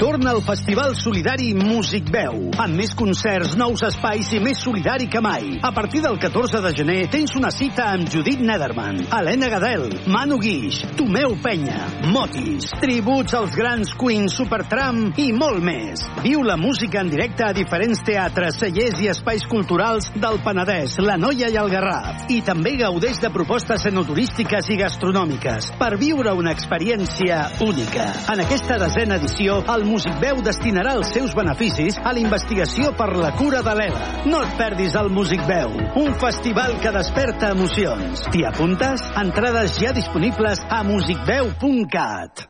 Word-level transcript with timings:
Torna 0.00 0.30
al 0.30 0.40
Festival 0.40 0.96
Solidari 0.96 1.52
Músic 1.52 2.06
Veu, 2.08 2.46
amb 2.56 2.72
més 2.72 2.94
concerts, 2.96 3.50
nous 3.60 3.82
espais 3.84 4.30
i 4.32 4.38
més 4.40 4.62
solidari 4.64 5.04
que 5.12 5.20
mai. 5.20 5.58
A 5.60 5.74
partir 5.76 6.00
del 6.00 6.16
14 6.16 6.62
de 6.64 6.70
gener 6.72 7.02
tens 7.12 7.34
una 7.36 7.50
cita 7.52 7.90
amb 7.92 8.08
Judit 8.08 8.40
Nederman, 8.40 9.02
Helena 9.12 9.50
Gadel, 9.52 9.84
Manu 10.08 10.38
Guix, 10.40 10.78
Tomeu 10.96 11.34
Penya, 11.44 11.82
Motis, 12.14 12.70
tributs 12.80 13.36
als 13.36 13.52
grans 13.52 13.92
Queen 14.00 14.30
Supertram 14.32 15.10
i 15.20 15.26
molt 15.36 15.60
més. 15.60 16.06
Viu 16.24 16.46
la 16.48 16.56
música 16.56 17.04
en 17.04 17.12
directe 17.12 17.44
a 17.44 17.52
diferents 17.52 18.00
teatres, 18.00 18.56
cellers 18.56 19.04
i 19.04 19.12
espais 19.12 19.44
culturals 19.52 20.08
del 20.16 20.40
Penedès, 20.40 20.96
la 21.04 21.18
Noia 21.20 21.52
i 21.52 21.60
el 21.60 21.68
Garraf. 21.76 22.24
I 22.32 22.40
també 22.48 22.78
gaudeix 22.80 23.20
de 23.20 23.32
propostes 23.36 23.84
enoturístiques 23.92 24.72
i 24.72 24.80
gastronòmiques 24.80 25.74
per 25.76 25.92
viure 26.00 26.32
una 26.40 26.56
experiència 26.56 27.44
única. 27.68 28.08
En 28.32 28.46
aquesta 28.48 28.80
desena 28.80 29.20
edició, 29.20 29.60
el 29.68 29.89
Music 29.90 30.20
Veu 30.22 30.38
destinarà 30.46 30.92
els 30.98 31.10
seus 31.16 31.32
beneficis 31.34 31.98
a 31.98 32.12
la 32.14 32.22
investigació 32.22 32.92
per 32.98 33.08
la 33.18 33.32
cura 33.40 33.64
de 33.66 33.74
l'ELA. 33.80 34.04
No 34.30 34.44
et 34.46 34.54
perdis 34.60 34.94
el 35.00 35.10
Music 35.16 35.42
Veu, 35.50 35.74
un 36.04 36.14
festival 36.22 36.78
que 36.84 36.94
desperta 36.94 37.50
emocions. 37.56 38.28
T'hi 38.30 38.46
apuntes? 38.52 39.02
Entrades 39.24 39.80
ja 39.82 39.96
disponibles 39.96 40.62
a 40.70 40.84
musicveu.cat. 40.86 42.49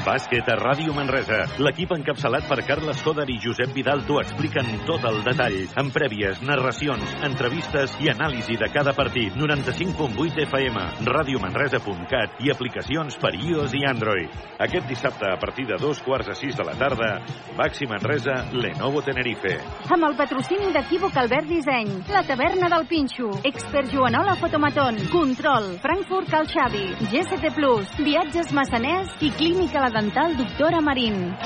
Bàsquet 0.00 0.48
a 0.48 0.54
Ràdio 0.56 0.94
Manresa. 0.96 1.42
L'equip 1.60 1.90
encapçalat 1.92 2.46
per 2.48 2.62
Carles 2.64 3.02
Coder 3.04 3.26
i 3.28 3.36
Josep 3.42 3.74
Vidal 3.76 4.00
t'ho 4.08 4.16
expliquen 4.22 4.68
tot 4.88 5.04
el 5.04 5.18
detall, 5.26 5.58
amb 5.80 5.92
prèvies, 5.92 6.40
narracions, 6.46 7.12
entrevistes 7.26 7.96
i 8.00 8.08
anàlisi 8.12 8.56
de 8.60 8.70
cada 8.72 8.94
partit. 8.96 9.36
95.8 9.36 10.40
FM, 10.46 10.84
radiomanresa.cat 11.04 12.40
i 12.40 12.52
aplicacions 12.54 13.18
per 13.20 13.34
iOS 13.36 13.76
i 13.76 13.84
Android. 13.90 14.38
Aquest 14.64 14.88
dissabte, 14.88 15.28
a 15.28 15.36
partir 15.42 15.66
de 15.68 15.76
dos 15.82 16.00
quarts 16.06 16.32
a 16.32 16.38
sis 16.38 16.56
de 16.56 16.64
la 16.64 16.76
tarda, 16.80 17.10
Baxi 17.58 17.88
Manresa, 17.90 18.38
Lenovo 18.56 19.04
Tenerife. 19.04 19.58
Amb 19.90 20.08
el 20.08 20.16
patrocini 20.16 20.72
d'Equívoc 20.72 21.20
Albert 21.20 21.50
Disseny, 21.50 21.92
la 22.08 22.24
taverna 22.24 22.72
del 22.72 22.88
Pinxo, 22.88 23.34
Expert 23.44 23.92
Joanola 23.92 24.38
Fotomaton, 24.40 24.96
Control, 25.12 25.74
Frankfurt 25.84 26.32
Cal 26.32 26.48
Xavi, 26.48 26.86
GCT 27.12 27.52
Plus, 27.58 27.92
Viatges 28.00 28.54
Massaners 28.56 29.12
i 29.20 29.32
Clínica 29.36 29.84
La 29.84 29.89
Dental 29.92 30.36
Doctora 30.36 30.80
Marín. 30.80 31.36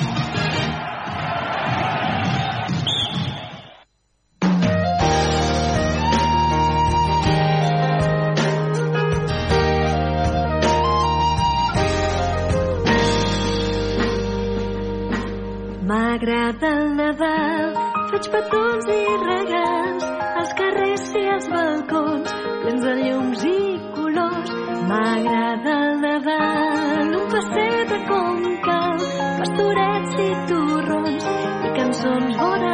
Cançons 32.04 32.37
vora 32.37 32.72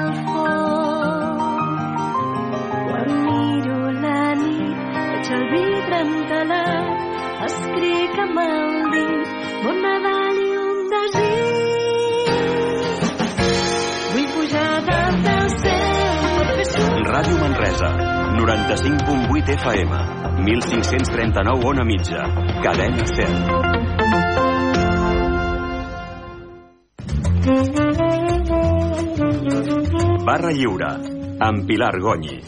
el 0.00 0.12
foc. 0.26 1.40
Quan 2.88 3.08
miro 3.26 3.80
la 4.04 4.22
nit, 4.40 4.78
veig 5.10 5.30
el 5.36 5.44
vidre 5.54 5.98
entelat, 6.06 6.86
escric 7.48 8.18
amb 8.24 8.40
el 8.44 8.70
dit, 8.94 9.34
bon 9.64 9.82
Nadal 9.86 10.36
i 10.44 10.48
un 10.64 10.78
desig. 10.94 11.58
Vull 14.14 14.30
pujar 14.36 14.70
dalt 14.88 15.18
del 15.28 15.48
cel 15.64 17.04
Ràdio 17.10 17.36
Manresa, 17.42 17.90
95.8 18.38 19.58
FM, 19.58 19.92
1539 20.46 21.68
on 21.72 21.84
a 21.84 21.86
mitja, 21.92 22.24
cadena 22.64 23.04
100. 23.12 23.69
Barra 30.40 30.54
Lliure, 30.56 30.86
amb 31.44 31.66
Pilar 31.68 31.98
Gonyi. 32.00 32.38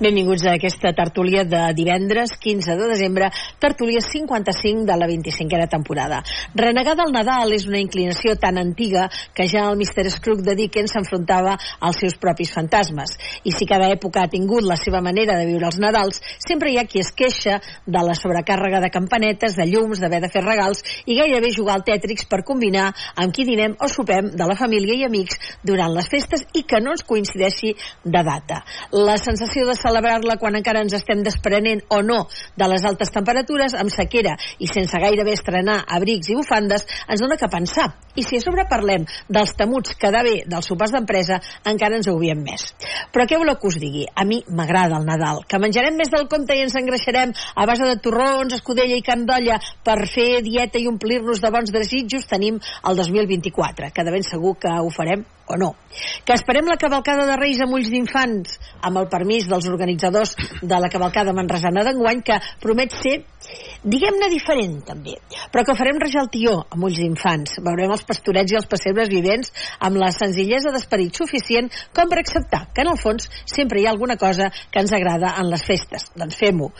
Benvinguts 0.00 0.46
a 0.46 0.54
aquesta 0.56 0.94
tertúlia 0.96 1.44
de 1.44 1.60
divendres 1.76 2.38
15 2.40 2.76
de 2.80 2.88
desembre, 2.88 3.30
tertúlia 3.58 4.00
55 4.00 4.84
de 4.88 4.96
la 4.96 5.06
25a 5.08 5.68
temporada. 5.68 6.22
Renegar 6.56 6.94
del 6.96 7.10
Nadal 7.12 7.50
és 7.52 7.66
una 7.68 7.76
inclinació 7.82 8.32
tan 8.40 8.56
antiga 8.56 9.10
que 9.36 9.44
ja 9.44 9.66
el 9.68 9.74
Mr. 9.76 10.08
Scrooge 10.08 10.44
de 10.46 10.54
Dickens 10.56 10.94
s'enfrontava 10.94 11.58
als 11.84 11.98
seus 12.00 12.14
propis 12.16 12.48
fantasmes. 12.54 13.10
I 13.44 13.52
si 13.52 13.66
cada 13.68 13.90
època 13.92 14.22
ha 14.24 14.30
tingut 14.32 14.64
la 14.64 14.78
seva 14.80 15.02
manera 15.04 15.34
de 15.36 15.44
viure 15.50 15.66
els 15.68 15.76
Nadals, 15.82 16.22
sempre 16.40 16.72
hi 16.72 16.78
ha 16.80 16.86
qui 16.88 17.02
es 17.02 17.10
queixa 17.12 17.58
de 17.84 18.04
la 18.06 18.14
sobrecàrrega 18.16 18.80
de 18.80 18.88
campanetes, 18.94 19.58
de 19.58 19.66
llums, 19.68 20.00
d'haver 20.00 20.22
de 20.24 20.30
fer 20.32 20.44
regals 20.46 20.80
i 21.04 21.18
gairebé 21.18 21.50
jugar 21.52 21.74
al 21.76 21.84
tètrix 21.84 22.24
per 22.30 22.40
combinar 22.40 22.86
amb 23.20 23.36
qui 23.36 23.44
dinem 23.44 23.76
o 23.84 23.90
sopem 23.92 24.32
de 24.32 24.48
la 24.48 24.56
família 24.56 24.96
i 24.96 25.04
amics 25.04 25.36
durant 25.60 25.92
les 25.92 26.08
festes 26.08 26.46
i 26.56 26.64
que 26.64 26.80
no 26.80 26.96
ens 26.96 27.04
coincideixi 27.04 27.74
de 28.00 28.24
data. 28.24 28.62
La 28.96 29.18
sensació 29.20 29.66
de 29.68 29.76
celebrar-la 29.76 30.38
quan 30.40 30.56
encara 30.56 30.80
ens 30.80 30.96
estem 30.96 31.20
desprenent 31.20 31.84
o 31.92 32.00
no 32.00 32.22
de 32.56 32.72
les 32.72 32.88
altes 32.88 33.12
temperatures, 33.12 33.76
amb 33.76 33.92
sequera 33.92 34.38
i 34.56 34.72
sense 34.72 35.04
gairebé 35.04 35.36
estrenar 35.36 35.82
abrics 35.84 36.32
i 36.32 36.40
bufandes, 36.46 36.86
ens 37.08 37.20
dona 37.20 37.36
que 37.36 37.48
pensar. 37.50 37.90
I 38.16 38.22
si 38.24 38.38
a 38.38 38.40
sobre 38.40 38.64
parlem 38.70 39.04
dels 39.28 39.52
temuts 39.58 39.96
quedar 40.00 40.22
bé 40.24 40.44
dels 40.48 40.70
sopars 40.70 40.94
d'empresa, 40.94 41.40
encara 41.68 41.98
ens 41.98 42.08
ho 42.08 42.14
obviem 42.16 42.40
més. 42.40 42.70
Però 43.12 43.26
què 43.28 43.36
voleu 43.36 43.58
que 43.60 43.68
us 43.68 43.78
digui? 43.82 44.06
A 44.14 44.24
mi 44.24 44.40
m'agrada 44.48 44.96
el 44.96 45.04
Nadal. 45.04 45.42
Que 45.44 45.60
menjarem 45.60 45.98
més 45.98 46.10
del 46.12 46.28
compte 46.30 46.56
i 46.56 46.64
ens 46.64 46.78
engreixarem 46.78 47.34
a 47.54 47.66
base 47.68 47.84
de 47.84 47.98
torrons, 48.00 48.56
escudella 48.56 48.96
i 48.96 49.04
carn 49.04 49.26
d'olla 49.28 49.58
per 49.84 49.98
fer 50.08 50.42
dieta 50.46 50.80
i 50.80 50.88
omplir-nos 50.88 51.42
de 51.42 51.52
bons 51.52 51.72
desitjos, 51.74 52.28
tenim 52.30 52.60
el 52.88 52.96
2024, 52.96 53.92
que 53.92 54.06
de 54.06 54.14
ben 54.14 54.24
segur 54.24 54.56
que 54.62 54.72
ho 54.72 54.92
farem 54.94 55.26
o 55.46 55.56
no. 55.56 55.74
Que 56.24 56.34
esperem 56.34 56.66
la 56.66 56.76
cavalcada 56.80 57.26
de 57.28 57.36
Reis 57.38 57.60
amb 57.62 57.76
ulls 57.76 57.90
d'infants, 57.92 58.56
amb 58.82 59.00
el 59.00 59.08
permís 59.12 59.46
dels 59.50 59.68
organitzadors 59.70 60.34
de 60.62 60.80
la 60.82 60.90
cavalcada 60.92 61.34
manresana 61.36 61.84
d'enguany, 61.86 62.22
que 62.26 62.40
promet 62.62 62.94
ser, 62.96 63.16
diguem-ne, 63.84 64.30
diferent, 64.32 64.80
també. 64.88 65.16
Però 65.52 65.64
que 65.64 65.76
farem 65.78 66.00
rejar 66.02 66.26
tió 66.36 66.58
amb 66.68 66.88
ulls 66.88 67.00
d'infants. 67.00 67.56
Veurem 67.64 67.94
els 67.96 68.04
pastorets 68.08 68.52
i 68.52 68.60
els 68.60 68.68
pessebres 68.70 69.10
vivents 69.12 69.52
amb 69.88 70.00
la 70.02 70.12
senzillesa 70.14 70.74
d'esperit 70.74 71.16
suficient 71.22 71.72
com 71.96 72.12
per 72.12 72.20
acceptar 72.22 72.66
que, 72.72 72.84
en 72.84 72.92
el 72.92 73.00
fons, 73.00 73.30
sempre 73.56 73.80
hi 73.80 73.88
ha 73.88 73.96
alguna 73.96 74.20
cosa 74.20 74.52
que 74.70 74.84
ens 74.84 74.94
agrada 74.96 75.34
en 75.40 75.50
les 75.52 75.66
festes. 75.66 76.10
Doncs 76.16 76.38
fem-ho 76.44 76.72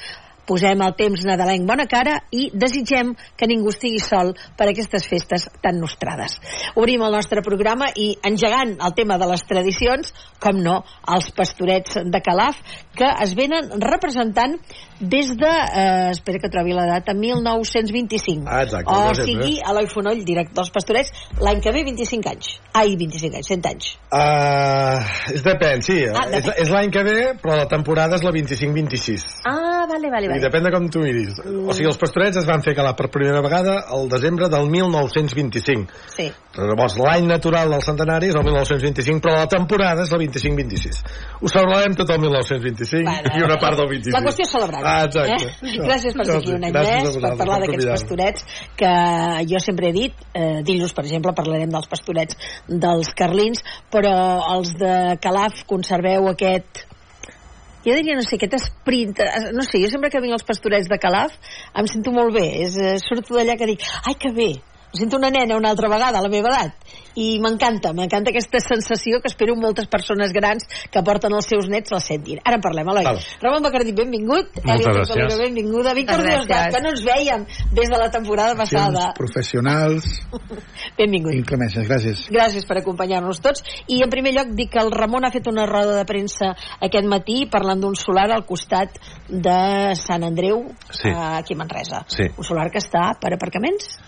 posem 0.47 0.83
el 0.85 0.95
temps 0.99 1.25
nadalenc 1.27 1.67
bona 1.69 1.87
cara 1.91 2.17
i 2.31 2.49
desitgem 2.55 3.13
que 3.37 3.49
ningú 3.51 3.73
estigui 3.75 4.01
sol 4.03 4.33
per 4.57 4.71
aquestes 4.71 5.07
festes 5.11 5.49
tan 5.63 5.81
nostrades. 5.83 6.39
Obrim 6.79 7.03
el 7.07 7.15
nostre 7.15 7.43
programa 7.47 7.91
i 7.95 8.13
engegant 8.27 8.77
el 8.79 8.95
tema 8.97 9.19
de 9.19 9.29
les 9.31 9.45
tradicions, 9.49 10.13
com 10.43 10.61
no, 10.63 10.81
els 11.13 11.31
pastorets 11.37 11.99
de 12.05 12.23
Calaf, 12.25 12.61
que 12.97 13.09
es 13.23 13.35
venen 13.37 13.71
representant 13.83 14.57
des 15.01 15.35
de, 15.37 15.51
eh, 15.51 16.11
espera 16.15 16.41
que 16.41 16.49
trobi 16.49 16.73
la 16.73 16.87
data, 16.87 17.13
1925. 17.13 18.47
Ah, 18.47 18.63
exacte, 18.63 18.91
o 18.91 19.09
desembre. 19.09 19.25
sigui, 19.27 19.61
Eloi 19.61 19.87
Fonoll, 19.93 20.25
director 20.25 20.63
dels 20.63 20.73
pastorets, 20.73 21.13
l'any 21.41 21.61
que 21.61 21.73
ve 21.73 21.85
25 21.85 22.31
anys. 22.31 22.55
Ai, 22.73 22.97
25 22.97 23.37
anys, 23.37 23.51
100 23.53 23.69
anys. 23.69 23.91
Uh, 24.09 25.03
és 25.35 25.45
depèn, 25.45 25.83
sí. 25.85 25.99
Ah, 26.09 26.25
és 26.31 26.45
depèn. 26.45 26.63
és 26.63 26.73
l'any 26.73 26.91
que 26.91 27.05
ve, 27.05 27.19
però 27.43 27.59
la 27.61 27.69
temporada 27.69 28.17
és 28.17 28.25
la 28.25 28.33
25-26. 28.33 29.27
Ah, 29.45 29.85
vale, 29.91 30.09
vale, 30.11 30.29
vale. 30.29 30.36
I 30.37 30.43
depèn 30.43 30.67
de 30.67 30.73
com 30.75 30.89
tu 30.93 31.03
miris. 31.05 31.39
O 31.41 31.75
sigui, 31.75 31.89
els 31.91 31.99
pastorets 32.01 32.41
es 32.41 32.47
van 32.49 32.63
fer 32.65 32.75
calar 32.77 32.95
per 32.99 33.09
primera 33.13 33.43
vegada 33.45 33.79
al 33.93 34.09
desembre 34.13 34.49
del 34.53 34.69
1925. 34.71 36.01
Sí. 36.15 36.29
Llavors, 36.57 36.97
l'any 37.01 37.27
natural 37.29 37.73
del 37.75 37.83
centenari 37.85 38.31
és 38.31 38.39
el 38.39 38.45
1925, 38.47 39.21
però 39.25 39.37
la 39.43 39.49
temporada 39.53 40.07
és 40.07 40.13
el 40.15 40.23
25-26. 40.25 41.03
Ho 41.41 41.53
celebrarem 41.53 41.97
tot 41.99 42.13
el 42.15 42.23
1925 42.23 43.05
Bueno, 43.05 43.35
i 43.37 43.45
una 43.45 43.59
part 43.61 43.81
del 43.81 43.91
26. 43.93 44.17
La 44.17 44.23
qüestió 44.25 44.47
és 44.47 44.55
celebrar. 44.55 44.83
Ah, 44.83 44.97
exacte. 45.05 45.53
Eh? 45.53 45.77
Gràcies 45.85 46.17
per 46.17 46.29
ser 46.29 46.39
aquí 46.41 46.55
un 46.55 46.67
any 46.69 46.75
més, 46.77 47.21
per 47.21 47.35
parlar 47.43 47.61
d'aquests 47.65 47.93
pastorets, 47.93 48.49
que 48.81 48.93
jo 49.53 49.63
sempre 49.63 49.91
he 49.91 49.97
dit, 49.97 50.27
eh, 50.33 50.63
dilluns, 50.67 50.97
per 50.97 51.05
exemple, 51.05 51.37
parlarem 51.37 51.73
dels 51.73 51.89
pastorets 51.93 52.41
dels 52.67 53.13
carlins, 53.17 53.65
però 53.93 54.17
els 54.57 54.75
de 54.81 55.17
Calaf 55.23 55.65
conserveu 55.69 56.31
aquest 56.33 56.87
jo 57.87 57.95
diria, 57.95 58.17
no 58.19 58.25
sé, 58.27 58.37
aquest 58.37 58.57
esprint, 58.59 59.17
eh, 59.23 59.51
no 59.55 59.65
sé, 59.67 59.81
jo 59.83 59.91
sempre 59.93 60.11
que 60.11 60.23
vinc 60.25 60.35
als 60.37 60.47
pastorets 60.47 60.91
de 60.91 60.99
Calaf 60.99 61.37
em 61.79 61.91
sento 61.91 62.13
molt 62.15 62.35
bé, 62.35 62.47
és, 62.67 62.77
eh, 62.83 62.97
surto 63.03 63.39
d'allà 63.39 63.57
que 63.57 63.71
dic, 63.73 63.85
ai, 64.05 64.17
que 64.19 64.33
bé, 64.35 64.51
em 64.91 65.03
sento 65.05 65.21
una 65.21 65.31
nena 65.31 65.59
una 65.61 65.71
altra 65.71 65.89
vegada 65.93 66.19
a 66.19 66.25
la 66.25 66.33
meva 66.33 66.51
edat 66.51 67.06
i 67.17 67.39
m'encanta, 67.41 67.93
m'encanta 67.97 68.31
aquesta 68.31 68.61
sensació 68.61 69.21
que 69.23 69.29
espero 69.33 69.57
moltes 69.57 69.87
persones 69.89 70.33
grans 70.37 70.67
que 70.93 71.03
porten 71.03 71.33
els 71.33 71.47
seus 71.49 71.69
nets 71.73 71.91
la 71.93 72.01
sentin. 72.01 72.41
Ara 72.45 72.57
en 72.61 72.65
parlem, 72.65 72.89
Eloi. 72.93 73.05
Val. 73.05 73.21
Ramon 73.43 73.63
Bacardí, 73.67 73.93
benvingut. 73.97 74.53
Moltes 74.63 74.87
Èlia 74.87 74.95
gràcies. 75.01 75.39
Benvinguda. 75.41 75.95
Víctor 75.97 76.21
Gràcies. 76.21 76.47
Diosdat, 76.47 76.75
que 76.75 76.83
no 76.85 76.91
ens 76.93 77.05
veiem 77.07 77.47
des 77.73 77.89
de 77.91 77.99
la 77.99 78.11
temporada 78.11 78.55
passada. 78.57 79.13
professionals, 79.17 80.05
Benvingut. 80.99 81.35
inclemències, 81.35 81.87
gràcies. 81.89 82.27
Gràcies 82.33 82.67
per 82.69 82.79
acompanyar-nos 82.81 83.41
tots. 83.45 83.63
I 83.89 84.03
en 84.05 84.11
primer 84.13 84.33
lloc 84.37 84.53
dic 84.57 84.71
que 84.73 84.81
el 84.83 84.91
Ramon 84.93 85.25
ha 85.27 85.31
fet 85.35 85.47
una 85.49 85.67
roda 85.67 85.97
de 85.97 86.05
premsa 86.09 86.53
aquest 86.81 87.07
matí 87.09 87.47
parlant 87.51 87.81
d'un 87.81 87.97
solar 87.97 88.29
al 88.33 88.45
costat 88.47 88.99
de 89.29 89.95
Sant 89.99 90.25
Andreu, 90.27 90.67
Sí. 90.91 91.11
aquí 91.15 91.55
a 91.55 91.57
Manresa. 91.57 92.05
Sí. 92.09 92.25
Un 92.37 92.45
solar 92.45 92.71
que 92.71 92.79
està 92.79 93.19
per 93.21 93.33
aparcaments? 93.35 93.99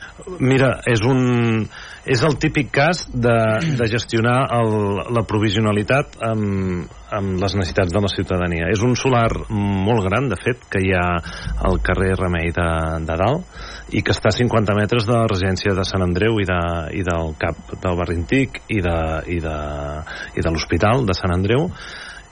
Mira, 0.40 0.81
és 0.87 1.00
un 1.06 1.69
és 2.08 2.22
el 2.25 2.38
típic 2.40 2.70
cas 2.72 3.05
de, 3.12 3.37
de 3.78 3.88
gestionar 3.90 4.38
el, 4.56 4.72
la 5.14 5.25
provisionalitat 5.28 6.16
amb, 6.25 6.88
amb 7.14 7.43
les 7.43 7.56
necessitats 7.58 7.93
de 7.93 8.02
la 8.02 8.10
ciutadania. 8.12 8.70
És 8.72 8.82
un 8.84 8.96
solar 8.96 9.28
molt 9.49 10.06
gran, 10.08 10.31
de 10.32 10.38
fet, 10.40 10.64
que 10.72 10.82
hi 10.84 10.94
ha 10.96 11.06
al 11.69 11.81
carrer 11.84 12.14
Remei 12.16 12.52
de, 12.56 12.69
de 13.05 13.19
Dalt 13.20 13.94
i 13.96 14.02
que 14.05 14.12
està 14.16 14.32
a 14.32 14.37
50 14.37 14.76
metres 14.76 15.06
de 15.08 15.16
la 15.16 15.28
residència 15.28 15.76
de 15.76 15.87
Sant 15.88 16.05
Andreu 16.05 16.40
i, 16.40 16.49
de, 16.49 16.60
i 16.99 17.05
del 17.06 17.32
cap 17.40 17.76
del 17.76 17.96
barri 18.00 18.19
antic 18.20 18.62
i 18.69 18.82
de, 18.84 18.99
i 19.37 19.40
de, 19.44 19.56
i 20.37 20.44
de 20.44 20.52
l'hospital 20.52 21.06
de 21.08 21.16
Sant 21.16 21.32
Andreu 21.37 21.69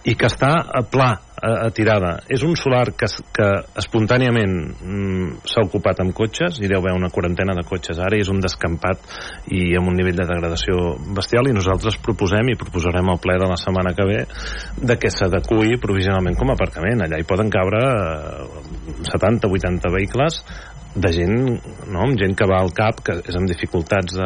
i 0.06 0.14
que 0.14 0.28
està 0.30 0.52
a 0.70 0.82
pla, 0.86 1.08
a, 1.36 1.50
a 1.66 1.70
tirada. 1.74 2.12
És 2.32 2.44
un 2.46 2.54
solar 2.58 2.84
que, 2.98 3.08
que 3.34 3.46
espontàniament 3.80 4.54
mm, 4.72 5.40
s'ha 5.50 5.64
ocupat 5.66 6.00
amb 6.04 6.14
cotxes, 6.16 6.60
hi 6.60 6.70
deu 6.70 6.80
haver 6.80 6.94
una 6.96 7.10
quarantena 7.12 7.56
de 7.58 7.64
cotxes 7.66 7.98
ara, 8.02 8.16
i 8.16 8.24
és 8.24 8.30
un 8.32 8.40
descampat 8.42 9.02
i 9.52 9.74
amb 9.78 9.90
un 9.90 9.98
nivell 9.98 10.18
de 10.18 10.28
degradació 10.28 10.94
bestial, 11.16 11.50
i 11.50 11.56
nosaltres 11.56 11.98
proposem 12.04 12.52
i 12.52 12.58
proposarem 12.60 13.10
al 13.10 13.20
ple 13.22 13.36
de 13.42 13.50
la 13.50 13.58
setmana 13.60 13.94
que 13.96 14.08
ve 14.08 14.22
de 14.78 14.98
que 15.00 15.12
s'adequi 15.12 15.80
provisionalment 15.82 16.38
com 16.38 16.50
a 16.52 16.56
aparcament. 16.56 17.04
Allà 17.04 17.20
hi 17.20 17.28
poden 17.28 17.52
cabre 17.52 17.82
eh, 17.82 19.04
70-80 19.10 19.92
vehicles 19.98 20.42
de 20.96 21.12
gent, 21.12 21.34
no? 21.92 22.06
amb 22.06 22.16
gent 22.18 22.34
que 22.36 22.48
va 22.48 22.62
al 22.62 22.72
cap, 22.76 23.02
que 23.04 23.18
és 23.20 23.36
amb 23.36 23.50
dificultats 23.50 24.16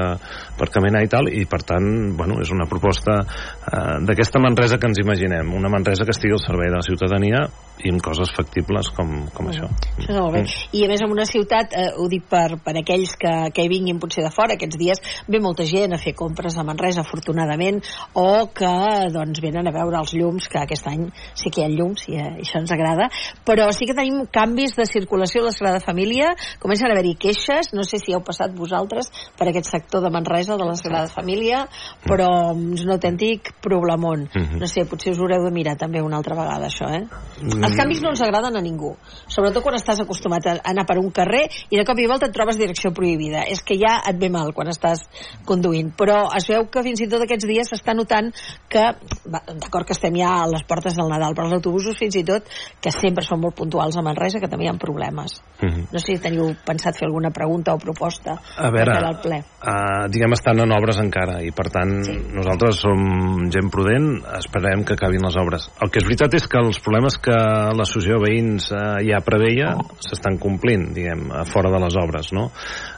d'aparcament 0.60 1.00
i 1.00 1.08
tal, 1.08 1.30
i 1.32 1.46
per 1.48 1.62
tant, 1.64 1.88
bueno, 2.16 2.40
és 2.44 2.52
una 2.52 2.68
proposta 2.68 3.20
eh, 3.24 3.96
d'aquesta 4.04 4.42
Manresa 4.42 4.78
que 4.78 4.90
ens 4.90 5.00
imaginem, 5.00 5.54
una 5.56 5.72
Manresa 5.72 6.04
que 6.04 6.12
estigui 6.12 6.36
al 6.36 6.44
servei 6.44 6.68
de 6.68 6.76
la 6.76 6.84
ciutadania 6.86 7.46
i 7.80 7.88
amb 7.88 8.02
coses 8.04 8.28
factibles 8.36 8.90
com, 8.92 9.12
com 9.32 9.48
això. 9.48 9.68
Això 9.96 10.10
és 10.12 10.18
molt 10.18 10.34
bé. 10.34 10.42
I 10.76 10.84
a 10.84 10.90
més 10.90 11.00
en 11.00 11.14
una 11.14 11.24
ciutat, 11.28 11.72
eh, 11.72 11.88
ho 11.96 12.08
dic 12.12 12.26
per, 12.28 12.58
per 12.64 12.74
aquells 12.76 13.14
que, 13.20 13.32
que 13.56 13.64
hi 13.64 13.70
vinguin 13.72 14.00
potser 14.02 14.24
de 14.26 14.32
fora, 14.34 14.56
aquests 14.58 14.76
dies 14.80 15.00
ve 15.30 15.40
molta 15.40 15.64
gent 15.68 15.96
a 15.96 16.00
fer 16.02 16.12
compres 16.18 16.58
a 16.60 16.64
Manresa, 16.66 17.04
afortunadament, 17.06 17.80
o 18.20 18.50
que 18.52 18.72
doncs 19.14 19.40
venen 19.40 19.70
a 19.70 19.74
veure 19.74 20.00
els 20.02 20.12
llums, 20.16 20.48
que 20.50 20.60
aquest 20.60 20.90
any 20.90 21.06
sí 21.32 21.48
que 21.48 21.62
hi 21.62 21.66
ha 21.66 21.72
llums, 21.72 22.04
i 22.12 22.18
eh, 22.20 22.28
això 22.44 22.60
ens 22.60 22.74
agrada, 22.76 23.08
però 23.48 23.70
sí 23.72 23.88
que 23.88 23.96
tenim 23.96 24.26
canvis 24.32 24.76
de 24.76 24.84
circulació 24.90 25.44
a 25.44 25.48
la 25.48 25.56
Sagrada 25.56 25.80
Família, 25.84 26.34
comencen 26.60 26.90
a 26.90 26.94
haver-hi 26.94 27.16
queixes, 27.20 27.72
no 27.76 27.86
sé 27.86 28.02
si 28.02 28.12
heu 28.12 28.20
passat 28.26 28.52
vosaltres 28.56 29.08
per 29.38 29.48
aquest 29.48 29.70
sector 29.72 30.04
de 30.04 30.12
Manresa, 30.12 30.49
de 30.58 30.64
la 30.64 30.74
Sagrada 30.74 31.08
Família, 31.08 31.66
però 32.06 32.28
és 32.74 32.84
un 32.84 32.92
autèntic 32.94 33.52
problemon. 33.60 34.28
Mhm. 34.34 34.58
No 34.60 34.66
sé, 34.66 34.84
potser 34.84 35.12
us 35.12 35.18
haureu 35.18 35.44
de 35.44 35.50
mirar 35.50 35.76
també 35.76 36.02
una 36.02 36.16
altra 36.16 36.34
vegada, 36.36 36.66
això, 36.66 36.88
eh? 36.90 37.06
Els 37.40 37.76
canvis 37.76 38.02
no 38.02 38.10
ens 38.10 38.20
agraden 38.22 38.56
a 38.56 38.60
ningú, 38.60 38.96
sobretot 39.26 39.62
quan 39.62 39.74
estàs 39.76 40.00
acostumat 40.00 40.46
a 40.46 40.56
anar 40.64 40.86
per 40.86 40.98
un 40.98 41.10
carrer 41.10 41.48
i 41.70 41.76
de 41.76 41.84
cop 41.84 41.98
i 41.98 42.06
volta 42.06 42.26
et 42.26 42.32
trobes 42.32 42.58
direcció 42.58 42.92
prohibida. 42.92 43.44
És 43.46 43.62
que 43.62 43.76
ja 43.78 44.00
et 44.08 44.18
ve 44.18 44.30
mal 44.30 44.52
quan 44.52 44.68
estàs 44.68 45.06
conduint, 45.44 45.92
però 45.96 46.28
es 46.36 46.46
veu 46.48 46.66
que 46.70 46.82
fins 46.82 47.00
i 47.00 47.08
tot 47.08 47.22
aquests 47.22 47.46
dies 47.46 47.70
s'està 47.70 47.94
notant 47.94 48.32
que, 48.68 48.84
d'acord 49.26 49.86
que 49.86 49.92
estem 49.92 50.14
ja 50.16 50.42
a 50.42 50.48
les 50.50 50.62
portes 50.68 50.96
del 50.96 51.08
Nadal, 51.08 51.34
però 51.34 51.46
els 51.48 51.54
autobusos 51.58 51.98
fins 51.98 52.16
i 52.16 52.24
tot, 52.24 52.44
que 52.80 52.90
sempre 52.90 53.24
són 53.24 53.40
molt 53.40 53.56
puntuals 53.56 53.96
a 53.96 54.02
Manresa, 54.02 54.40
que 54.40 54.48
també 54.48 54.64
hi 54.66 54.68
ha 54.68 54.76
problemes. 54.80 55.40
Mhm. 55.60 55.88
No 55.92 55.98
sé 55.98 56.14
si 56.16 56.22
teniu 56.22 56.54
pensat 56.66 56.96
fer 56.96 57.06
alguna 57.06 57.30
pregunta 57.30 57.74
o 57.74 57.78
proposta 57.78 58.38
A 58.56 58.70
veure, 58.70 58.96
al 58.96 59.20
ple. 59.20 59.42
uh, 59.62 60.08
diguem, 60.10 60.29
estan 60.36 60.60
en 60.62 60.72
obres 60.74 60.98
encara 61.02 61.38
i 61.44 61.50
per 61.54 61.68
tant 61.72 61.92
Sí. 62.04 62.14
nosaltres 62.34 62.80
som 62.82 63.50
gent 63.50 63.70
prudent, 63.72 64.22
esperem 64.38 64.84
que 64.84 64.94
acabin 64.94 65.22
les 65.22 65.36
obres. 65.36 65.68
El 65.82 65.90
que 65.90 66.00
és 66.00 66.06
veritat 66.06 66.34
és 66.34 66.46
que 66.48 66.58
els 66.58 66.80
problemes 66.80 67.18
que 67.18 67.36
l'associació 67.76 68.18
de 68.18 68.24
veïns 68.28 68.70
uh, 68.72 68.98
ja 69.06 69.20
preveia 69.24 69.74
s'estan 70.00 70.38
complint, 70.38 70.92
diguem, 70.94 71.30
a 71.32 71.44
fora 71.44 71.70
de 71.70 71.80
les 71.82 71.96
obres, 72.00 72.32
no? 72.32 72.50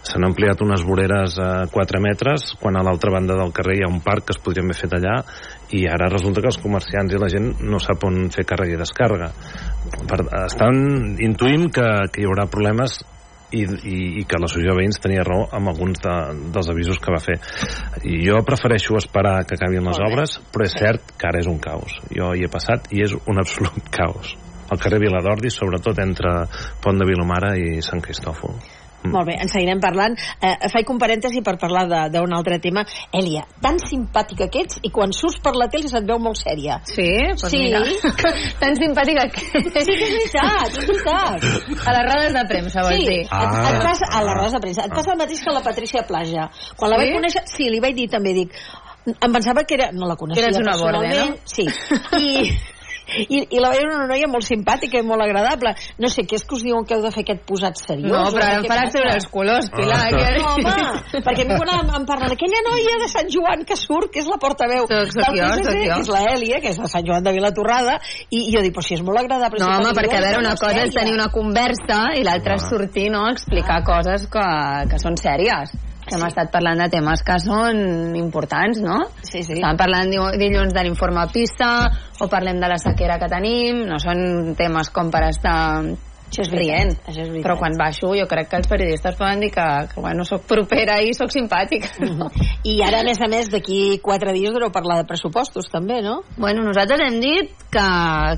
S'han 0.02 0.24
ampliat 0.24 0.60
unes 0.62 0.84
voreres 0.84 1.38
a 1.38 1.66
4 1.72 2.00
metres, 2.00 2.52
quan 2.60 2.76
a 2.76 2.82
l'altra 2.82 3.12
banda 3.12 3.36
del 3.38 3.52
carrer 3.52 3.78
hi 3.78 3.84
ha 3.86 3.92
un 3.92 4.00
parc 4.04 4.26
que 4.26 4.36
es 4.36 4.42
podria 4.42 4.64
haver 4.64 4.76
fet 4.76 4.98
allà 4.98 5.22
i 5.72 5.86
ara 5.88 6.10
resulta 6.12 6.42
que 6.42 6.50
els 6.52 6.60
comerciants 6.60 7.14
i 7.14 7.20
la 7.20 7.30
gent 7.32 7.48
no 7.64 7.80
sap 7.80 8.04
on 8.04 8.28
fer 8.34 8.44
càrrega 8.48 8.76
i 8.76 8.80
descàrrega. 8.80 9.32
Per, 10.08 10.20
estan 10.44 11.16
intuint 11.20 11.70
que, 11.72 11.88
que 12.12 12.22
hi 12.22 12.28
haurà 12.28 12.46
problemes 12.50 13.00
i, 13.52 13.62
i, 13.62 13.98
i 14.20 14.24
que 14.28 14.40
l'associació 14.40 14.72
de 14.72 14.80
veïns 14.80 15.00
tenia 15.02 15.24
raó 15.26 15.46
amb 15.54 15.72
alguns 15.72 16.02
de, 16.04 16.14
dels 16.54 16.70
avisos 16.72 17.00
que 17.02 17.14
va 17.14 17.22
fer. 17.22 17.38
I 18.08 18.22
jo 18.26 18.40
prefereixo 18.48 18.98
esperar 19.00 19.42
que 19.46 19.58
acabin 19.58 19.86
les 19.88 20.00
obres, 20.02 20.38
però 20.52 20.68
és 20.68 20.76
cert 20.78 21.14
que 21.16 21.30
ara 21.30 21.42
és 21.42 21.50
un 21.50 21.60
caos. 21.62 21.98
Jo 22.12 22.32
hi 22.34 22.46
he 22.46 22.52
passat 22.52 22.90
i 22.92 23.04
és 23.06 23.16
un 23.22 23.42
absolut 23.42 23.90
caos. 23.98 24.36
Al 24.72 24.80
carrer 24.80 25.02
Viladordi, 25.02 25.50
sobretot 25.52 25.98
entre 26.00 26.46
Pont 26.80 27.00
de 27.00 27.08
Vilomara 27.08 27.52
i 27.60 27.82
Sant 27.84 28.00
Cristòfol. 28.00 28.56
Molt 29.04 29.26
bé, 29.26 29.34
en 29.42 29.48
seguirem 29.48 29.80
parlant. 29.80 30.14
Eh, 30.40 30.68
faig 30.72 30.88
un 30.90 30.98
parèntesi 30.98 31.42
per 31.42 31.56
parlar 31.58 31.88
de- 31.88 32.08
d'un 32.18 32.32
altre 32.32 32.58
tema. 32.58 32.84
Èlia, 33.12 33.42
tan 33.60 33.78
simpàtica 33.78 34.48
que 34.48 34.60
ets 34.62 34.78
i 34.82 34.90
quan 34.90 35.12
surts 35.12 35.40
per 35.42 35.54
la 35.56 35.68
tele 35.68 35.88
se't 35.88 36.06
veu 36.06 36.18
molt 36.18 36.36
sèria. 36.38 36.80
Sí? 36.84 37.08
Pues 37.40 37.50
Sí. 37.50 37.58
mira, 37.58 37.80
tan 38.60 38.76
simpàtica 38.76 39.28
que... 39.28 39.40
Sí 39.40 39.70
que 39.72 39.78
és 39.80 39.86
veritat, 39.86 40.68
és 40.68 40.86
veritat. 40.86 41.42
A 41.86 41.92
les 41.96 42.04
rodes 42.12 42.32
de 42.34 42.44
premsa, 42.48 42.82
vols 42.82 42.96
Sí, 42.96 43.06
dir? 43.08 43.20
et, 43.20 43.26
et 43.26 43.32
Ah. 43.32 43.80
passa, 43.82 44.06
a 44.12 44.22
les 44.22 44.34
rodes 44.38 44.52
de 44.52 44.60
premsa, 44.60 44.84
et 44.86 44.94
passa 44.94 45.12
el 45.12 45.18
mateix 45.18 45.42
que 45.42 45.50
la 45.52 45.62
Patricia 45.62 46.02
Plaja. 46.06 46.50
Quan 46.76 46.90
la 46.90 46.96
Sí? 46.96 47.02
vaig 47.02 47.16
conèixer, 47.18 47.42
sí, 47.46 47.68
li 47.70 47.80
vaig 47.80 47.94
dir 47.96 48.08
també, 48.08 48.32
dic, 48.34 48.52
em 49.06 49.32
pensava 49.32 49.64
que 49.64 49.74
era, 49.74 49.90
no 49.92 50.06
la 50.06 50.14
coneixia 50.16 50.44
Que 50.44 50.50
eres 50.50 50.58
una 50.62 50.76
borde, 50.76 51.08
personalment, 51.08 51.30
no? 51.30 51.36
Sí, 51.44 51.66
i, 52.18 52.58
i, 53.28 53.42
i 53.50 53.60
la 53.62 53.70
veia 53.72 53.86
una 53.88 54.06
noia 54.10 54.28
molt 54.30 54.46
simpàtica 54.46 55.00
i 55.00 55.06
molt 55.06 55.22
agradable. 55.24 55.74
No 56.02 56.08
sé, 56.12 56.24
què 56.28 56.38
és 56.38 56.44
que 56.48 56.56
us 56.56 56.64
diuen 56.66 56.86
que 56.88 56.96
heu 56.96 57.02
de 57.04 57.12
fer 57.14 57.24
aquest 57.26 57.44
posat 57.48 57.78
seriós? 57.80 58.10
No, 58.12 58.24
però 58.34 58.46
ara 58.48 58.60
em 58.60 58.66
faràs 58.70 58.92
treure 58.94 59.14
els 59.18 59.28
colors, 59.32 59.70
Pilar. 59.72 60.00
Ah. 60.02 60.10
que... 60.12 60.30
No, 60.38 60.54
home, 60.56 61.22
perquè 61.26 61.46
a 61.46 61.48
mi 61.50 61.58
quan 61.60 61.72
em, 61.76 61.92
em 62.00 62.06
parlen 62.08 62.32
d'aquella 62.32 62.62
noia 62.68 62.98
de 63.02 63.10
Sant 63.12 63.30
Joan 63.32 63.64
que 63.68 63.76
surt, 63.78 64.10
que 64.14 64.22
és 64.24 64.30
la 64.30 64.38
portaveu 64.42 64.86
Soc- 64.88 65.12
soc 65.14 65.22
del 65.28 65.38
jo, 65.42 65.50
PSC, 65.60 65.76
jo. 65.76 65.94
que 65.94 66.00
és 66.06 66.12
la 66.16 66.24
Èlia, 66.32 66.60
que 66.64 66.72
és 66.72 66.80
de 66.82 66.90
Sant 66.90 67.06
Joan 67.06 67.22
de 67.26 67.34
Vilatorrada, 67.36 67.98
i, 68.30 68.48
i 68.48 68.50
jo 68.54 68.62
dic, 68.64 68.74
però 68.76 68.86
si 68.86 68.96
és 68.98 69.04
molt 69.06 69.20
agradable. 69.22 69.60
No, 69.62 69.70
si 69.70 69.80
home, 69.82 69.94
perquè 69.98 70.18
a 70.18 70.24
veure, 70.26 70.42
una 70.42 70.56
cosa 70.58 70.84
és 70.86 70.94
tenir 70.96 71.14
una 71.14 71.28
conversa 71.32 72.02
i 72.18 72.24
l'altra 72.26 72.58
és 72.58 72.68
sortir, 72.68 73.08
no?, 73.12 73.26
a 73.28 73.32
explicar 73.36 73.82
coses 73.86 74.26
que, 74.32 74.46
que 74.90 74.98
són 75.02 75.16
sèries. 75.20 75.72
Que 76.12 76.18
hem 76.20 76.26
estat 76.28 76.50
parlant 76.52 76.76
de 76.84 76.90
temes 76.92 77.22
que 77.24 77.38
són 77.40 78.14
importants, 78.20 78.82
no? 78.84 78.98
Sí, 79.24 79.40
sí. 79.40 79.54
Estàvem 79.56 79.78
parlant 79.80 80.10
di- 80.12 80.38
dilluns 80.44 80.74
de 80.76 80.82
l'informe 80.84 81.24
PISA 81.32 81.72
o 82.20 82.28
parlem 82.28 82.60
de 82.60 82.68
la 82.68 82.76
sequera 82.76 83.16
que 83.18 83.30
tenim, 83.32 83.86
no 83.88 83.96
són 84.02 84.52
temes 84.58 84.92
com 84.92 85.08
per 85.10 85.24
estar 85.30 85.56
Això 86.32 86.46
és 86.46 86.48
veritat, 86.48 86.76
rient. 86.80 86.92
això 87.08 87.20
és 87.20 87.28
veritat. 87.28 87.44
Però 87.44 87.56
quan 87.60 87.74
baixo 87.76 88.10
jo 88.16 88.24
crec 88.28 88.46
que 88.48 88.56
els 88.56 88.68
periodistes 88.68 89.16
poden 89.18 89.40
dir 89.44 89.50
que, 89.52 89.64
que 89.90 90.00
bueno, 90.00 90.24
sóc 90.24 90.46
propera 90.48 90.94
i 91.04 91.12
sóc 91.12 91.28
simpàtica. 91.32 91.90
No? 92.08 92.30
I 92.64 92.78
ara, 92.86 93.00
a 93.02 93.04
més 93.04 93.20
a 93.20 93.28
més, 93.28 93.50
d'aquí 93.52 93.98
quatre 94.00 94.32
dies 94.32 94.52
haureu 94.52 94.72
parlar 94.72 94.96
de 95.02 95.08
pressupostos, 95.10 95.68
també, 95.72 96.00
no? 96.00 96.22
Bueno, 96.38 96.64
nosaltres 96.64 97.00
hem 97.04 97.18
dit 97.20 97.52
que, 97.70 97.84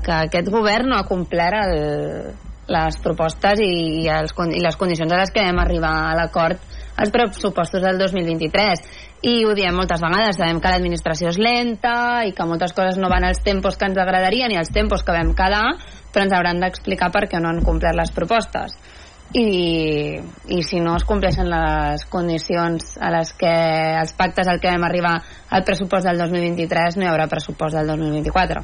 que 0.03 0.15
aquest 0.25 0.51
govern 0.51 0.91
no 0.91 0.97
ha 0.99 1.07
complert 1.07 1.55
el, 1.61 2.33
les 2.67 2.99
propostes 2.99 3.63
i, 3.63 3.71
i, 4.03 4.07
els, 4.11 4.35
i 4.51 4.59
les 4.59 4.75
condicions 4.75 5.11
a 5.15 5.21
les 5.23 5.31
que 5.31 5.43
vam 5.47 5.63
arribar 5.63 5.95
a 6.09 6.15
l'acord 6.19 6.59
els 7.01 7.11
pressupostos 7.11 7.83
del 7.83 7.99
2023 7.99 8.83
i 9.25 9.39
ho 9.45 9.53
diem 9.57 9.75
moltes 9.75 10.03
vegades, 10.03 10.37
sabem 10.37 10.59
que 10.61 10.71
l'administració 10.71 11.31
és 11.31 11.39
lenta 11.41 12.23
i 12.27 12.33
que 12.35 12.47
moltes 12.47 12.75
coses 12.77 12.99
no 13.01 13.09
van 13.11 13.25
als 13.27 13.41
tempos 13.43 13.77
que 13.79 13.89
ens 13.89 13.97
agradarien 14.01 14.53
i 14.53 14.59
als 14.59 14.71
tempos 14.75 15.03
que 15.03 15.15
vam 15.15 15.33
quedar, 15.37 15.65
però 16.13 16.27
ens 16.27 16.35
hauran 16.35 16.61
d'explicar 16.61 17.11
per 17.11 17.25
què 17.31 17.41
no 17.41 17.49
han 17.49 17.63
complert 17.65 17.97
les 17.97 18.13
propostes. 18.15 18.77
I, 19.35 20.15
i 20.53 20.59
si 20.63 20.79
no 20.79 20.93
es 20.95 21.03
compleixen 21.03 21.49
les 21.49 22.05
condicions 22.13 22.93
a 23.01 23.09
les 23.11 23.33
que 23.35 23.51
els 23.99 24.13
pactes 24.15 24.47
al 24.47 24.61
que 24.61 24.69
vam 24.69 24.85
arribar 24.85 25.15
al 25.49 25.65
pressupost 25.65 26.05
del 26.07 26.21
2023 26.21 26.99
no 27.01 27.07
hi 27.07 27.09
haurà 27.09 27.25
pressupost 27.27 27.75
del 27.75 27.89
2024 27.89 28.61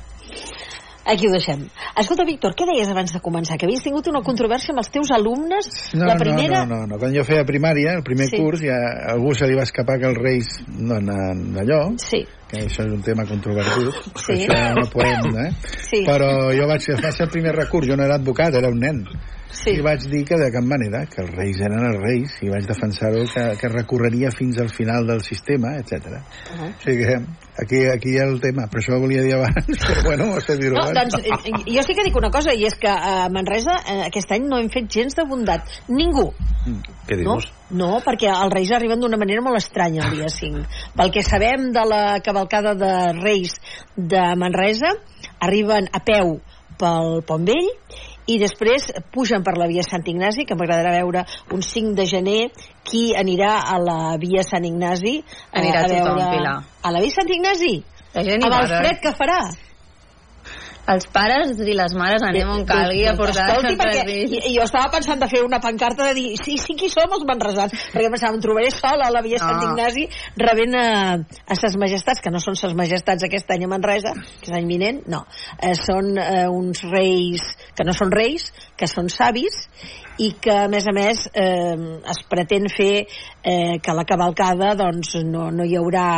Aquí 1.05 1.27
ho 1.27 1.31
deixem. 1.33 1.63
Escolta, 1.97 2.23
Víctor, 2.27 2.53
què 2.53 2.65
deies 2.69 2.89
abans 2.91 3.11
de 3.15 3.19
començar? 3.25 3.57
Que 3.57 3.65
havies 3.65 3.81
tingut 3.81 4.05
una 4.11 4.21
controvèrsia 4.21 4.69
amb 4.75 4.83
els 4.83 4.91
teus 4.93 5.09
alumnes? 5.15 5.69
No, 5.97 6.05
la 6.05 6.15
primera... 6.19 6.61
no, 6.65 6.75
no, 6.75 6.81
no, 6.85 6.91
no. 6.93 6.99
Quan 7.01 7.15
jo 7.15 7.23
feia 7.25 7.45
primària, 7.47 7.95
el 7.97 8.03
primer 8.05 8.27
Sí. 8.29 8.37
curs, 8.37 8.61
ja 8.61 8.77
algú 9.15 9.33
se 9.33 9.47
li 9.49 9.55
va 9.57 9.63
escapar 9.65 9.97
que 9.99 10.05
els 10.11 10.17
reis 10.21 10.51
no 10.77 10.95
anaven 11.01 11.53
d'allò, 11.55 11.81
Sí. 11.97 12.21
que 12.47 12.67
això 12.67 12.85
és 12.85 12.93
un 12.93 13.01
tema 13.01 13.25
controvertit, 13.25 13.89
Sí. 14.15 14.45
això 14.45 14.75
no 14.77 14.85
podem, 14.93 15.35
eh? 15.47 15.51
Sí. 15.89 16.03
Però 16.05 16.51
jo 16.53 16.67
vaig, 16.69 16.85
va 17.03 17.11
ser 17.11 17.25
el 17.25 17.31
primer 17.33 17.55
recurs, 17.55 17.87
jo 17.87 17.97
no 17.97 18.03
era 18.05 18.15
advocat, 18.21 18.53
era 18.53 18.69
un 18.69 18.79
nen. 18.79 19.03
Sí. 19.51 19.71
I 19.77 19.81
vaig 19.83 20.05
dir 20.09 20.23
que 20.25 20.37
de 20.39 20.49
cap 20.51 20.63
manera, 20.63 21.05
que 21.11 21.21
els 21.21 21.31
reis 21.35 21.59
eren 21.59 21.83
els 21.85 21.99
reis, 22.01 22.37
i 22.41 22.49
vaig 22.49 22.65
defensar-ho 22.69 23.25
que, 23.33 23.43
que 23.59 23.67
recorreria 23.69 24.31
fins 24.31 24.57
al 24.63 24.69
final 24.69 25.05
del 25.07 25.21
sistema, 25.21 25.75
etc. 25.77 25.91
Uh 26.07 26.61
-huh. 26.61 26.69
O 26.69 26.81
sigui 26.83 27.03
que 27.05 27.15
aquí, 27.61 27.79
aquí 27.93 28.09
hi 28.15 28.19
ha 28.19 28.27
el 28.31 28.39
tema, 28.39 28.67
però 28.71 28.79
això 28.79 28.95
ho 28.95 28.99
volia 29.01 29.21
dir 29.21 29.33
abans, 29.33 29.65
però 29.85 30.03
bueno, 30.05 30.33
ho 30.33 30.39
sé 30.41 30.55
dir-ho 30.57 30.75
No, 30.75 30.83
abans. 30.83 31.11
doncs 31.11 31.25
eh, 31.25 31.75
jo 31.75 31.83
sí 31.83 31.93
que 31.93 32.03
dic 32.03 32.15
una 32.15 32.29
cosa, 32.31 32.53
i 32.53 32.63
és 32.65 32.75
que 32.75 32.87
a 32.87 33.27
Manresa 33.29 33.75
eh, 33.87 34.03
aquest 34.07 34.31
any 34.31 34.47
no 34.47 34.57
hem 34.57 34.69
fet 34.69 34.87
gens 34.89 35.15
de 35.15 35.23
bondat. 35.25 35.61
Ningú. 35.89 36.31
Què 37.07 37.17
No? 37.23 37.35
dius? 37.35 37.51
No, 37.71 37.99
perquè 38.05 38.27
els 38.29 38.53
Reis 38.53 38.71
arriben 38.71 38.99
d'una 38.99 39.17
manera 39.17 39.41
molt 39.41 39.57
estranya 39.57 40.03
el 40.05 40.11
dia 40.17 40.29
5. 40.41 40.65
Pel 40.95 41.11
que 41.11 41.23
sabem 41.23 41.71
de 41.71 41.85
la 41.85 42.19
cavalcada 42.23 42.73
de 42.75 43.13
Reis 43.21 43.51
de 43.97 44.35
Manresa, 44.35 44.95
arriben 45.39 45.87
a 45.91 45.99
peu 45.99 46.39
pel 46.77 47.21
Pont 47.27 47.45
Vell 47.45 47.69
i 48.27 48.37
després 48.41 48.91
pugen 49.13 49.43
per 49.45 49.55
la 49.57 49.67
via 49.71 49.85
Sant 49.87 50.05
Ignasi, 50.05 50.45
que 50.45 50.57
m'agradarà 50.57 50.93
veure 50.99 51.25
un 51.55 51.65
5 51.65 51.95
de 51.97 52.05
gener 52.05 52.41
qui 52.87 53.09
anirà 53.17 53.55
a 53.73 53.79
la 53.81 54.17
via 54.21 54.43
Sant 54.45 54.65
Ignasi 54.67 55.17
eh, 55.21 55.25
Anirà 55.63 55.85
a 55.85 55.89
tothom, 55.89 56.15
veure... 56.19 56.29
Pilar. 56.37 56.55
A 56.81 56.93
la 56.93 57.01
via 57.01 57.17
Sant 57.17 57.33
Ignasi? 57.33 57.75
La 58.13 58.23
gent 58.27 58.41
hi 58.41 58.47
Amb 58.47 58.55
va, 58.55 58.63
el 58.65 58.71
eh? 58.71 58.79
fred 58.83 59.03
que 59.03 59.13
farà? 59.17 59.41
Els 60.89 61.05
pares 61.13 61.59
i 61.61 61.75
les 61.77 61.93
mares 61.97 62.23
anem 62.25 62.49
on 62.49 62.63
calgui 62.67 63.03
a 63.07 63.13
portar 63.17 63.45
Escolti, 63.51 63.73
els 63.75 63.81
perquè 63.81 64.53
jo 64.55 64.63
estava 64.65 64.89
pensant 64.95 65.21
de 65.21 65.29
fer 65.29 65.43
una 65.45 65.61
pancarta 65.63 66.07
de 66.09 66.15
dir 66.17 66.27
sí, 66.41 66.57
sí, 66.61 66.75
qui 66.79 66.89
som 66.91 67.11
els 67.13 67.25
manresans? 67.27 67.75
Perquè 67.93 68.09
pensava, 68.09 68.33
em 68.35 68.43
trobaré 68.43 68.71
sola 68.73 69.09
a 69.09 69.13
la 69.13 69.23
via 69.25 69.39
No. 69.41 69.47
Sant 69.47 69.71
Ignasi 69.71 70.03
rebent 70.37 70.75
a, 70.77 70.87
a 71.17 71.55
ses 71.57 71.77
majestats 71.81 72.21
que 72.21 72.29
no 72.33 72.41
són 72.43 72.57
ses 72.59 72.75
majestats 72.77 73.25
aquest 73.25 73.49
any 73.55 73.63
a 73.65 73.69
Manresa 73.71 74.13
que 74.13 74.49
és 74.49 74.53
l'any 74.53 74.67
vinent, 74.69 75.01
no. 75.09 75.23
Eh, 75.57 75.73
són 75.79 76.13
eh, 76.21 76.45
uns 76.51 76.83
reis 76.91 77.45
que 77.77 77.85
no 77.87 77.95
són 77.97 78.13
reis, 78.13 78.51
que 78.77 78.89
són 78.89 79.09
savis 79.09 79.63
i 80.21 80.31
que 80.41 80.53
a 80.65 80.69
més 80.69 80.85
a 80.85 80.93
més 80.93 81.25
eh, 81.33 81.75
es 82.13 82.23
pretén 82.29 82.69
fer 82.69 82.93
eh, 83.01 83.77
que 83.81 83.97
la 83.97 84.05
cavalcada 84.05 84.75
doncs 84.77 85.15
no, 85.25 85.49
no 85.55 85.65
hi 85.65 85.77
haurà 85.79 86.09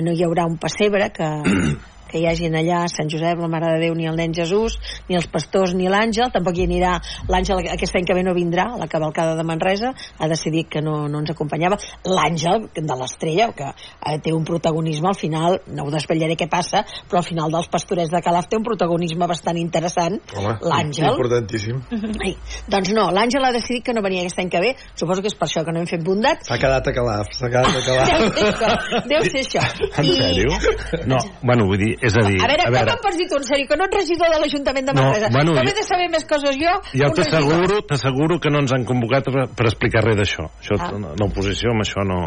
no 0.00 0.14
hi 0.14 0.24
haurà 0.24 0.46
un 0.48 0.56
pessebre 0.62 1.10
que 1.12 1.28
que 2.12 2.20
hi 2.20 2.26
hagin 2.28 2.54
allà 2.58 2.84
Sant 2.92 3.08
Josep, 3.10 3.40
la 3.40 3.48
Mare 3.50 3.72
de 3.74 3.80
Déu, 3.86 3.96
ni 3.98 4.06
el 4.10 4.18
nen 4.18 4.34
Jesús, 4.36 4.76
ni 5.08 5.16
els 5.18 5.26
pastors, 5.32 5.74
ni 5.78 5.88
l'àngel, 5.90 6.30
tampoc 6.34 6.58
hi 6.58 6.66
anirà 6.68 6.98
l'àngel 7.32 7.64
aquest 7.72 7.96
any 7.98 8.06
que 8.08 8.16
ve 8.16 8.24
no 8.26 8.34
vindrà, 8.36 8.68
a 8.74 8.80
la 8.80 8.88
cavalcada 8.90 9.34
de 9.38 9.46
Manresa, 9.48 9.92
ha 10.18 10.28
decidit 10.30 10.68
que 10.72 10.82
no, 10.84 11.06
no 11.08 11.22
ens 11.22 11.32
acompanyava. 11.32 11.78
L'àngel 12.08 12.68
de 12.76 12.98
l'estrella, 13.00 13.48
que 13.56 13.70
eh, 13.72 14.18
té 14.22 14.32
un 14.36 14.44
protagonisme 14.48 15.08
al 15.10 15.18
final, 15.18 15.58
no 15.72 15.86
ho 15.88 15.92
desvetllaré 15.94 16.36
què 16.38 16.48
passa, 16.52 16.84
però 17.08 17.22
al 17.22 17.26
final 17.26 17.52
dels 17.54 17.70
pastorets 17.72 18.12
de 18.12 18.20
Calaf 18.24 18.48
té 18.50 18.58
un 18.60 18.66
protagonisme 18.66 19.26
bastant 19.30 19.58
interessant, 19.60 20.18
l'àngel. 20.62 21.08
Importantíssim. 21.12 21.80
Ai, 22.22 22.34
doncs 22.70 22.92
no, 22.96 23.08
l'Àngel 23.14 23.44
ha 23.46 23.52
decidit 23.54 23.86
que 23.86 23.94
no 23.96 24.02
venia 24.04 24.22
aquest 24.24 24.40
any 24.42 24.50
que 24.52 24.60
ve, 24.62 24.72
suposo 24.98 25.22
que 25.24 25.30
és 25.32 25.36
per 25.38 25.48
això 25.48 25.64
que 25.64 25.72
no 25.74 25.82
hem 25.82 25.88
fet 25.90 26.02
bondat. 26.04 26.44
S'ha 26.48 26.58
quedat 26.60 26.88
a 26.88 26.94
Calaf, 26.96 27.32
s'ha 27.38 27.50
quedat 27.52 27.70
a 27.72 27.82
Deu 27.82 28.32
ser 28.34 28.52
Calaf. 28.58 28.86
això, 28.90 29.02
deu 29.08 29.26
ser 29.28 29.42
això. 29.44 29.64
En 30.02 30.10
sèrio? 30.18 31.06
No, 31.08 31.18
bueno, 31.42 31.66
vull 31.70 31.80
dir, 31.80 31.92
és 32.02 32.16
a 32.18 32.22
dir... 32.26 32.36
A 32.42 32.48
veure, 32.50 32.62
a 32.62 32.66
com 32.68 32.74
veure 32.76 32.92
em 32.96 33.02
pots 33.04 33.16
dir 33.20 33.26
tu 33.30 33.36
en 33.38 33.44
sèrio, 33.46 33.66
que 33.70 33.76
no 33.78 33.86
ets 33.88 33.96
regidor 34.00 34.32
de 34.34 34.40
l'Ajuntament 34.42 34.88
de 34.90 34.94
No, 34.96 35.02
Manresa? 35.06 35.28
bueno, 35.34 35.54
com 35.56 35.68
jo- 35.70 35.74
de 35.78 35.84
saber 35.86 36.08
més 36.12 36.24
coses 36.28 36.56
jo? 36.58 36.72
ja 36.92 37.08
regidor? 37.08 37.14
t'asseguro 37.20 37.80
t'asseguro 37.88 38.38
que 38.42 38.50
no 38.50 38.62
ens 38.64 38.72
han 38.74 38.84
convocat 38.88 39.30
per, 39.32 39.66
explicar 39.70 40.04
res 40.04 40.16
d'això. 40.20 40.48
Això, 40.60 40.78
Ah. 40.82 40.90
L'oposició 41.20 41.70
amb 41.70 41.84
això 41.84 42.02
no, 42.04 42.20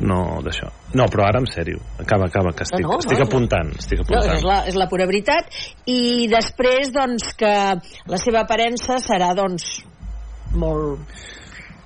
no 0.00 0.18
d'això. 0.42 0.68
No, 0.98 1.06
però 1.12 1.26
ara 1.28 1.38
en 1.40 1.46
sèrio. 1.46 1.78
Acaba, 2.02 2.26
acaba, 2.26 2.52
que 2.52 2.64
estic, 2.66 2.82
no, 2.84 2.98
estic 2.98 3.18
no. 3.18 3.24
apuntant. 3.30 3.70
Estic 3.78 4.00
No, 4.02 4.04
apuntant. 4.18 4.36
és 4.36 4.42
la, 4.44 4.58
és 4.68 4.74
la 4.76 4.88
pura 4.90 5.06
veritat. 5.06 5.46
I 5.86 6.26
després, 6.32 6.90
doncs, 6.92 7.32
que 7.38 7.52
la 8.10 8.18
seva 8.20 8.42
aparença 8.42 8.98
serà, 9.00 9.32
doncs, 9.38 9.82
molt 10.54 11.00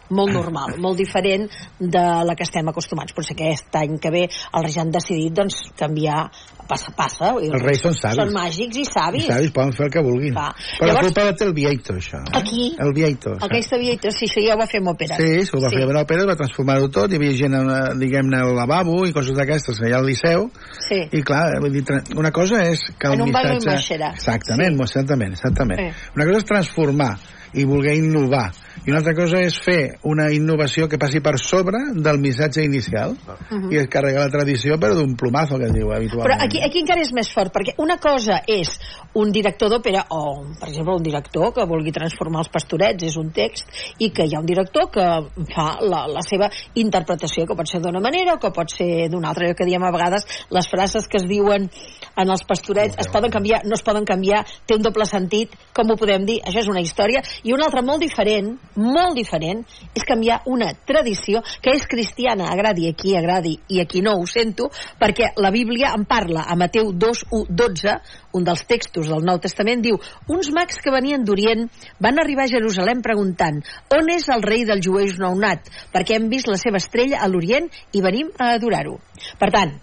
molt 0.09 0.31
normal, 0.31 0.77
molt 0.85 0.97
diferent 1.01 1.49
de 1.81 2.03
la 2.25 2.35
que 2.39 2.45
estem 2.47 2.69
acostumats. 2.71 3.13
Potser 3.17 3.35
aquest 3.35 3.75
any 3.75 3.97
que 3.99 4.13
ve 4.15 4.21
els 4.29 4.63
reis 4.63 4.77
han 4.79 4.93
decidit 4.95 5.35
doncs, 5.35 5.57
canviar 5.79 6.29
passa, 6.69 6.93
passa. 6.97 7.31
Els 7.41 7.63
reis 7.63 7.81
són 7.81 7.95
savis. 7.95 8.17
Són 8.21 8.33
màgics 8.35 8.77
i 8.77 8.83
I 8.83 8.85
savis. 8.85 9.27
savis 9.27 9.51
poden 9.57 9.73
fer 9.73 9.87
el 9.87 9.93
que 9.93 10.03
vulguin. 10.03 10.33
Clar. 10.35 10.53
Però 10.55 10.87
Llavors- 10.89 10.95
la 10.95 11.03
culpa 11.09 11.25
la 11.25 11.33
té 11.35 11.45
el 11.45 11.53
Vieito, 11.55 11.95
això. 11.95 12.19
eh? 12.21 12.33
Aquí? 12.41 12.77
El 12.79 12.93
Vieito. 12.93 13.37
Que 13.49 13.63
sabia, 13.63 13.97
sí, 14.11 14.27
això 14.27 14.43
ja 14.47 14.55
ho 14.55 14.59
va 14.59 14.67
fer 14.67 14.81
amb 14.81 14.89
òpera. 14.95 15.17
Sí, 15.17 15.47
s'ho 15.47 15.61
va 15.63 15.71
sí. 15.71 15.77
fer 15.77 15.85
a 15.85 15.93
l'òpera, 15.97 16.27
va 16.27 16.37
transformar-ho 16.37 16.89
tot, 16.91 17.11
hi 17.13 17.17
havia 17.17 17.33
gent, 17.33 17.55
eh, 17.55 17.95
diguem-ne, 17.99 18.37
al 18.43 18.55
lavabo 18.57 19.07
i 19.07 19.13
coses 19.13 19.37
d'aquestes, 19.37 19.81
allà 19.81 19.97
al 19.99 20.07
Liceu, 20.07 20.51
Sí. 20.89 21.01
i 21.13 21.23
clar, 21.23 21.61
vull 21.61 21.73
dir, 21.73 21.85
una 22.17 22.31
cosa 22.33 22.63
és 22.67 22.81
que 22.99 23.07
el 23.09 23.15
En 23.15 23.23
un 23.23 23.29
missatge... 23.29 23.57
i 23.63 23.67
marxarà. 23.71 24.13
Exactament, 24.15 24.77
sí. 24.77 24.83
exactament, 24.83 25.33
exactament. 25.33 25.81
Eh. 25.81 25.93
Una 26.17 26.25
cosa 26.27 26.39
és 26.39 26.45
transformar 26.45 27.19
i 27.55 27.65
voler 27.65 27.95
innovar, 27.97 28.51
i 28.85 28.91
una 28.91 28.99
altra 29.01 29.15
cosa 29.17 29.41
és 29.43 29.57
fer 29.63 29.97
una 30.05 30.29
innovació 30.35 30.89
que 30.89 30.99
passi 30.99 31.21
per 31.25 31.39
sobre 31.41 31.79
del 31.95 32.19
missatge 32.21 32.63
inicial 32.65 33.17
Mhm. 33.51 33.73
i 33.73 33.79
es 33.79 33.89
carrega 33.89 34.25
la 34.25 34.31
tradició 34.31 34.77
però 34.79 34.95
d'un 34.95 35.17
plomazo 35.17 35.59
que 35.59 35.67
es 35.67 35.73
diu 35.73 35.93
habitualment. 35.93 36.27
Però 36.29 36.45
aquí, 36.45 36.61
aquí 36.63 36.81
encara 36.81 37.01
és 37.01 37.13
més 37.13 37.31
fort, 37.33 37.53
perquè 37.55 37.75
una 37.79 37.97
cosa 37.99 38.43
és 38.47 38.69
un 39.15 39.33
director 39.33 39.71
d'òpera, 39.71 40.05
o, 40.11 40.45
per 40.61 40.69
exemple, 40.69 40.95
un 40.95 41.03
director 41.03 41.53
que 41.55 41.65
vulgui 41.65 41.93
transformar 41.93 42.41
els 42.45 42.51
pastorets, 42.53 43.03
és 43.03 43.17
un 43.17 43.31
text, 43.33 43.69
i 43.99 44.11
que 44.11 44.27
hi 44.27 44.35
ha 44.37 44.41
un 44.41 44.47
director 44.47 44.91
que 44.93 45.07
fa 45.55 45.79
la, 45.81 46.07
la 46.07 46.23
seva 46.23 46.51
interpretació, 46.75 47.47
que 47.47 47.57
pot 47.57 47.69
ser 47.71 47.81
d'una 47.81 48.01
manera 48.01 48.35
o 48.35 48.39
que 48.39 48.51
pot 48.51 48.71
ser 48.71 49.09
d'una 49.09 49.31
altra. 49.31 49.49
Jo 49.49 49.55
que 49.55 49.65
diem 49.69 49.83
a 49.83 49.93
vegades, 49.95 50.27
les 50.51 50.69
frases 50.69 51.09
que 51.09 51.17
es 51.19 51.27
diuen 51.29 51.71
en 52.17 52.31
els 52.31 52.45
pastorets 52.45 52.97
es 52.99 53.09
poden 53.09 53.31
canviar, 53.31 53.63
no 53.65 53.75
es 53.75 53.83
poden 53.83 54.05
canviar, 54.05 54.45
té 54.67 54.75
un 54.77 54.83
doble 54.85 55.07
sentit, 55.07 55.55
com 55.73 55.91
ho 55.91 55.97
podem 55.97 56.27
dir? 56.27 56.41
Això 56.45 56.61
és 56.61 56.69
una 56.69 56.81
història. 56.85 57.23
I 57.45 57.53
una 57.53 57.69
altra 57.71 57.83
molt 57.83 58.01
diferent, 58.03 58.59
molt 58.77 59.17
diferent, 59.17 59.63
és 59.97 60.05
canviar 60.07 60.41
una 60.53 60.73
tradició 60.89 61.43
que 61.63 61.75
és 61.77 61.87
cristiana, 61.89 62.51
agradi 62.53 62.89
a 62.89 62.95
qui 62.99 63.15
agradi 63.17 63.57
i 63.73 63.81
a 63.81 63.87
qui 63.89 64.03
no, 64.05 64.17
ho 64.19 64.27
sento, 64.27 64.69
perquè 65.01 65.33
la 65.41 65.53
Bíblia 65.55 65.93
en 65.97 66.05
parla 66.09 66.45
a 66.47 66.57
Mateu 66.59 66.93
2, 66.93 67.25
1, 67.31 67.57
12, 67.57 67.97
un 68.37 68.45
dels 68.45 68.67
textos 68.69 69.09
del 69.13 69.25
Nou 69.25 69.41
Testament, 69.43 69.83
diu 69.85 70.01
uns 70.33 70.51
mags 70.55 70.81
que 70.83 70.93
venien 70.95 71.25
d'Orient 71.25 71.67
van 72.03 72.21
arribar 72.21 72.47
a 72.47 72.53
Jerusalem 72.53 73.03
preguntant 73.05 73.63
on 73.97 74.13
és 74.13 74.29
el 74.33 74.45
rei 74.45 74.67
dels 74.69 74.85
jueus 74.85 75.17
nounat? 75.23 75.71
Perquè 75.95 76.19
hem 76.19 76.29
vist 76.33 76.51
la 76.51 76.61
seva 76.61 76.83
estrella 76.83 77.23
a 77.23 77.31
l'Orient 77.31 77.71
i 77.97 78.05
venim 78.05 78.31
a 78.37 78.55
adorar-ho. 78.59 78.99
Per 79.41 79.51
tant, 79.55 79.77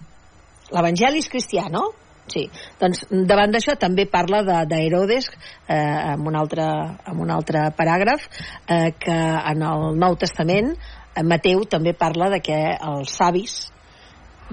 l'Evangeli 0.73 1.23
és 1.23 1.29
cristià, 1.31 1.69
no? 1.71 1.91
Sí, 2.31 2.45
doncs 2.79 3.03
davant 3.27 3.51
d'això 3.51 3.75
també 3.79 4.05
parla 4.07 4.43
de- 4.47 4.61
d'Herodes 4.71 5.27
eh, 5.67 5.75
amb, 6.13 6.27
un 6.27 6.37
altre, 6.39 6.63
amb 7.11 7.19
un 7.19 7.29
altre 7.35 7.65
paràgraf 7.75 8.23
eh, 8.67 8.93
que 8.99 9.17
en 9.51 9.61
el 9.61 9.97
Nou 9.99 10.15
Testament 10.15 10.71
eh, 10.77 11.23
Mateu 11.23 11.65
també 11.69 11.93
parla 11.93 12.29
de 12.31 12.39
que 12.39 12.59
els 12.79 13.11
savis 13.19 13.57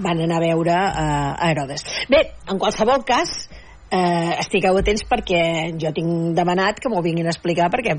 van 0.01 0.19
anar 0.19 0.41
a 0.41 0.45
veure 0.45 0.75
eh, 0.75 1.31
a 1.47 1.49
Herodes. 1.51 1.85
Bé, 2.11 2.21
en 2.51 2.59
qualsevol 2.59 3.05
cas, 3.07 3.47
eh, 3.47 3.60
estigueu 3.91 4.77
atents 4.79 5.03
perquè 5.09 5.41
jo 5.79 5.91
tinc 5.95 6.35
demanat 6.37 6.79
que 6.79 6.89
m'ho 6.89 7.01
vinguin 7.03 7.27
a 7.27 7.33
explicar 7.33 7.67
perquè 7.73 7.97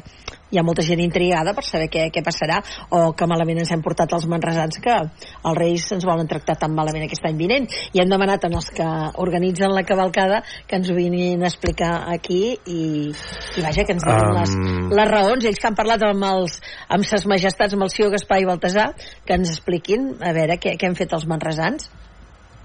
hi 0.52 0.58
ha 0.60 0.64
molta 0.64 0.84
gent 0.84 1.00
intrigada 1.04 1.52
per 1.56 1.64
saber 1.64 1.88
què, 1.92 2.06
què 2.12 2.22
passarà 2.24 2.60
o 2.90 3.12
que 3.16 3.28
malament 3.28 3.60
ens 3.62 3.72
hem 3.74 3.82
portat 3.84 4.12
els 4.16 4.26
manresans 4.30 4.80
que 4.84 4.94
els 4.96 5.58
reis 5.58 5.90
ens 5.92 6.06
volen 6.08 6.28
tractar 6.28 6.56
tan 6.60 6.74
malament 6.76 7.04
aquest 7.06 7.28
any 7.28 7.36
vinent 7.36 7.68
i 7.92 8.00
hem 8.00 8.08
demanat 8.08 8.44
als 8.48 8.70
que 8.72 8.88
organitzen 9.20 9.72
la 9.72 9.84
cavalcada 9.88 10.42
que 10.66 10.80
ens 10.80 10.90
ho 10.90 10.96
vinguin 10.96 11.44
a 11.44 11.50
explicar 11.50 11.92
aquí 12.12 12.42
i, 12.66 12.82
i 13.12 13.64
vaja, 13.64 13.84
que 13.84 13.96
ens 13.96 14.04
diguin 14.06 14.32
Um. 14.32 14.38
les, 14.38 14.52
les 14.96 15.10
raons, 15.10 15.44
ells 15.44 15.58
que 15.60 15.68
han 15.68 15.78
parlat 15.78 16.04
amb 16.06 16.24
els 16.28 16.58
amb 16.88 17.06
ses 17.08 17.26
majestats, 17.28 17.74
amb 17.74 17.86
el 17.86 17.92
Sió 17.92 18.08
Gaspar 18.12 18.40
i 18.42 18.48
Baltasar 18.48 18.92
que 19.26 19.36
ens 19.36 19.50
expliquin 19.52 20.14
a 20.22 20.32
veure 20.36 20.58
què, 20.62 20.76
què 20.78 20.88
han 20.88 20.98
fet 20.98 21.12
els 21.16 21.28
manresans 21.28 21.90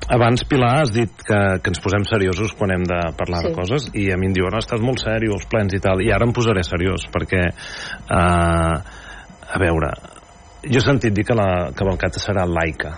Abans, 0.07 0.43
Pilar, 0.47 0.83
has 0.83 0.93
dit 0.95 1.11
que, 1.11 1.39
que 1.59 1.71
ens 1.73 1.81
posem 1.83 2.05
seriosos 2.07 2.53
quan 2.55 2.71
hem 2.71 2.85
de 2.87 2.99
parlar 3.17 3.41
Sí. 3.43 3.49
de 3.49 3.55
coses 3.57 3.89
i 3.93 4.05
a 4.13 4.17
mi 4.17 4.29
em 4.29 4.35
diuen, 4.37 4.53
no, 4.53 4.61
estàs 4.63 4.79
molt 4.83 5.01
seriós, 5.03 5.41
els 5.41 5.49
plens 5.51 5.73
i 5.75 5.81
tal, 5.83 5.99
i 6.05 6.11
ara 6.15 6.27
em 6.27 6.31
posaré 6.31 6.63
seriós 6.63 7.09
perquè, 7.11 7.43
eh, 7.49 8.75
a 9.47 9.59
veure, 9.59 9.91
jo 10.63 10.79
he 10.79 10.85
sentit 10.85 11.13
dir 11.13 11.25
que 11.27 11.35
la 11.35 11.71
cavalcata 11.75 12.19
serà 12.23 12.45
laica. 12.47 12.95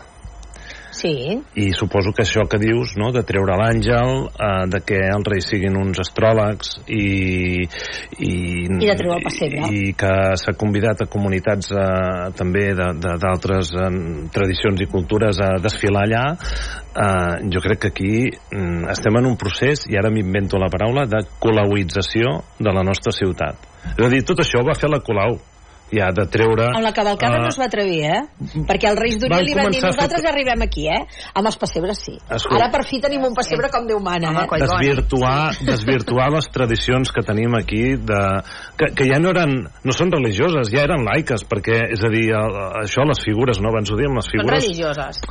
Sí. 0.99 1.39
I 1.55 1.69
suposo 1.77 2.11
que 2.15 2.25
això 2.25 2.43
que 2.49 2.59
dius, 2.59 2.95
no?, 2.99 3.11
de 3.15 3.23
treure 3.27 3.55
l'àngel, 3.59 4.25
eh, 4.27 4.65
de 4.73 4.81
que 4.83 4.99
els 5.07 5.29
reis 5.31 5.47
siguin 5.47 5.77
uns 5.79 6.01
astròlegs 6.03 6.73
i... 6.91 7.05
I, 8.19 8.33
I 8.67 8.89
de 8.89 8.97
treure 8.99 9.15
el 9.15 9.23
pessebre. 9.23 9.69
I 9.71 9.93
que 9.99 10.13
s'ha 10.41 10.55
convidat 10.59 11.05
a 11.05 11.09
comunitats 11.11 11.71
eh, 11.71 12.29
també 12.37 12.65
d'altres 12.75 13.71
eh, 13.79 13.89
tradicions 14.35 14.83
i 14.83 14.89
cultures 14.91 15.39
a 15.45 15.53
desfilar 15.63 16.03
allà, 16.07 16.25
eh, 16.35 17.47
jo 17.53 17.63
crec 17.63 17.85
que 17.85 17.93
aquí 17.93 18.13
mm, 18.27 18.89
estem 18.91 19.21
en 19.21 19.31
un 19.31 19.39
procés, 19.39 19.87
i 19.87 19.95
ara 19.99 20.11
m'invento 20.11 20.59
la 20.59 20.71
paraula, 20.73 21.07
de 21.07 21.23
colauització 21.39 22.41
de 22.59 22.75
la 22.75 22.83
nostra 22.83 23.15
ciutat. 23.15 23.69
És 23.95 24.03
a 24.03 24.11
dir, 24.11 24.25
tot 24.27 24.43
això 24.43 24.61
va 24.67 24.75
fer 24.75 24.91
la 24.91 24.99
Colau, 25.05 25.39
ja, 25.91 26.11
de 26.15 26.25
treure... 26.29 26.67
Amb 26.75 26.83
la 26.85 26.93
cavalcada 26.93 27.37
eh, 27.37 27.41
no 27.43 27.49
es 27.49 27.57
va 27.59 27.65
atrevir, 27.69 28.03
eh? 28.05 28.21
Perquè 28.69 28.89
els 28.91 28.99
Reis 28.99 29.17
d'Oriol 29.21 29.45
li 29.47 29.55
van 29.57 29.71
dir 29.71 29.79
a 29.79 29.87
fer- 29.87 29.91
nosaltres 29.93 30.25
arribem 30.31 30.61
aquí, 30.65 30.87
eh? 30.89 31.01
Amb 31.33 31.49
els 31.49 31.57
pessebres 31.61 31.99
sí. 32.05 32.15
Escolta. 32.29 32.59
Ara 32.63 32.71
per 32.73 32.83
fi 32.89 32.99
tenim 33.01 33.23
un 33.25 33.33
pessebre 33.37 33.69
com 33.73 33.87
Déu 33.89 33.99
mana, 34.03 34.31
eh? 34.43 34.59
desvirtuar, 34.61 35.53
desvirtuar 35.65 36.29
les 36.33 36.49
tradicions 36.53 37.11
que 37.15 37.23
tenim 37.25 37.55
aquí 37.57 37.95
de, 37.97 38.21
que, 38.77 38.91
que 38.95 39.07
ja 39.09 39.19
no 39.21 39.31
eren 39.33 39.55
no 39.83 39.95
són 39.95 40.11
religioses, 40.13 40.69
ja 40.73 40.83
eren 40.85 41.03
laiques 41.07 41.43
perquè, 41.49 41.79
és 41.95 42.03
a 42.05 42.11
dir, 42.13 42.27
el, 42.37 42.57
això, 42.83 43.05
les 43.09 43.21
figures 43.25 43.59
no 43.63 43.71
abans 43.73 43.89
ho 43.91 43.97
dèiem, 43.99 44.13
les 44.19 44.27
Són 44.29 44.37
figures 44.37 44.63
religioses. 44.63 45.21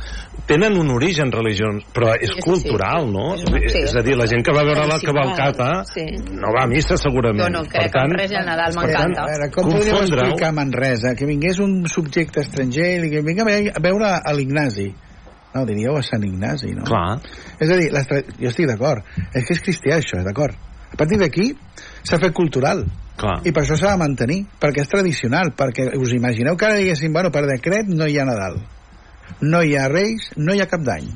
tenen 0.49 0.75
un 0.81 0.89
origen 0.95 1.31
religiós 1.31 1.83
però 1.93 2.11
és 2.17 2.29
Sí, 2.29 2.35
sí, 2.39 2.43
cultural, 2.45 3.07
no? 3.11 3.33
És 3.35 3.43
una- 3.47 3.59
sí. 3.69 3.83
és 3.85 3.95
a 3.95 4.01
dir, 4.05 4.15
la 4.17 4.25
gent 4.29 4.43
que 4.45 4.53
va 4.55 4.63
veure 4.63 4.85
la 4.87 4.99
cavalcata 4.99 5.69
sí. 5.93 6.05
no 6.33 6.51
va 6.55 6.63
a 6.65 6.67
missa 6.67 6.97
segurament 6.97 7.41
Jo 7.45 7.49
no 7.53 7.63
crec 7.69 7.87
per 7.89 7.91
tant, 7.95 8.13
res 8.17 8.31
i 8.31 8.35
el 8.39 8.45
Nadal 8.45 8.73
per 8.75 8.91
tant, 8.91 9.13
m'encanta. 9.13 9.49
Com 9.55 9.69
podríem 9.71 9.95
confondre-ho- 9.95 10.25
explicar 10.29 10.48
a 10.49 10.55
Manresa 10.55 11.13
que 11.15 11.27
vingués 11.29 11.59
un 11.63 11.83
subjecte 11.87 12.41
estranger 12.43 13.05
i 13.05 13.11
que 13.13 13.21
vinga 13.25 13.45
a 13.45 13.49
ve- 13.49 13.71
a 13.75 13.81
veure 13.83 14.09
a 14.19 14.33
l'Ignasi 14.33 14.89
no, 15.53 15.63
diríeu 15.65 15.95
a 15.97 16.03
Sant 16.05 16.23
Ignasi, 16.23 16.75
no? 16.77 16.83
Clar. 16.85 17.19
És 17.59 17.69
a 17.73 17.77
dir, 17.79 17.87
jo 18.37 18.49
estic 18.51 18.67
d'acord. 18.69 19.01
És 19.33 19.47
que 19.47 19.55
és 19.55 19.61
cristià, 19.65 19.95
això, 19.97 20.19
d'acord. 20.21 20.53
A 20.93 20.97
partir 20.97 21.17
d'aquí 21.17 21.47
s'ha 22.05 22.19
fet 22.21 22.35
cultural. 22.37 22.83
Clar. 23.17 23.39
I 23.43 23.51
per 23.51 23.63
això 23.63 23.75
s'ha 23.79 23.95
de 23.95 23.99
mantenir, 23.99 24.43
perquè 24.61 24.83
és 24.85 24.91
tradicional, 24.91 25.49
perquè 25.57 25.87
us 25.97 26.13
imagineu 26.13 26.55
que 26.55 26.67
ara 26.67 26.77
diguéssim, 26.77 27.11
bueno, 27.13 27.31
per 27.33 27.47
decret 27.49 27.89
no 27.89 28.05
hi 28.05 28.19
ha 28.21 28.25
Nadal, 28.29 28.59
no 29.41 29.63
hi 29.65 29.73
ha 29.75 29.87
Reis, 29.89 30.29
no 30.37 30.53
hi 30.53 30.61
ha 30.61 30.69
cap 30.69 30.85
d'any. 30.85 31.09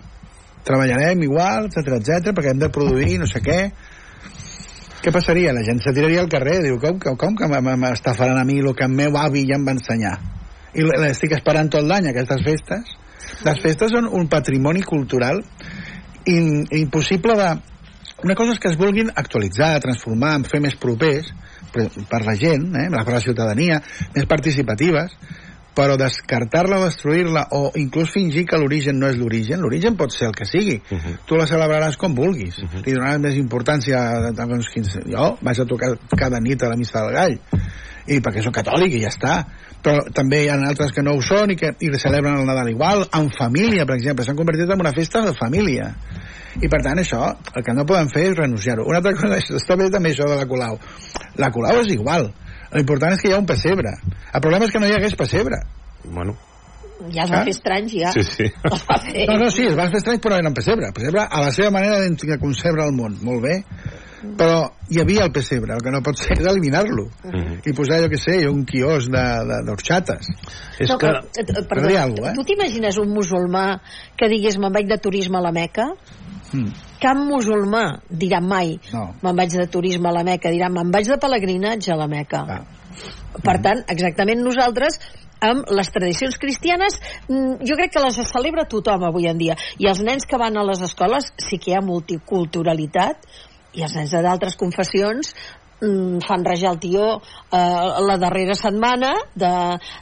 Treballarem 0.64 1.22
igual, 1.28 1.68
etc 1.70 1.98
etc 2.00 2.34
perquè 2.34 2.54
hem 2.54 2.60
de 2.66 2.70
produir 2.74 3.18
no 3.20 3.28
sé 3.30 3.42
què. 3.44 3.60
Què 5.04 5.12
passaria? 5.12 5.52
La 5.52 5.66
gent 5.68 5.82
se 5.84 5.92
tiraria 5.92 6.22
al 6.24 6.30
carrer, 6.32 6.62
diu, 6.64 6.78
com, 6.80 6.96
com, 7.04 7.18
com 7.20 7.34
que 7.36 7.48
m'estafaran 7.52 8.38
a 8.40 8.46
mi 8.48 8.62
el 8.62 8.70
que 8.72 8.86
el 8.88 8.94
meu 8.96 9.18
avi 9.20 9.42
ja 9.50 9.58
em 9.60 9.66
va 9.68 9.74
ensenyar? 9.76 10.14
I 10.80 10.86
l'estic 10.88 11.36
esperant 11.36 11.68
tot 11.74 11.84
l'any, 11.84 12.08
aquestes 12.08 12.44
festes. 12.46 12.94
Les 13.44 13.60
festes 13.66 13.92
són 13.92 14.08
un 14.08 14.30
patrimoni 14.32 14.84
cultural 14.88 15.44
in, 16.32 16.64
impossible 16.80 17.36
de... 17.36 17.52
Una 18.24 18.38
cosa 18.40 18.56
és 18.56 18.62
que 18.64 18.72
es 18.72 18.80
vulguin 18.80 19.12
actualitzar, 19.12 19.74
transformar, 19.84 20.38
fer 20.48 20.62
més 20.64 20.78
propers 20.80 21.28
per, 21.74 21.90
per 22.08 22.22
la 22.24 22.38
gent, 22.40 22.70
eh, 22.80 22.88
per 22.94 23.12
la 23.12 23.24
ciutadania, 23.26 23.82
més 24.16 24.30
participatives, 24.32 25.18
però 25.76 25.98
descartar-la 25.98 26.80
o 26.80 26.86
destruir-la 26.86 27.48
o 27.58 27.72
inclús 27.80 28.12
fingir 28.14 28.46
que 28.50 28.60
l'origen 28.62 29.00
no 29.02 29.10
és 29.10 29.18
l'origen, 29.18 29.62
l'origen 29.62 29.98
pot 29.98 30.14
ser 30.14 30.28
el 30.30 30.36
que 30.36 30.46
sigui. 30.46 30.82
Uh 30.90 30.98
-huh. 30.98 31.18
Tu 31.26 31.36
la 31.36 31.48
celebraràs 31.48 31.98
com 31.98 32.16
vulguis. 32.16 32.58
Uh 32.60 32.70
-huh. 32.70 32.86
Li 32.86 32.94
donaràs 32.94 33.20
més 33.20 33.36
importància 33.36 33.98
a, 33.98 34.30
a, 34.30 34.48
15... 34.48 35.02
Jo 35.06 35.38
vaig 35.42 35.60
a 35.60 35.66
tocar 35.66 35.98
cada 36.18 36.40
nit 36.40 36.64
a 36.64 36.70
la 36.70 36.76
missa 36.76 37.02
del 37.02 37.14
gall 37.14 37.40
i 38.08 38.20
perquè 38.20 38.42
soc 38.44 38.54
catòlic 38.54 38.94
i 38.94 39.02
ja 39.02 39.10
està 39.10 39.46
però 39.84 40.04
també 40.16 40.44
hi 40.44 40.50
ha 40.52 40.56
altres 40.56 40.94
que 40.96 41.04
no 41.04 41.16
ho 41.18 41.22
són 41.22 41.52
i 41.52 41.56
que 41.60 41.74
i 41.84 41.92
celebren 42.00 42.38
el 42.40 42.46
Nadal 42.48 42.70
igual, 42.72 43.06
en 43.14 43.30
família 43.32 43.86
per 43.86 43.96
exemple, 43.96 44.24
s'han 44.24 44.40
convertit 44.40 44.70
en 44.70 44.80
una 44.80 44.94
festa 44.96 45.22
de 45.26 45.34
família 45.34 45.90
i 46.62 46.70
per 46.70 46.82
tant 46.86 47.00
això 47.02 47.22
el 47.56 47.66
que 47.66 47.74
no 47.74 47.86
podem 47.90 48.10
fer 48.14 48.30
és 48.30 48.38
renunciar-ho 48.38 48.86
una 48.88 49.02
altra 49.02 49.16
cosa 49.18 49.40
és, 49.42 49.50
està 49.62 49.78
bé 49.80 49.90
també 49.94 50.14
això 50.14 50.30
de 50.30 50.40
la 50.40 50.48
Colau 50.48 50.80
la 51.42 51.52
Colau 51.52 51.82
és 51.82 51.94
igual 51.96 52.30
l'important 52.74 53.14
és 53.14 53.22
que 53.22 53.30
hi 53.30 53.34
ha 53.34 53.40
un 53.40 53.46
pessebre 53.50 53.94
el 54.34 54.42
problema 54.42 54.66
és 54.66 54.72
que 54.72 54.80
no 54.80 54.88
hi 54.88 54.94
hagués 54.98 55.16
pessebre 55.16 55.62
bueno, 56.06 56.36
Ja 57.14 57.24
es 57.26 57.32
va 57.32 57.40
Ah? 57.42 57.44
fer 57.44 57.52
estrany, 57.52 57.88
ja. 57.90 58.12
sí, 58.14 58.24
sí. 58.24 58.46
Fer. 59.04 59.26
no, 59.28 59.38
no, 59.40 59.50
sí, 59.52 59.66
es 59.68 59.76
va 59.78 59.90
fer 59.90 59.98
estrany 60.00 60.20
però 60.24 60.38
era 60.40 60.48
un 60.48 60.54
pessebre 60.56 60.88
el 60.88 60.94
pessebre 60.94 61.26
a 61.30 61.42
la 61.42 61.52
seva 61.52 61.72
manera 61.72 62.00
de 62.00 62.38
concebre 62.40 62.86
el 62.86 62.94
món 62.96 63.18
molt 63.22 63.42
bé 63.44 63.58
però 64.40 64.70
hi 64.88 65.02
havia 65.02 65.26
el 65.26 65.34
pessebre, 65.36 65.74
el 65.76 65.82
que 65.84 65.92
no 65.92 66.00
pot 66.02 66.16
ser 66.16 66.38
és 66.40 66.46
eliminar-lo 66.48 67.10
Mhm. 67.28 67.58
i 67.68 67.74
posar, 67.76 67.98
jo 68.00 68.08
què 68.08 68.18
sé, 68.18 68.48
un 68.48 68.64
quios 68.64 69.10
de- 69.12 69.44
de- 69.50 69.64
d'orxates 69.68 70.30
És 70.80 70.88
no, 70.90 70.98
que... 70.98 71.08
però, 71.08 71.20
eh, 71.36 71.44
eh, 71.44 71.64
Per 71.68 71.82
dir 71.88 71.98
alguna 71.98 72.22
cosa, 72.22 72.32
eh? 72.32 72.36
tu 72.38 72.44
t'imagines 72.46 72.98
un 73.04 73.10
musulmà 73.12 73.82
que 74.16 74.30
digués 74.30 74.58
me'n 74.58 74.72
vaig 74.72 74.88
de 74.88 74.98
turisme 74.98 75.38
a 75.38 75.42
la 75.42 75.52
Meca? 75.52 75.90
Mm. 76.54 76.70
Cap 77.02 77.18
musulmà 77.18 77.84
dirà 78.10 78.40
mai 78.42 78.78
No. 78.94 79.10
me'n 79.22 79.36
vaig 79.36 79.58
de 79.58 79.68
turisme 79.68 80.10
a 80.10 80.14
la 80.14 80.24
Meca, 80.24 80.52
dirà 80.54 80.70
me'n 80.70 80.92
vaig 80.94 81.10
de 81.10 81.18
pelegrinatge 81.18 81.92
a 81.92 81.98
la 82.00 82.08
Meca. 82.08 82.46
Ah. 82.48 82.62
Per 83.44 83.58
tant, 83.66 83.82
exactament 83.90 84.44
nosaltres 84.46 85.00
amb 85.44 85.72
les 85.76 85.90
tradicions 85.92 86.38
cristianes 86.40 87.00
mm, 87.28 87.64
jo 87.68 87.78
crec 87.80 87.94
que 87.96 88.04
les 88.04 88.20
celebra 88.30 88.68
tothom 88.70 89.04
avui 89.08 89.28
en 89.30 89.42
dia 89.42 89.58
i 89.82 89.90
els 89.92 90.04
nens 90.06 90.28
que 90.30 90.40
van 90.40 90.58
a 90.58 90.64
les 90.68 90.84
escoles 90.86 91.34
sí 91.42 91.60
que 91.60 91.74
hi 91.74 91.76
ha 91.78 91.84
multiculturalitat 91.84 93.28
i 93.74 93.84
els 93.84 93.98
nens 93.98 94.14
de 94.14 94.22
d'altres 94.24 94.56
confessions 94.60 95.34
mm, 95.82 96.22
fan 96.28 96.46
rajar 96.48 96.76
el 96.76 96.80
tió 96.86 97.10
eh, 97.18 97.60
la 98.08 98.18
darrera 98.22 98.56
setmana 98.56 99.14
de, 99.36 99.54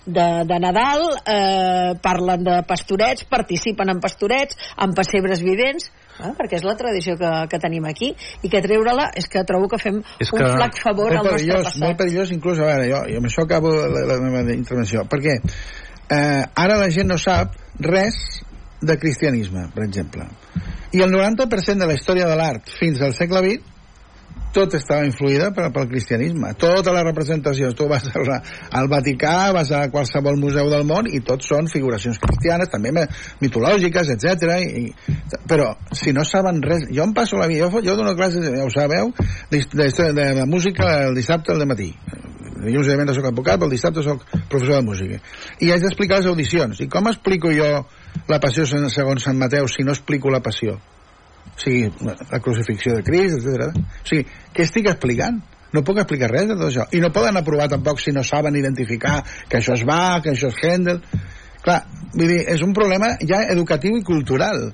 de, 0.05 0.27
de 0.51 0.61
Nadal 0.67 1.07
eh, 1.23 1.91
parlen 2.03 2.45
de 2.45 2.61
pastorets 2.67 3.25
participen 3.31 3.95
en 3.95 4.03
pastorets, 4.03 4.59
en 4.77 4.93
pessebres 4.97 5.41
vivents 5.47 5.89
eh, 6.21 6.31
perquè 6.37 6.59
és 6.59 6.63
la 6.67 6.75
tradició 6.79 7.17
que, 7.17 7.31
que 7.51 7.59
tenim 7.59 7.85
aquí 7.89 8.11
i 8.43 8.49
que 8.49 8.61
treure-la 8.61 9.09
és 9.17 9.27
que 9.31 9.43
trobo 9.47 9.67
que 9.71 9.79
fem 9.81 10.01
És 10.19 10.31
un 10.33 10.39
que- 10.39 10.51
flac 10.55 10.77
favor 10.81 11.11
al 11.17 11.25
nostre 11.25 11.63
passat. 11.63 11.81
molt 11.83 11.97
perillós 11.97 12.31
inclús, 12.31 12.59
a 12.59 12.65
veure, 12.69 12.87
jo, 12.91 13.01
i 13.11 13.17
amb 13.17 13.25
això 13.29 13.43
acabo 13.47 13.73
la, 13.73 14.05
la 14.13 14.19
meva 14.23 14.43
intervenció, 14.53 15.03
perquè 15.09 15.39
eh, 15.41 16.43
ara 16.55 16.77
la 16.77 16.89
gent 16.91 17.07
no 17.11 17.17
sap 17.17 17.55
res 17.79 18.17
de 18.81 18.95
cristianisme, 18.97 19.67
per 19.75 19.83
exemple. 19.85 20.25
I 20.91 21.01
el 21.05 21.11
90% 21.13 21.77
de 21.79 21.87
la 21.87 21.93
història 21.93 22.25
de 22.27 22.35
l'art 22.35 22.67
fins 22.79 23.01
al 23.01 23.13
segle 23.13 23.39
XX 23.45 23.67
tot 24.55 24.75
estava 24.77 25.05
influïda 25.07 25.49
per, 25.55 25.69
pel 25.73 25.87
cristianisme. 25.91 26.53
Totes 26.59 26.93
les 26.93 27.05
representacions, 27.07 27.75
tu 27.77 27.87
vas 27.89 28.07
al, 28.11 28.31
al 28.79 28.89
Vaticà, 28.91 29.35
vas 29.55 29.71
a 29.75 29.85
qualsevol 29.93 30.39
museu 30.41 30.69
del 30.71 30.85
món 30.87 31.09
i 31.09 31.21
tots 31.25 31.49
són 31.51 31.69
figuracions 31.71 32.19
cristianes, 32.21 32.71
també 32.71 32.93
mitològiques, 33.41 34.11
etc. 34.15 35.39
Però 35.49 35.71
si 35.95 36.15
no 36.15 36.25
saben 36.27 36.61
res... 36.65 36.87
Jo 36.91 37.07
em 37.07 37.15
passo 37.17 37.39
la 37.39 37.49
vida... 37.51 37.69
Jo, 37.71 37.83
jo 37.85 37.97
dono 37.99 38.15
classes, 38.17 38.45
ja 38.51 38.65
ho 38.65 38.71
sabeu, 38.73 39.13
de, 39.51 39.63
de, 39.71 39.89
de, 39.89 40.27
de 40.41 40.45
música 40.49 40.91
el 41.07 41.17
dissabte 41.17 41.55
al 41.55 41.65
matí. 41.69 41.91
Dilluns 42.61 42.85
i 42.85 42.93
divendres 42.93 43.17
soc 43.17 43.25
advocat, 43.31 43.63
el 43.65 43.73
dissabte 43.73 44.03
soc 44.05 44.23
professor 44.51 44.75
de 44.77 44.85
música. 44.85 45.17
I 45.65 45.71
haig 45.73 45.81
d'explicar 45.81 46.19
les 46.19 46.29
audicions. 46.29 46.83
I 46.83 46.89
com 46.91 47.09
explico 47.09 47.53
jo 47.55 47.69
la 48.29 48.41
passió 48.43 48.67
segons 48.69 49.25
Sant 49.25 49.39
Mateu 49.39 49.69
si 49.71 49.85
no 49.87 49.95
explico 49.95 50.29
la 50.29 50.43
passió? 50.45 50.77
O 51.55 51.61
sigui, 51.61 51.89
la 52.31 52.39
crucifixió 52.39 52.95
de 52.97 53.03
Crist, 53.07 53.41
etc. 53.41 53.71
O 53.75 54.07
sigui, 54.07 54.27
què 54.55 54.67
estic 54.67 54.89
explicant? 54.91 55.41
No 55.71 55.83
puc 55.87 56.01
explicar 56.01 56.31
res 56.31 56.49
de 56.49 56.57
tot 56.57 56.67
això. 56.67 56.87
I 56.91 56.99
no 57.03 57.11
poden 57.15 57.37
aprovar 57.39 57.69
tampoc 57.71 58.01
si 58.03 58.11
no 58.11 58.23
saben 58.27 58.57
identificar 58.59 59.21
que 59.47 59.61
això 59.61 59.77
és 59.77 59.85
Bach, 59.87 60.23
que 60.25 60.33
això 60.33 60.51
és 60.51 60.59
Händel. 60.63 60.99
Clar, 61.61 61.77
vull 62.15 62.27
dir, 62.27 62.39
és 62.49 62.63
un 62.65 62.73
problema 62.73 63.13
ja 63.21 63.43
educatiu 63.53 63.95
i 63.99 64.03
cultural. 64.03 64.71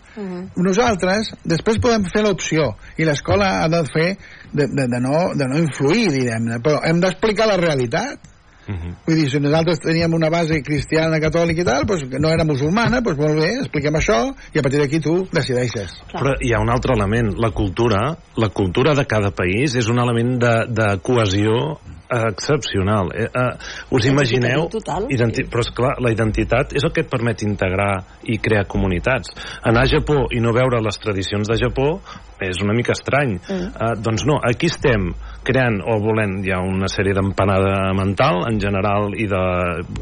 Nosaltres 0.55 1.33
després 1.43 1.81
podem 1.83 2.07
fer 2.13 2.23
l'opció 2.25 2.71
i 2.97 3.05
l'escola 3.05 3.49
ha 3.63 3.67
de 3.69 3.83
fer 3.91 4.07
de, 4.53 4.65
de, 4.65 4.87
de, 4.87 5.01
no, 5.03 5.27
de 5.37 5.49
no 5.51 5.59
influir, 5.59 6.07
direm-ne, 6.15 6.61
però 6.63 6.81
hem 6.87 7.03
d'explicar 7.03 7.49
la 7.51 7.59
realitat. 7.61 8.33
Mhm. 8.67 8.95
Vull 9.07 9.19
dir, 9.21 9.29
si 9.31 9.39
nosaltres 9.39 9.79
teníem 9.79 10.13
una 10.13 10.29
base 10.29 10.61
cristiana, 10.61 11.21
catòlica 11.23 11.63
i 11.63 11.67
tal, 11.67 11.85
doncs, 11.87 12.07
que 12.11 12.19
no 12.19 12.31
era 12.33 12.43
musulmana, 12.43 13.01
doncs 13.01 13.19
molt 13.19 13.39
bé, 13.39 13.51
expliquem 13.63 13.95
això 13.95 14.19
i 14.53 14.59
a 14.59 14.63
partir 14.65 14.81
d'aquí 14.81 14.99
tu 15.03 15.21
decideixes. 15.31 15.95
Però 16.11 16.35
hi 16.43 16.53
ha 16.53 16.61
un 16.63 16.69
altre 16.69 16.93
element, 16.97 17.33
la 17.39 17.51
cultura, 17.51 18.01
la 18.35 18.49
cultura 18.49 18.93
de 18.93 19.05
cada 19.05 19.31
país 19.31 19.75
és 19.75 19.87
un 19.87 19.99
element 20.03 20.35
de, 20.43 20.55
de 20.67 20.89
cohesió 21.01 21.77
excepcional. 22.09 23.11
Eh, 23.13 23.27
eh, 23.27 23.57
us 23.91 24.05
imagineu... 24.05 24.67
total. 24.71 25.07
Identi 25.11 25.43
però, 25.47 25.63
és 25.65 25.71
clar, 25.75 25.95
la 26.03 26.11
identitat 26.13 26.75
és 26.77 26.85
el 26.87 26.93
que 26.95 27.03
et 27.03 27.11
permet 27.11 27.43
integrar 27.43 27.91
i 28.23 28.39
crear 28.43 28.67
comunitats. 28.69 29.33
Anar 29.67 29.83
a 29.85 29.91
Japó 29.91 30.25
i 30.31 30.41
no 30.43 30.55
veure 30.55 30.81
les 30.83 30.99
tradicions 31.03 31.47
de 31.49 31.59
Japó 31.59 31.97
és 32.43 32.61
una 32.63 32.75
mica 32.77 32.93
estrany. 32.95 33.37
Mm. 33.41 33.71
Uh, 33.73 33.93
doncs 34.03 34.25
no, 34.29 34.37
aquí 34.43 34.69
estem 34.71 35.09
creant 35.47 35.79
o 35.87 35.97
volent 36.03 36.39
ja 36.45 36.59
una 36.63 36.89
sèrie 36.91 37.15
d'empanada 37.15 37.93
mental 37.97 38.43
en 38.49 38.59
general 38.61 39.13
i 39.15 39.27
de, 39.31 39.43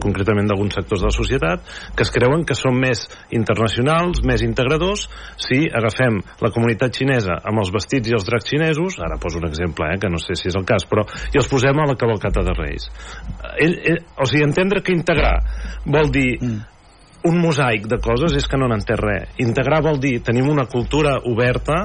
concretament 0.02 0.50
d'alguns 0.50 0.76
sectors 0.80 1.04
de 1.04 1.12
la 1.12 1.16
societat 1.16 1.74
que 1.96 2.06
es 2.06 2.14
creuen 2.14 2.46
que 2.48 2.58
són 2.58 2.78
més 2.82 3.06
internacionals, 3.36 4.24
més 4.26 4.44
integradors 4.46 5.06
si 5.42 5.66
agafem 5.70 6.22
la 6.42 6.52
comunitat 6.56 6.98
xinesa 6.98 7.40
amb 7.44 7.62
els 7.64 7.74
vestits 7.76 8.10
i 8.10 8.18
els 8.18 8.28
dracs 8.28 8.50
xinesos, 8.50 9.00
ara 9.04 9.20
poso 9.22 9.42
un 9.42 9.50
exemple, 9.50 9.90
eh, 9.92 10.00
que 10.02 10.12
no 10.12 10.22
sé 10.22 10.38
si 10.40 10.50
és 10.50 10.58
el 10.58 10.66
cas, 10.68 10.88
però 10.90 11.06
i 11.34 11.42
els 11.42 11.50
posem 11.52 11.80
a 11.82 11.90
la 11.90 11.98
cavalcata 12.00 12.44
de 12.46 12.56
Reis. 12.58 12.88
Ell, 13.62 13.76
ell, 13.92 14.02
o 14.18 14.28
sigui, 14.30 14.46
entendre 14.46 14.82
que 14.84 14.96
integrar 14.96 15.36
vol 15.86 16.12
dir 16.14 16.38
mm. 16.40 16.60
un 17.30 17.40
mosaic 17.42 17.88
de 17.92 18.00
coses 18.04 18.36
és 18.38 18.48
que 18.50 18.60
no 18.60 18.70
n'entén 18.72 19.02
res. 19.02 19.34
Integrar 19.44 19.82
vol 19.86 20.00
dir 20.02 20.20
tenim 20.26 20.50
una 20.52 20.68
cultura 20.72 21.18
oberta 21.26 21.82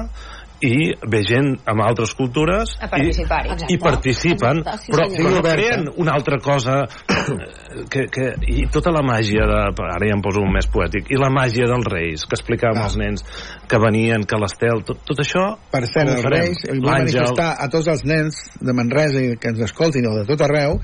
i 0.61 0.91
ve 1.09 1.21
gent 1.25 1.55
amb 1.69 1.81
altres 1.85 2.13
cultures 2.17 2.75
A 2.79 2.87
participar 2.91 3.41
i, 3.49 3.73
i 3.73 3.77
participen 3.81 4.61
Exacte, 4.61 4.85
sí, 4.85 4.91
però, 4.93 5.07
però 5.41 5.41
creen 5.55 5.87
una 6.01 6.13
altra 6.17 6.37
cosa 6.43 6.81
eh, 6.85 7.85
que, 7.89 8.05
que, 8.13 8.27
i 8.47 8.67
tota 8.73 8.93
la 8.93 9.01
màgia 9.05 9.47
de, 9.49 9.61
ara 9.87 10.09
ja 10.09 10.15
em 10.17 10.21
poso 10.23 10.43
un 10.45 10.53
més 10.53 10.69
poètic 10.71 11.09
i 11.11 11.19
la 11.19 11.31
màgia 11.33 11.69
dels 11.69 11.87
reis 11.91 12.25
que 12.27 12.37
explicàvem 12.37 12.81
Ah. 12.81 12.85
als 12.87 12.95
nens 12.97 13.23
que 13.67 13.77
venien, 13.81 14.23
que 14.25 14.37
l'estel 14.39 14.83
tot, 14.87 15.01
tot 15.05 15.19
això 15.21 15.45
Per 15.71 15.81
cert, 15.85 16.09
els 16.15 16.21
farem? 16.23 16.45
Reis, 16.47 16.61
vull 16.69 16.85
manifestar 16.87 17.55
a 17.59 17.67
tots 17.69 17.89
els 17.91 18.05
nens 18.07 18.37
de 18.61 18.73
Manresa 18.77 19.21
i 19.21 19.35
que 19.37 19.51
ens 19.51 19.59
escoltin 19.67 20.07
o 20.09 20.15
de 20.19 20.25
tot 20.29 20.41
arreu 20.47 20.79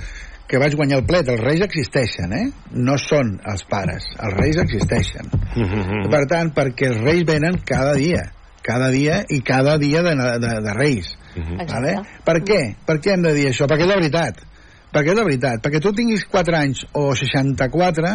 que 0.47 0.59
vaig 0.61 0.77
guanyar 0.79 1.01
el 1.01 1.05
plet. 1.07 1.27
Els 1.27 1.41
Reis 1.43 1.61
existeixen, 1.65 2.31
eh? 2.31 2.45
No 2.71 2.95
són 3.01 3.33
els 3.51 3.65
pares. 3.67 4.05
Els 4.15 4.37
Reis 4.37 4.59
existeixen. 4.63 5.27
Mhm. 5.55 6.07
Per 6.13 6.23
tant, 6.31 6.53
perquè 6.55 6.87
els 6.93 7.01
Reis 7.03 7.25
venen 7.27 7.59
cada 7.67 7.95
dia. 7.99 8.23
Cada 8.67 8.89
dia 8.91 9.21
i 9.31 9.39
cada 9.47 9.77
dia 9.79 10.03
de, 10.03 10.13
de, 10.43 10.53
de 10.65 10.75
Reis. 10.75 11.13
Mhm. 11.37 11.63
Vale? 11.69 11.95
Per 12.27 12.37
què? 12.43 12.61
Per 12.85 12.97
què 12.99 13.15
hem 13.15 13.23
de 13.23 13.33
dir 13.37 13.47
això? 13.51 13.67
Perquè 13.69 13.87
és 13.87 13.91
la 13.93 13.99
veritat. 14.01 14.43
Perquè 14.91 15.13
és 15.13 15.19
la 15.19 15.25
veritat. 15.27 15.63
Perquè 15.63 15.81
tu 15.83 15.93
tinguis 15.95 16.25
4 16.27 16.57
anys 16.59 16.83
o 16.91 17.09
64, 17.15 18.13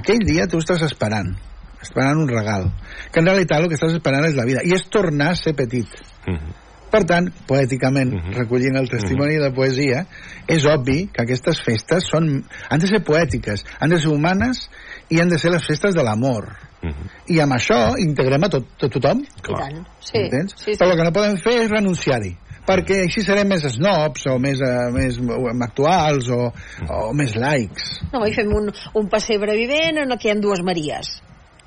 aquell 0.00 0.26
dia 0.26 0.46
tu 0.50 0.62
estàs 0.62 0.84
esperant. 0.86 1.34
Esperant 1.80 2.20
un 2.20 2.28
regal. 2.28 2.68
Que 3.10 3.22
en 3.22 3.30
realitat 3.30 3.62
el 3.62 3.70
que 3.72 3.78
estàs 3.78 3.96
esperant 3.96 4.26
és 4.28 4.36
la 4.36 4.46
vida. 4.46 4.62
I 4.62 4.76
és 4.76 4.86
tornar 4.92 5.32
a 5.32 5.38
ser 5.38 5.56
petit. 5.58 5.88
Mhm. 6.26 6.59
Per 6.90 7.04
tant, 7.06 7.28
poèticament, 7.46 8.10
Mhm. 8.12 8.32
recollint 8.34 8.76
el 8.76 8.88
testimoni 8.90 9.36
de 9.38 9.50
poesia, 9.52 10.06
és 10.48 10.64
obvi 10.66 11.06
que 11.12 11.22
aquestes 11.22 11.60
festes 11.62 12.04
són, 12.10 12.44
han 12.68 12.78
de 12.80 12.86
ser 12.86 13.00
poètiques, 13.04 13.64
han 13.78 13.90
de 13.90 13.98
ser 13.98 14.08
humanes 14.10 14.68
i 15.08 15.20
han 15.20 15.28
de 15.28 15.38
ser 15.38 15.50
les 15.52 15.64
festes 15.64 15.94
de 15.94 16.02
l'amor. 16.02 16.48
Mhm. 16.82 17.08
I 17.28 17.38
amb 17.40 17.52
això 17.52 17.96
integrem 17.98 18.42
a 18.44 18.48
tot, 18.48 18.64
a 18.82 18.88
tothom. 18.88 19.20
I 19.22 19.42
tant. 19.54 19.86
Sí, 20.00 20.18
Entens? 20.18 20.54
sí, 20.56 20.72
sí. 20.72 20.78
Però 20.78 20.90
el 20.92 20.96
que 20.96 21.04
no 21.04 21.12
podem 21.12 21.36
fer 21.38 21.62
és 21.62 21.70
renunciar-hi 21.70 22.36
perquè 22.66 23.00
així 23.04 23.22
serem 23.24 23.48
més 23.48 23.62
snobs 23.62 24.26
o 24.30 24.38
més, 24.38 24.60
uh, 24.60 24.90
més 24.92 25.16
uh, 25.18 25.48
actuals 25.64 26.28
o, 26.30 26.52
o 26.88 27.12
més 27.16 27.34
laics. 27.34 28.00
No, 28.12 28.24
i 28.26 28.32
fem 28.32 28.52
un, 28.54 28.70
un 28.94 29.08
pessebre 29.08 29.56
vivent 29.56 29.98
en 29.98 30.16
que 30.18 30.28
hi 30.28 30.30
ha 30.30 30.38
dues 30.40 30.62
Maries. 30.62 31.20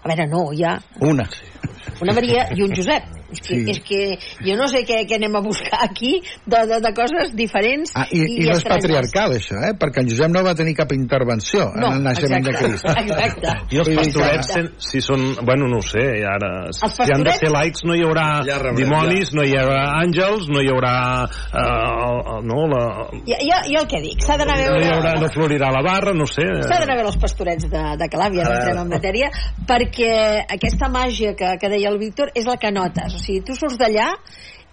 A 0.03 0.07
veure, 0.07 0.27
no, 0.27 0.51
hi 0.53 0.63
ha 0.63 0.77
Una. 1.01 1.25
una 2.01 2.13
Maria 2.13 2.47
i 2.55 2.61
un 2.63 2.73
Josep. 2.75 3.03
És 3.33 3.41
que, 3.41 3.53
Sí. 3.53 3.65
és 3.73 3.79
que 3.83 4.01
jo 4.45 4.55
no 4.59 4.67
sé 4.71 4.83
què, 4.87 5.01
què 5.09 5.17
anem 5.17 5.35
a 5.35 5.41
buscar 5.45 5.81
aquí 5.87 6.15
de, 6.45 6.61
de, 6.69 6.79
de 6.83 6.91
coses 6.95 7.33
diferents 7.35 7.91
Ah, 7.97 8.05
i, 8.09 8.21
i, 8.21 8.37
i 8.43 8.47
no 8.47 8.57
és 8.57 8.65
patriarcal, 8.67 9.35
això, 9.37 9.57
eh? 9.67 9.73
Perquè 9.79 10.03
en 10.03 10.09
Josep 10.11 10.31
no 10.33 10.43
va 10.45 10.53
tenir 10.57 10.75
cap 10.77 10.91
intervenció 10.95 11.69
No, 11.75 11.89
en 11.91 11.99
el 11.99 12.03
naixement 12.07 12.45
exacte, 12.45 12.53
de 12.53 12.77
Crist. 12.77 12.85
exacte. 13.03 13.55
I 13.73 13.81
els 13.83 13.91
pastorets, 13.97 14.51
ten, 14.53 14.69
si 14.77 15.01
són... 15.03 15.25
Bueno, 15.43 15.67
no 15.71 15.81
ho 15.81 15.85
sé, 15.85 16.05
ara... 16.29 16.51
Si 16.73 17.11
han 17.13 17.23
de 17.25 17.33
ser 17.37 17.49
laics, 17.53 17.83
no 17.87 17.95
hi 17.97 18.03
haurà 18.05 18.27
Ja 18.47 18.59
rebrem, 18.61 18.83
dimonis, 18.83 19.33
no 19.35 19.45
hi 19.47 19.55
haurà 19.57 19.83
àngels, 20.03 20.47
no 20.53 20.61
hi 20.63 20.69
haurà... 20.71 20.93
Uh, 21.53 22.39
no, 22.47 22.65
la, 22.71 22.81
Jo, 23.27 23.37
jo, 23.39 23.59
jo 23.69 23.81
el 23.83 23.87
que 23.91 24.01
dic, 24.03 24.23
s'ha 24.25 24.37
d'anar 24.39 24.57
a 24.57 24.61
no, 24.61 24.79
hi 24.79 24.89
haurà, 24.91 25.13
veure... 25.13 25.21
no 25.23 25.31
florirà 25.33 25.71
la 25.73 25.81
barra, 25.85 26.13
no 26.17 26.27
sé. 26.29 26.45
S'ha 26.63 26.79
d'anar 26.81 26.95
a 26.95 26.99
veure 26.99 27.11
els 27.13 27.19
pastorets 27.21 27.69
de, 27.71 27.83
de 27.99 28.09
Calàbia, 28.13 28.45
no 28.47 28.55
entrem 28.59 28.81
en 28.83 28.91
matèria, 28.93 29.29
perquè 29.69 30.13
aquesta 30.57 30.89
màgia 30.93 31.33
que, 31.39 31.53
que 31.61 31.71
deia 31.71 31.91
el 31.91 31.99
Víctor 32.01 32.31
és 32.35 32.47
la 32.49 32.57
que 32.61 32.71
notes. 32.75 33.15
Sigui, 33.23 33.43
tu 33.47 33.55
surts 33.57 33.79
d'allà 33.79 34.11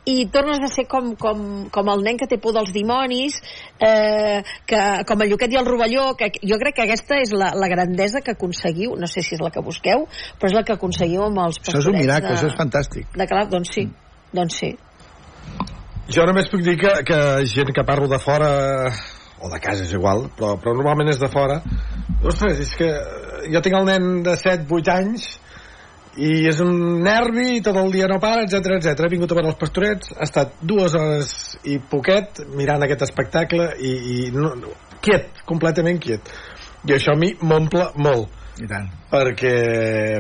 i 0.09 0.25
tornes 0.33 0.61
a 0.65 0.69
ser 0.73 0.87
com, 0.89 1.13
com, 1.21 1.43
com 1.73 1.91
el 1.93 2.03
nen 2.07 2.19
que 2.19 2.27
té 2.29 2.39
por 2.41 2.55
dels 2.57 2.73
dimonis, 2.73 3.37
eh, 3.85 4.41
que, 4.67 4.81
com 5.07 5.23
el 5.23 5.31
Lluquet 5.31 5.53
i 5.53 5.61
el 5.61 5.69
Rovelló, 5.69 6.07
que 6.19 6.31
jo 6.41 6.59
crec 6.63 6.79
que 6.79 6.87
aquesta 6.87 7.21
és 7.21 7.35
la, 7.37 7.53
la 7.55 7.69
grandesa 7.71 8.23
que 8.25 8.35
aconseguiu, 8.35 8.97
no 8.99 9.11
sé 9.11 9.23
si 9.27 9.37
és 9.37 9.45
la 9.45 9.53
que 9.55 9.63
busqueu, 9.65 10.07
però 10.41 10.51
és 10.51 10.57
la 10.57 10.65
que 10.65 10.77
aconseguiu 10.79 11.27
amb 11.27 11.43
els 11.45 11.61
Això 11.61 11.67
pastorets 11.69 11.87
és 11.87 11.93
un 11.93 11.99
miracle, 12.01 12.33
de, 12.33 12.39
això 12.39 12.49
és 12.49 12.59
fantàstic. 12.59 13.13
de 13.13 13.29
Calàbia. 13.29 13.53
Doncs 13.53 13.75
sí, 13.77 13.87
doncs 14.33 14.61
sí. 14.63 14.73
Jo 16.11 16.27
només 16.27 16.49
puc 16.51 16.65
dir 16.67 16.79
que, 16.81 16.95
que 17.07 17.21
gent 17.47 17.71
que 17.77 17.87
parlo 17.87 18.09
de 18.11 18.19
fora 18.19 18.51
o 19.41 19.49
de 19.53 19.61
casa 19.63 19.85
és 19.85 19.93
igual, 19.97 20.27
però, 20.37 20.57
però 20.61 20.75
normalment 20.77 21.13
és 21.13 21.21
de 21.21 21.29
fora 21.33 21.61
ostres, 22.25 22.59
és 22.61 22.73
que 22.77 22.89
jo 23.53 23.63
tinc 23.65 23.79
el 23.79 23.87
nen 23.89 24.09
de 24.27 24.35
7-8 24.37 24.91
anys 24.97 25.29
i 26.19 26.31
és 26.51 26.59
un 26.65 26.73
nervi 27.05 27.57
i 27.57 27.63
tot 27.63 27.77
el 27.79 27.93
dia 27.95 28.09
no 28.11 28.19
para, 28.23 28.43
etc 28.47 28.79
etc. 28.79 29.05
He 29.07 29.13
vingut 29.13 29.31
a 29.31 29.39
veure 29.39 29.53
els 29.53 29.61
pastorets, 29.61 30.11
ha 30.17 30.27
estat 30.27 30.57
dues 30.63 30.97
hores 30.99 31.35
i 31.71 31.79
poquet 31.79 32.43
mirant 32.59 32.83
aquest 32.87 33.07
espectacle 33.07 33.71
i, 33.79 33.93
i 33.93 34.19
no, 34.35 34.55
no, 34.59 34.75
quiet, 35.05 35.45
completament 35.47 36.01
quiet. 36.03 36.33
I 36.89 36.97
això 36.97 37.15
a 37.15 37.21
mi 37.21 37.35
m'omple 37.45 37.91
molt 38.01 38.61
I 38.61 38.67
tant. 38.69 38.89
perquè, 39.13 39.57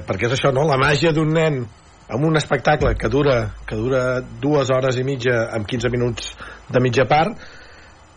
perquè 0.06 0.28
és 0.28 0.36
això, 0.36 0.52
no? 0.54 0.66
La 0.68 0.78
màgia 0.80 1.14
d'un 1.16 1.32
nen 1.34 1.62
amb 2.10 2.26
un 2.26 2.36
espectacle 2.36 2.94
que 2.98 3.08
dura, 3.08 3.38
que 3.66 3.78
dura 3.78 4.20
dues 4.42 4.70
hores 4.74 4.98
i 4.98 5.06
mitja 5.06 5.46
amb 5.56 5.66
15 5.66 5.90
minuts 5.94 6.34
de 6.70 6.82
mitja 6.82 7.06
part 7.10 7.38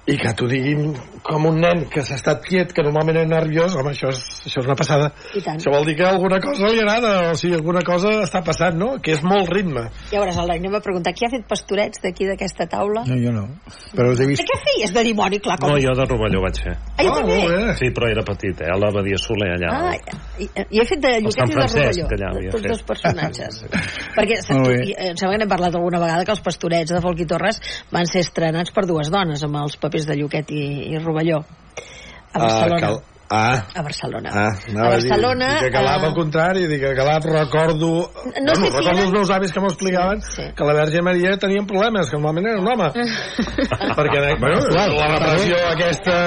i 0.05 0.17
que 0.19 0.33
t'ho 0.35 0.47
diguin 0.51 0.89
com 1.23 1.45
un 1.47 1.61
nen 1.63 1.85
que 1.87 2.01
s'ha 2.03 2.17
estat 2.19 2.41
quiet, 2.43 2.73
que 2.75 2.83
normalment 2.83 3.21
és 3.21 3.27
nerviós, 3.31 3.75
home, 3.79 3.93
això 3.93 4.09
és, 4.11 4.19
això 4.49 4.59
és 4.59 4.65
una 4.67 4.75
passada. 4.75 5.05
I. 5.31 5.39
Això 5.53 5.71
vol 5.71 5.85
dir 5.87 5.93
que 5.95 6.03
alguna 6.03 6.41
cosa 6.43 6.67
li 6.67 6.81
agrada, 6.83 7.13
o 7.31 7.37
sigui, 7.39 7.55
alguna 7.55 7.79
cosa 7.87 8.11
està 8.25 8.41
passant, 8.43 8.75
no? 8.75 8.97
Que 8.99 9.13
és 9.15 9.21
molt 9.23 9.47
ritme. 9.53 9.85
Ja 10.11 10.19
veuràs, 10.19 10.41
el 10.43 10.51
anem 10.57 10.75
a 10.75 10.81
preguntar 10.83 11.13
qui 11.15 11.23
ha 11.23 11.29
fet 11.31 11.45
pastorets 11.47 12.03
d'aquí 12.03 12.27
d'aquesta 12.27 12.67
taula? 12.73 13.05
No, 13.07 13.15
jo 13.21 13.31
no. 13.31 13.45
Però 13.95 14.09
els 14.11 14.19
he 14.19 14.27
De 14.27 14.33
vist... 14.33 14.43
què 14.49 14.57
feies 14.65 14.91
de 14.91 15.05
dimoni, 15.07 15.39
clar? 15.39 15.55
Com... 15.61 15.71
No, 15.71 15.79
jo 15.79 15.95
de 15.95 16.09
Rovelló 16.11 16.43
vaig 16.43 16.59
fer. 16.65 16.75
Ah, 16.97 17.05
jo 17.07 17.13
Ah, 17.13 17.15
també. 17.21 17.39
bé. 17.47 17.77
Sí, 17.79 17.91
però 17.95 18.11
era 18.11 18.25
petit, 18.27 18.59
eh? 18.67 18.73
A 18.73 18.77
l'abadia 18.83 19.21
Soler, 19.23 19.53
allà. 19.55 19.71
Ah, 19.71 20.19
i, 20.43 20.49
i 20.75 20.83
he 20.83 20.87
fet 20.91 20.99
de 21.07 21.13
Lluquet 21.23 21.47
i 21.47 21.55
de 21.55 21.67
Rovelló, 21.69 22.09
que 22.11 22.19
allà 22.19 22.33
havia 22.33 22.51
tots 22.57 22.67
dos 22.73 22.83
personatges. 22.91 23.63
Perquè 24.19 24.41
i, 24.43 24.91
em 25.07 25.15
sembla 25.15 25.37
que 25.37 25.41
n'hem 25.45 25.55
parlat 25.55 25.79
alguna 25.79 26.03
vegada 26.03 26.27
que 26.27 26.35
els 26.35 26.43
pastorets 26.43 26.91
de 26.91 26.99
Folk 27.07 27.23
i 27.23 27.29
Torres 27.31 27.63
van 27.95 28.11
ser 28.11 28.25
estrenats 28.27 28.75
per 28.75 28.83
dues 28.89 29.07
dones 29.13 29.47
amb 29.47 29.61
els 29.63 29.77
papers 29.79 29.92
de 30.09 30.15
Lluquet 30.17 30.51
i, 30.51 30.63
i 30.91 30.99
Rovelló. 30.99 31.43
A 32.33 32.39
Barcelona. 32.39 32.79
cal... 32.81 33.01
ah, 33.33 33.65
A 33.73 33.81
Barcelona. 33.81 34.29
Ah, 34.33 34.51
a 34.53 34.85
a 34.85 34.89
Barcelona... 34.93 35.47
dic 35.57 35.63
que 35.65 35.71
Calaf, 35.73 36.03
eh, 36.03 36.07
al 36.09 36.13
contrari, 36.17 36.67
dic 36.69 36.81
que 36.83 36.93
Calaf 36.99 37.25
recordo... 37.25 37.89
No 38.45 38.55
sé 38.55 38.61
si 38.61 38.69
recordo 38.69 38.89
era- 38.93 39.03
els 39.07 39.11
meus 39.17 39.31
avis 39.33 39.51
que 39.53 39.59
m'ho 39.63 39.71
explicaven 39.73 40.21
Sí. 40.33 40.43
que 40.55 40.63
la 40.69 40.73
Verge 40.77 41.01
Maria 41.01 41.35
tenien 41.41 41.65
problemes, 41.67 42.09
que 42.09 42.17
normalment 42.17 42.47
era 42.53 42.61
un 42.61 42.67
home. 42.71 42.91
Perquè 43.97 44.21
bueno, 44.39 44.61
la 44.73 45.07
repressió 45.15 45.57
aquesta 45.71 46.17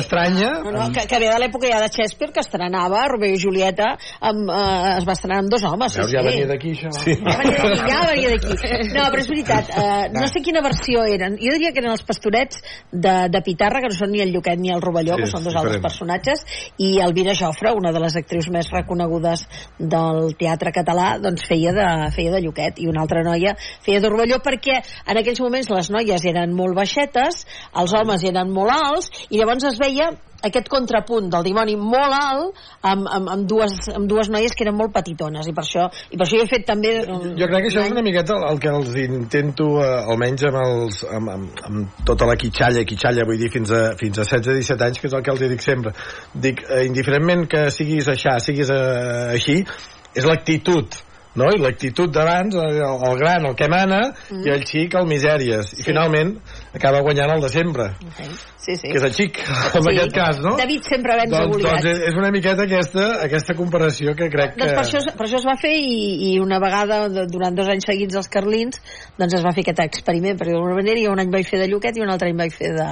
estranya... 0.00 0.50
No, 0.64 0.70
no, 0.72 0.86
que, 0.92 1.06
que 1.10 1.18
ve 1.22 1.28
de 1.30 1.38
l'època 1.42 1.68
ja 1.70 1.80
de 1.82 1.88
Shakespeare, 1.92 2.32
que 2.32 2.42
estrenava 2.44 3.04
Romeo 3.10 3.34
i 3.36 3.40
Julieta, 3.42 3.92
amb, 4.20 4.50
eh, 4.50 4.96
es 5.00 5.06
va 5.08 5.14
estrenar 5.16 5.40
amb 5.42 5.50
dos 5.52 5.64
homes. 5.66 5.92
Sí, 5.94 6.00
Veus, 6.02 6.12
ja 6.14 6.22
sí. 6.22 6.28
venia 6.30 6.48
d'aquí, 6.50 6.72
això. 6.76 6.92
Sí. 6.96 7.16
Ja 7.22 7.36
venia 7.40 7.58
d'aquí, 7.62 7.90
ja 7.90 8.00
venia 8.10 8.34
d'aquí. 8.34 8.54
No, 8.96 9.04
però 9.12 9.20
és 9.22 9.28
veritat, 9.28 9.70
eh, 9.76 10.06
no 10.14 10.26
sé 10.30 10.40
quina 10.44 10.60
versió 10.64 11.02
eren. 11.10 11.36
Jo 11.40 11.52
diria 11.56 11.72
que 11.74 11.80
eren 11.82 11.92
els 11.92 12.04
pastorets 12.06 12.60
de, 12.92 13.14
de 13.32 13.40
Pitarra, 13.46 13.80
que 13.82 13.90
no 13.92 13.96
són 13.98 14.12
ni 14.14 14.22
el 14.24 14.32
Lluquet 14.34 14.60
ni 14.60 14.70
el 14.72 14.80
Rovelló, 14.84 15.16
Sí, 15.18 15.24
que 15.26 15.30
són 15.30 15.44
dos 15.44 15.52
diferent. 15.52 15.76
altres 15.76 15.82
personatges, 15.84 16.35
i 16.82 16.96
Elvira 17.04 17.34
Jofre, 17.38 17.72
una 17.76 17.92
de 17.94 18.02
les 18.02 18.16
actrius 18.18 18.50
més 18.52 18.70
reconegudes 18.72 19.46
del 19.78 20.34
teatre 20.40 20.72
català, 20.74 21.14
doncs 21.22 21.46
feia 21.48 21.74
de, 21.76 21.88
feia 22.16 22.34
de 22.34 22.42
Lluquet, 22.44 22.80
i 22.82 22.90
una 22.90 23.04
altra 23.06 23.24
noia 23.26 23.56
feia 23.86 24.00
de 24.02 24.10
Rovelló, 24.12 24.40
perquè 24.44 24.80
en 24.82 25.20
aquells 25.20 25.42
moments 25.44 25.70
les 25.72 25.90
noies 25.94 26.28
eren 26.28 26.54
molt 26.56 26.76
baixetes, 26.78 27.44
els 27.76 27.96
homes 27.96 28.24
eren 28.26 28.52
molt 28.52 28.74
alts, 28.74 29.10
i 29.30 29.40
llavors 29.40 29.68
es 29.70 29.80
veia 29.82 30.12
aquest 30.44 30.68
contrapunt 30.72 31.30
del 31.32 31.46
dimoni 31.46 31.76
molt 31.80 32.16
alt 32.16 32.60
amb, 32.82 33.06
amb, 33.08 33.30
amb, 33.32 33.46
dues, 33.48 33.76
amb 33.94 34.08
dues 34.10 34.30
noies 34.32 34.54
que 34.56 34.66
eren 34.66 34.76
molt 34.76 34.92
petitones 34.94 35.48
i 35.48 35.54
per 35.56 35.64
això, 35.64 35.86
i 36.10 36.18
per 36.18 36.26
això 36.26 36.40
jo 36.40 36.46
he 36.46 36.50
fet 36.50 36.66
també 36.68 36.92
um, 37.04 37.32
Jo 37.38 37.48
crec 37.50 37.66
que 37.66 37.72
això 37.72 37.86
és 37.86 37.94
una 37.94 38.04
miqueta 38.04 38.36
el, 38.36 38.46
el 38.50 38.60
que 38.62 38.74
els 38.74 38.92
intento, 39.06 39.70
eh, 39.84 39.90
almenys 40.12 40.46
amb, 40.50 40.60
els, 40.62 41.00
amb, 41.18 41.32
amb, 41.36 41.64
amb 41.70 42.04
tota 42.08 42.28
la 42.28 42.36
quitxalla, 42.40 42.84
quitxalla 42.88 43.26
vull 43.28 43.40
dir 43.40 43.50
fins 43.54 43.72
a, 43.72 43.82
fins 44.00 44.20
a 44.20 44.28
16-17 44.28 44.88
anys, 44.88 45.00
que 45.00 45.10
és 45.10 45.16
el 45.16 45.24
que 45.26 45.34
els 45.34 45.44
dic 45.46 45.64
sempre. 45.64 45.92
Dic, 46.46 46.62
eh, 46.68 46.84
indiferentment 46.88 47.46
que 47.50 47.66
siguis 47.74 48.08
aixà, 48.12 48.38
siguis 48.42 48.70
eh, 48.72 49.36
així, 49.36 49.60
és 50.16 50.26
l'actitud 50.28 51.00
no? 51.36 51.50
i 51.52 51.60
l'actitud 51.60 52.12
d'abans, 52.12 52.56
el, 52.56 52.80
el 52.80 53.18
gran, 53.20 53.46
el 53.48 53.56
que 53.58 53.68
mana, 53.72 54.00
mm. 54.30 54.44
i 54.46 54.52
el 54.54 54.64
xic, 54.68 54.96
el 54.98 55.08
misèries. 55.10 55.74
I 55.80 55.86
finalment 55.86 56.36
acaba 56.76 57.00
guanyant 57.04 57.32
el 57.34 57.40
de 57.42 57.48
sempre, 57.52 57.86
Sí, 58.66 58.74
sí. 58.76 58.88
que 58.90 58.98
és 58.98 59.04
el 59.06 59.12
xic, 59.14 59.38
en 59.46 59.82
Sí. 59.82 59.90
aquest 59.92 60.14
cas, 60.14 60.40
no? 60.42 60.56
David 60.58 60.82
sempre 60.88 61.16
venç 61.20 61.32
a 61.32 61.42
doncs, 61.44 61.56
Goliat. 61.56 61.82
doncs 61.82 62.00
és, 62.08 62.16
una 62.18 62.30
miqueta 62.34 62.64
aquesta, 62.66 63.06
aquesta 63.24 63.54
comparació 63.54 64.14
que 64.18 64.28
crec 64.32 64.56
Doncs 64.56 64.72
que... 64.72 64.76
per 64.76 64.84
això, 64.84 65.16
per 65.16 65.26
això 65.26 65.38
es 65.40 65.46
va 65.46 65.56
fer 65.60 65.72
i, 65.76 66.32
i 66.32 66.38
una 66.42 66.58
vegada, 66.62 67.08
durant 67.30 67.54
dos 67.56 67.68
anys 67.68 67.86
seguits 67.86 68.16
als 68.16 68.28
Carlins, 68.28 68.80
doncs 69.18 69.34
es 69.38 69.44
va 69.44 69.52
fer 69.56 69.62
aquest 69.66 69.80
experiment, 69.86 70.36
perquè 70.38 70.52
d'alguna 70.56 70.74
manera 70.80 71.00
jo 71.00 71.12
un 71.12 71.20
any 71.22 71.30
vaig 71.32 71.46
fer 71.48 71.60
de 71.62 71.68
Lluquet 71.70 71.96
i 71.96 72.02
un 72.04 72.10
altre 72.10 72.28
any 72.30 72.36
vaig 72.38 72.52
fer 72.52 72.72
de, 72.76 72.88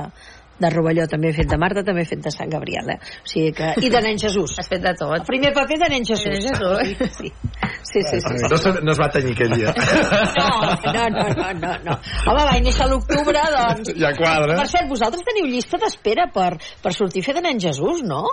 de 0.61 0.71
Rovelló, 0.71 1.07
també 1.11 1.31
he 1.31 1.37
fet 1.37 1.51
de 1.51 1.59
Marta, 1.59 1.83
també 1.87 2.05
he 2.05 2.09
fet 2.09 2.23
de 2.25 2.33
Sant 2.35 2.51
Gabriel, 2.53 2.93
eh? 2.95 2.99
O 3.01 3.31
sigui 3.31 3.53
que... 3.57 3.73
I 3.83 3.91
de 3.91 4.03
nen 4.05 4.21
Jesús. 4.21 4.55
Has 4.61 4.71
fet 4.71 4.83
de 4.85 4.95
tot. 4.99 5.17
El 5.19 5.27
primer 5.27 5.53
paper 5.57 5.81
de 5.83 5.91
nen 5.95 6.07
Jesús. 6.07 6.29
De 6.31 6.39
nen 6.39 6.49
Jesús. 6.49 6.95
Sí, 6.95 7.09
sí. 7.19 7.33
Sí, 7.95 8.03
sí, 8.11 8.21
sí. 8.21 8.47
No, 8.51 8.57
se, 8.59 8.73
no 8.83 8.93
es 8.93 9.01
va 9.01 9.09
tenir 9.15 9.35
aquell 9.35 9.53
dia. 9.55 9.75
No, 9.75 11.09
no, 11.15 11.27
no, 11.39 11.49
no, 11.61 11.73
no. 11.85 11.97
Home, 12.27 12.47
va 12.49 12.55
néixer 12.59 12.87
a 12.87 12.89
l'octubre, 12.91 13.43
doncs... 13.55 13.93
Ja 13.99 14.11
quadra. 14.19 14.57
Per 14.59 14.67
cert, 14.71 14.89
vosaltres 14.91 15.27
teniu 15.27 15.47
llista 15.51 15.79
d'espera 15.83 16.27
per, 16.35 16.55
per 16.83 16.95
sortir 16.97 17.23
a 17.23 17.29
fer 17.29 17.37
de 17.39 17.45
nen 17.45 17.61
Jesús, 17.63 18.03
no? 18.07 18.25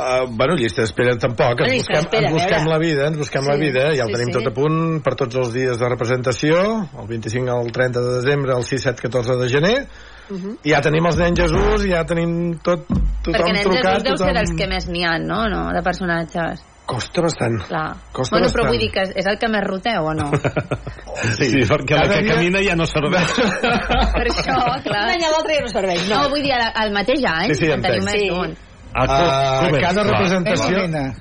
Uh, 0.00 0.24
bueno, 0.30 0.54
llista 0.56 0.82
d'espera 0.82 1.16
tampoc. 1.20 1.64
Ens 1.66 1.82
busquem, 1.82 2.22
ens 2.22 2.34
busquem 2.34 2.68
la 2.70 2.78
vida, 2.82 3.08
ens 3.10 3.18
busquem 3.20 3.44
Sí, 3.44 3.50
la 3.50 3.58
vida. 3.60 3.88
Ja 3.98 4.06
ho 4.06 4.10
sí, 4.10 4.16
tenim 4.16 4.30
sí. 4.30 4.36
tot 4.38 4.48
a 4.48 4.54
punt 4.54 4.78
per 5.04 5.16
tots 5.18 5.40
els 5.42 5.52
dies 5.54 5.82
de 5.82 5.90
representació, 5.90 6.62
el 7.02 7.10
25 7.10 7.56
al 7.56 7.72
30 7.74 8.06
de 8.06 8.14
desembre, 8.20 8.56
el 8.56 8.64
6, 8.64 8.86
7, 8.90 9.06
14 9.10 9.38
de 9.42 9.50
gener. 9.50 9.76
Mhm. 10.30 10.56
I 10.64 10.70
ja 10.70 10.80
tenim 10.80 11.06
els 11.06 11.16
nens 11.18 11.40
Jesús, 11.40 11.84
ja 11.90 12.04
tenim 12.06 12.58
tot, 12.62 12.86
tothom 12.86 13.32
Perquè 13.34 13.62
trucat. 13.64 13.84
Jesús 13.84 14.02
deu 14.04 14.16
ser 14.16 14.26
tothom... 14.26 14.34
dels 14.38 14.52
que 14.58 14.66
més 14.70 14.86
n'hi 14.88 15.04
ha, 15.04 15.18
no? 15.18 15.48
no? 15.50 15.62
De 15.74 15.82
personatges. 15.82 16.62
Costa 16.90 17.22
bastant. 17.22 17.58
Clar. 17.68 17.94
Costa 18.12 18.34
bueno, 18.34 18.46
bastant. 18.46 18.54
però 18.54 18.68
vull 18.72 18.80
dir 18.82 18.88
que 18.90 19.02
és, 19.14 19.26
el 19.30 19.36
que 19.38 19.48
més 19.48 19.62
roteu, 19.62 20.06
o 20.10 20.14
no? 20.14 20.30
Sí, 21.36 21.46
sí 21.52 21.60
perquè 21.68 21.94
la 21.98 22.06
Cada 22.08 22.14
que 22.16 22.22
dia- 22.24 22.34
camina 22.34 22.62
ja 22.64 22.74
no 22.78 22.86
serveix. 22.88 23.34
per 24.14 24.24
això, 24.30 24.56
clar. 24.86 25.04
Un 25.04 25.12
any 25.14 25.22
a 25.26 25.30
l'altre 25.34 25.54
ja 25.58 25.60
no 25.66 25.68
serveix, 25.68 26.08
No, 26.08 26.22
no. 26.22 26.28
vull 26.32 26.42
dir, 26.42 26.52
al, 26.56 26.66
al 26.74 26.90
mateix 26.94 27.22
any, 27.28 27.52
Sí, 27.54 27.60
sí, 27.64 27.70
en 27.70 27.82
teniu 27.84 28.02
més 28.06 28.18
Sí. 28.20 28.28
d'un. 28.30 28.56
Ah, 28.92 29.04
Uh, 29.04 29.60
com- 29.60 29.68
com 29.70 29.76
és? 29.76 29.82
cada 29.84 30.02
representació 30.02 30.78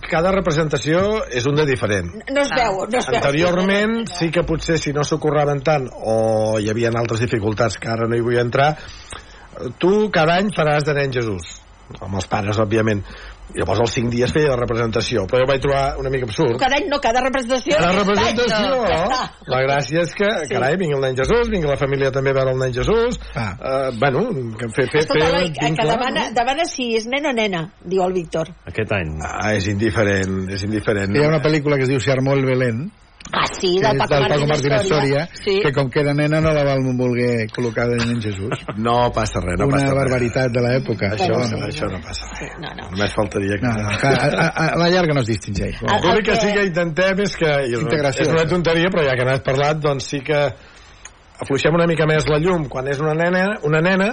cada 0.10 0.32
representació 0.32 1.02
és 1.30 1.46
un 1.46 1.56
de 1.56 1.66
diferent. 1.66 2.10
No 2.32 2.42
es 2.42 2.50
veu, 2.50 2.86
no 2.90 2.98
es 2.98 3.06
veu. 3.08 3.16
anteriorment 3.20 4.08
sí 4.18 4.32
que 4.32 4.44
potser 4.44 4.80
si 4.80 4.92
no 4.94 5.04
s'ocorraven 5.04 5.62
tant 5.62 5.90
o 5.94 6.58
hi 6.60 6.70
havia 6.70 6.90
altres 6.90 7.20
dificultats 7.20 7.78
que 7.78 7.90
ara 7.90 8.08
no 8.08 8.16
hi 8.16 8.22
vull 8.22 8.40
entrar 8.40 8.76
tu 9.78 10.10
cada 10.12 10.38
any 10.40 10.50
faràs 10.56 10.86
de 10.86 10.94
nen 10.94 11.12
Jesús. 11.14 11.62
Amb 12.02 12.16
els 12.16 12.28
pares 12.28 12.58
òbviament 12.62 13.04
llavors 13.56 13.80
els 13.82 13.94
5 13.98 14.10
dies 14.14 14.32
feia 14.34 14.50
la 14.52 14.58
representació 14.60 15.26
però 15.30 15.42
jo 15.44 15.48
vaig 15.50 15.62
trobar 15.64 15.98
una 16.00 16.10
mica 16.14 16.26
absurd 16.30 16.60
Cada 16.60 16.76
any 16.78 16.88
no, 16.90 17.00
cada 17.02 17.22
representació. 17.26 17.78
la 17.80 17.90
aquest 17.90 18.08
representació 18.08 18.58
any, 18.58 18.70
no. 18.70 19.06
Està. 19.10 19.22
la 19.48 19.62
gràcia 19.66 20.02
és 20.04 20.14
que, 20.16 20.30
Sí. 20.46 20.54
carai, 20.54 20.78
vingui 20.78 20.96
el 20.96 21.02
nen 21.02 21.16
Jesús 21.18 21.50
vingui 21.50 21.68
la 21.70 21.78
família 21.78 22.12
també 22.12 22.30
a 22.32 22.34
veure 22.34 22.52
el 22.52 22.60
nen 22.60 22.74
Jesús 22.74 23.20
Ah. 23.36 23.56
uh, 23.60 23.92
bueno, 24.00 24.28
que 24.58 24.70
fer, 24.76 24.88
fer, 24.92 25.02
Escolta, 25.02 25.26
fer 25.26 25.34
Eloi, 25.36 25.52
que 25.54 25.88
demana, 25.88 26.28
no? 26.30 26.34
demana 26.34 26.66
si 26.66 26.96
és 26.96 27.08
nen 27.08 27.26
o 27.26 27.34
nena, 27.34 27.64
diu 27.84 28.04
el 28.06 28.14
Víctor. 28.14 28.50
Aquest 28.66 28.92
any. 28.92 29.18
ah, 29.24 29.54
és 29.56 29.68
indiferent 29.68 30.50
és 30.50 30.64
indiferent 30.64 31.16
Hi 31.16 31.24
ha 31.24 31.28
una 31.28 31.42
pel·lícula 31.42 31.76
que 31.78 31.84
es 31.84 31.90
diu 31.90 32.00
Se 32.00 32.12
armó 32.12 32.34
el 32.34 32.46
Belén, 32.46 32.92
Ah, 33.32 33.46
sí, 33.52 33.78
que 33.80 33.88
del 33.88 33.98
Paco, 33.98 34.16
del 34.16 34.28
Paco 34.28 34.48
Martínez 34.48 34.88
Soria, 34.88 35.30
Sí. 35.46 35.60
que 35.62 35.72
com 35.72 35.88
que 35.90 36.00
era 36.00 36.14
nena 36.16 36.40
no 36.42 36.50
la 36.52 36.64
van 36.64 36.98
voler 36.98 37.46
col·locar 37.54 37.86
de 37.92 37.98
nen 38.06 38.20
Jesús. 38.22 38.58
no 38.78 39.12
passa 39.14 39.40
res 39.44 39.60
no 39.60 39.68
Una 39.68 39.76
passa 39.78 39.86
res. 39.92 39.96
barbaritat 40.00 40.50
de 40.52 40.62
l'època. 40.66 41.12
Això, 41.14 41.28
no, 41.38 41.60
això 41.68 41.86
no. 41.92 42.00
passa 42.02 42.26
res. 42.40 42.56
No, 42.64 42.72
no. 42.80 42.90
Només 42.90 43.14
faltaria 43.14 43.60
que... 43.60 43.68
No, 43.68 43.74
no, 43.84 43.98
que 44.02 44.08
a, 44.08 44.48
a, 44.48 44.66
a 44.66 44.78
la 44.82 44.90
llarga 44.90 45.14
no 45.14 45.22
es 45.22 45.28
distingeix. 45.30 45.78
L'únic 45.84 46.26
que 46.26 46.32
el 46.32 46.40
sí 46.42 46.48
que- 46.48 46.54
que 46.60 46.66
intentem 46.72 47.20
és 47.28 47.36
que... 47.38 47.46
i 47.46 47.74
És 47.74 47.78
una, 47.78 47.86
Integració. 47.92 48.26
és 48.26 48.34
una 48.34 48.46
tonteria, 48.50 48.90
però 48.90 49.06
ja 49.06 49.16
que 49.20 49.26
n'has 49.30 49.42
parlat, 49.46 49.78
doncs 49.84 50.10
sí 50.10 50.22
que 50.26 50.42
afluixem 51.40 51.76
una 51.76 51.86
mica 51.88 52.08
més 52.10 52.26
la 52.28 52.40
llum 52.42 52.66
quan 52.68 52.88
és 52.90 53.00
una 53.00 53.14
nena, 53.14 53.60
una 53.64 53.80
nena 53.80 54.10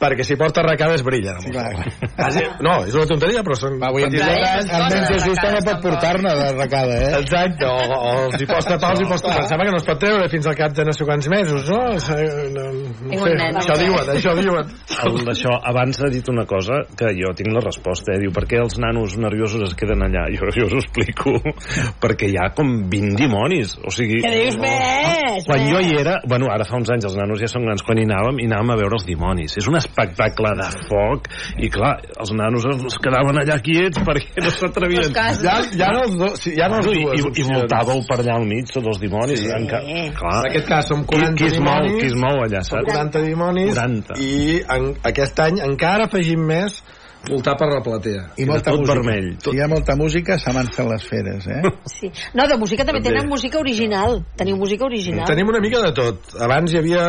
perquè 0.00 0.26
si 0.26 0.36
porta 0.36 0.62
arracades 0.62 1.04
brilla. 1.06 1.36
Sí, 1.40 1.52
clar. 1.54 1.70
Quasi, 2.16 2.44
no, 2.64 2.78
és 2.86 2.96
una 2.96 3.06
tonteria, 3.08 3.42
però 3.46 3.56
són 3.58 3.78
Va, 3.80 3.90
avui 3.90 4.04
en 4.06 4.12
petits 4.12 4.68
dia 4.68 4.86
nen 4.92 5.06
Jesús 5.10 5.40
també 5.40 5.62
pot 5.66 5.82
portar-ne 5.84 6.32
de 6.36 6.48
recada, 6.56 6.98
eh? 7.06 7.12
Exacte, 7.20 7.68
o, 7.68 7.96
o 7.96 8.12
els 8.26 8.40
hi 8.40 8.46
els 8.46 9.02
hi 9.02 9.08
pots 9.08 9.24
tapar. 9.24 9.40
Em 9.42 9.48
sembla 9.50 9.68
que 9.68 9.74
no 9.74 9.80
es 9.80 9.86
pot 9.88 10.00
treure 10.02 10.28
fins 10.32 10.48
al 10.50 10.58
cap 10.58 10.74
de 10.76 10.86
no 10.86 10.94
sé 10.96 11.06
quants 11.08 11.30
mesos, 11.32 11.70
no? 11.70 11.80
No, 11.86 11.92
no 11.92 12.00
sé, 12.02 13.36
això 13.62 13.78
diuen, 13.80 14.12
això 14.16 14.34
diuen. 14.38 14.72
El, 15.06 15.18
això, 15.32 15.54
abans 15.72 16.00
ha 16.02 16.10
dit 16.12 16.28
una 16.32 16.46
cosa 16.48 16.82
que 16.98 17.12
jo 17.16 17.32
tinc 17.36 17.52
la 17.54 17.62
resposta, 17.64 18.14
eh? 18.14 18.20
diu, 18.22 18.32
per 18.36 18.46
què 18.50 18.60
els 18.62 18.78
nanos 18.82 19.16
nerviosos 19.20 19.64
es 19.68 19.76
queden 19.78 20.04
allà? 20.06 20.26
Jo, 20.36 20.50
jo 20.54 20.68
us 20.68 20.76
ho 20.76 20.82
explico, 20.82 21.36
perquè 22.02 22.30
hi 22.32 22.38
ha 22.40 22.50
com 22.56 22.72
20 22.92 23.16
dimonis, 23.20 23.76
o 23.80 23.92
sigui... 23.94 24.20
Que 24.24 24.32
dius 24.34 24.58
més, 24.60 25.46
Quan 25.46 25.62
més. 25.62 25.70
jo 25.72 25.82
hi 25.84 25.96
era, 26.00 26.18
bueno, 26.28 26.50
ara 26.52 26.66
fa 26.68 26.78
uns 26.80 26.90
anys 26.92 27.08
els 27.08 27.18
nanos 27.18 27.42
ja 27.42 27.50
són 27.50 27.66
grans, 27.68 27.84
quan 27.86 28.00
hi 28.00 28.06
anàvem, 28.08 28.40
hi 28.42 28.48
anàvem 28.50 28.74
a 28.74 28.78
veure 28.80 28.98
els 28.98 29.06
dimonis. 29.08 29.56
És 29.60 29.68
un 29.70 29.78
espectacle 29.86 30.52
de 30.60 30.68
foc, 30.90 31.30
i 31.62 31.70
clar, 31.72 31.94
els 32.20 32.32
nanos 32.36 32.66
es 32.74 32.98
quedaven 33.02 33.40
allà 33.42 33.58
quiets 33.64 34.02
perquè 34.06 34.44
no 34.44 34.52
s'atrevien. 34.52 35.10
Ja, 35.14 35.56
ja 35.72 35.90
no 35.94 36.04
els, 36.04 36.16
do, 36.20 36.30
sí, 36.40 36.54
ja 36.58 36.68
no 36.72 36.80
els 36.82 36.90
I, 36.90 36.98
dues 37.00 37.20
i, 37.20 37.22
i 37.22 37.26
opcions. 37.30 37.52
voltàveu 37.56 38.02
per 38.10 38.20
allà 38.22 38.36
al 38.40 38.46
mig, 38.50 38.68
tots 38.72 38.90
els 38.92 39.00
dimonis. 39.02 39.40
Sí. 39.44 39.52
Enca... 39.56 39.80
Clar. 40.16 40.36
En 40.42 40.50
aquest 40.50 40.68
cas 40.70 40.90
som 40.90 41.06
Qui, 41.06 41.16
40 41.20 41.38
qui 41.40 41.48
es 41.48 41.58
mou, 41.60 41.80
dimonis. 41.86 41.98
qui 42.00 42.06
es 42.10 42.18
mou 42.20 42.42
allà, 42.44 42.62
saps? 42.66 42.86
40 42.90 43.24
dimonis 43.26 43.72
40. 43.74 44.20
i 44.22 44.60
en, 44.76 44.90
aquest 45.10 45.40
any 45.46 45.60
encara 45.64 46.06
afegim 46.10 46.42
més 46.48 46.80
voltar 47.28 47.56
per 47.58 47.68
la 47.72 47.80
platea. 47.82 48.22
I 48.36 48.44
molta 48.48 48.70
tot 48.70 48.80
música. 48.80 48.94
vermell. 48.98 49.28
Si 49.42 49.50
hi 49.56 49.60
ha 49.60 49.68
molta 49.68 49.96
música, 49.96 50.38
s'amancen 50.38 50.88
les 50.88 51.04
feres, 51.08 51.46
eh? 51.46 51.62
Sí. 51.96 52.10
No, 52.34 52.46
de 52.46 52.56
música 52.58 52.84
també, 52.84 53.00
També. 53.00 53.14
tenen 53.14 53.28
música 53.30 53.58
original. 53.58 54.22
Teniu 54.36 54.56
música 54.56 54.84
original. 54.84 55.26
Tenim 55.26 55.48
una 55.48 55.60
mica 55.60 55.80
de 55.82 55.92
tot. 55.96 56.34
Abans 56.40 56.72
hi 56.72 56.78
havia, 56.82 57.04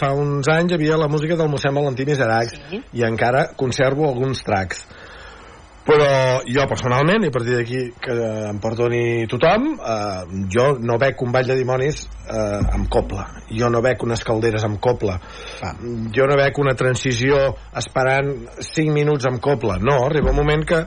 fa 0.00 0.12
uns 0.14 0.48
anys, 0.52 0.72
hi 0.72 0.78
havia 0.78 0.96
la 1.00 1.08
música 1.08 1.36
del 1.36 1.48
mossèn 1.48 1.74
Valentí 1.74 2.04
Miserac 2.08 2.54
Sí. 2.70 2.82
i 2.92 3.02
encara 3.06 3.48
conservo 3.56 4.08
alguns 4.08 4.42
tracks. 4.44 4.84
Però 5.88 6.08
jo 6.44 6.64
personalment, 6.68 7.22
i 7.24 7.30
a 7.30 7.32
partir 7.32 7.54
d'aquí 7.56 7.78
que 8.04 8.14
em 8.50 8.58
perdoni 8.60 9.24
tothom, 9.30 9.70
eh, 9.80 10.40
jo 10.52 10.66
no 10.84 10.98
bec 11.00 11.22
un 11.24 11.32
ball 11.32 11.48
de 11.48 11.56
dimonis 11.56 12.02
eh, 12.28 12.60
amb 12.76 12.90
copla. 12.92 13.24
Jo 13.48 13.70
no 13.72 13.80
bec 13.84 14.04
unes 14.04 14.24
calderes 14.28 14.66
amb 14.68 14.76
copla. 14.84 15.16
Ah. 15.64 15.72
Jo 16.12 16.26
no 16.28 16.36
bec 16.36 16.60
una 16.60 16.76
transició 16.76 17.40
esperant 17.80 18.34
5 18.58 18.92
minuts 18.92 19.30
amb 19.30 19.40
copla. 19.40 19.78
No, 19.80 20.02
arriba 20.10 20.34
un 20.34 20.42
moment 20.42 20.66
que 20.68 20.82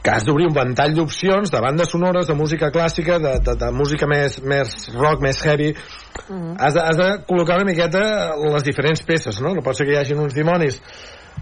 que 0.00 0.10
has 0.10 0.24
d'obrir 0.24 0.46
un 0.48 0.54
ventall 0.56 0.94
d'opcions 0.96 1.50
de 1.52 1.60
bandes 1.60 1.90
sonores, 1.92 2.26
de 2.26 2.34
música 2.34 2.70
clàssica, 2.72 3.18
de, 3.20 3.34
de, 3.44 3.54
de 3.60 3.70
música 3.76 4.08
més, 4.08 4.38
més 4.40 4.88
rock, 4.94 5.20
més 5.20 5.42
heavy. 5.44 5.74
Mm. 6.24 6.54
Has, 6.56 6.74
de, 6.74 6.84
has 6.88 6.96
de 6.96 7.08
col·locar 7.28 7.60
una 7.60 7.68
miqueta 7.68 8.02
les 8.40 8.64
diferents 8.64 9.04
peces, 9.04 9.42
no? 9.44 9.52
No 9.54 9.64
pot 9.66 9.76
ser 9.76 9.86
que 9.86 9.94
hi 9.94 10.00
hagin 10.00 10.22
uns 10.24 10.36
dimonis 10.36 10.80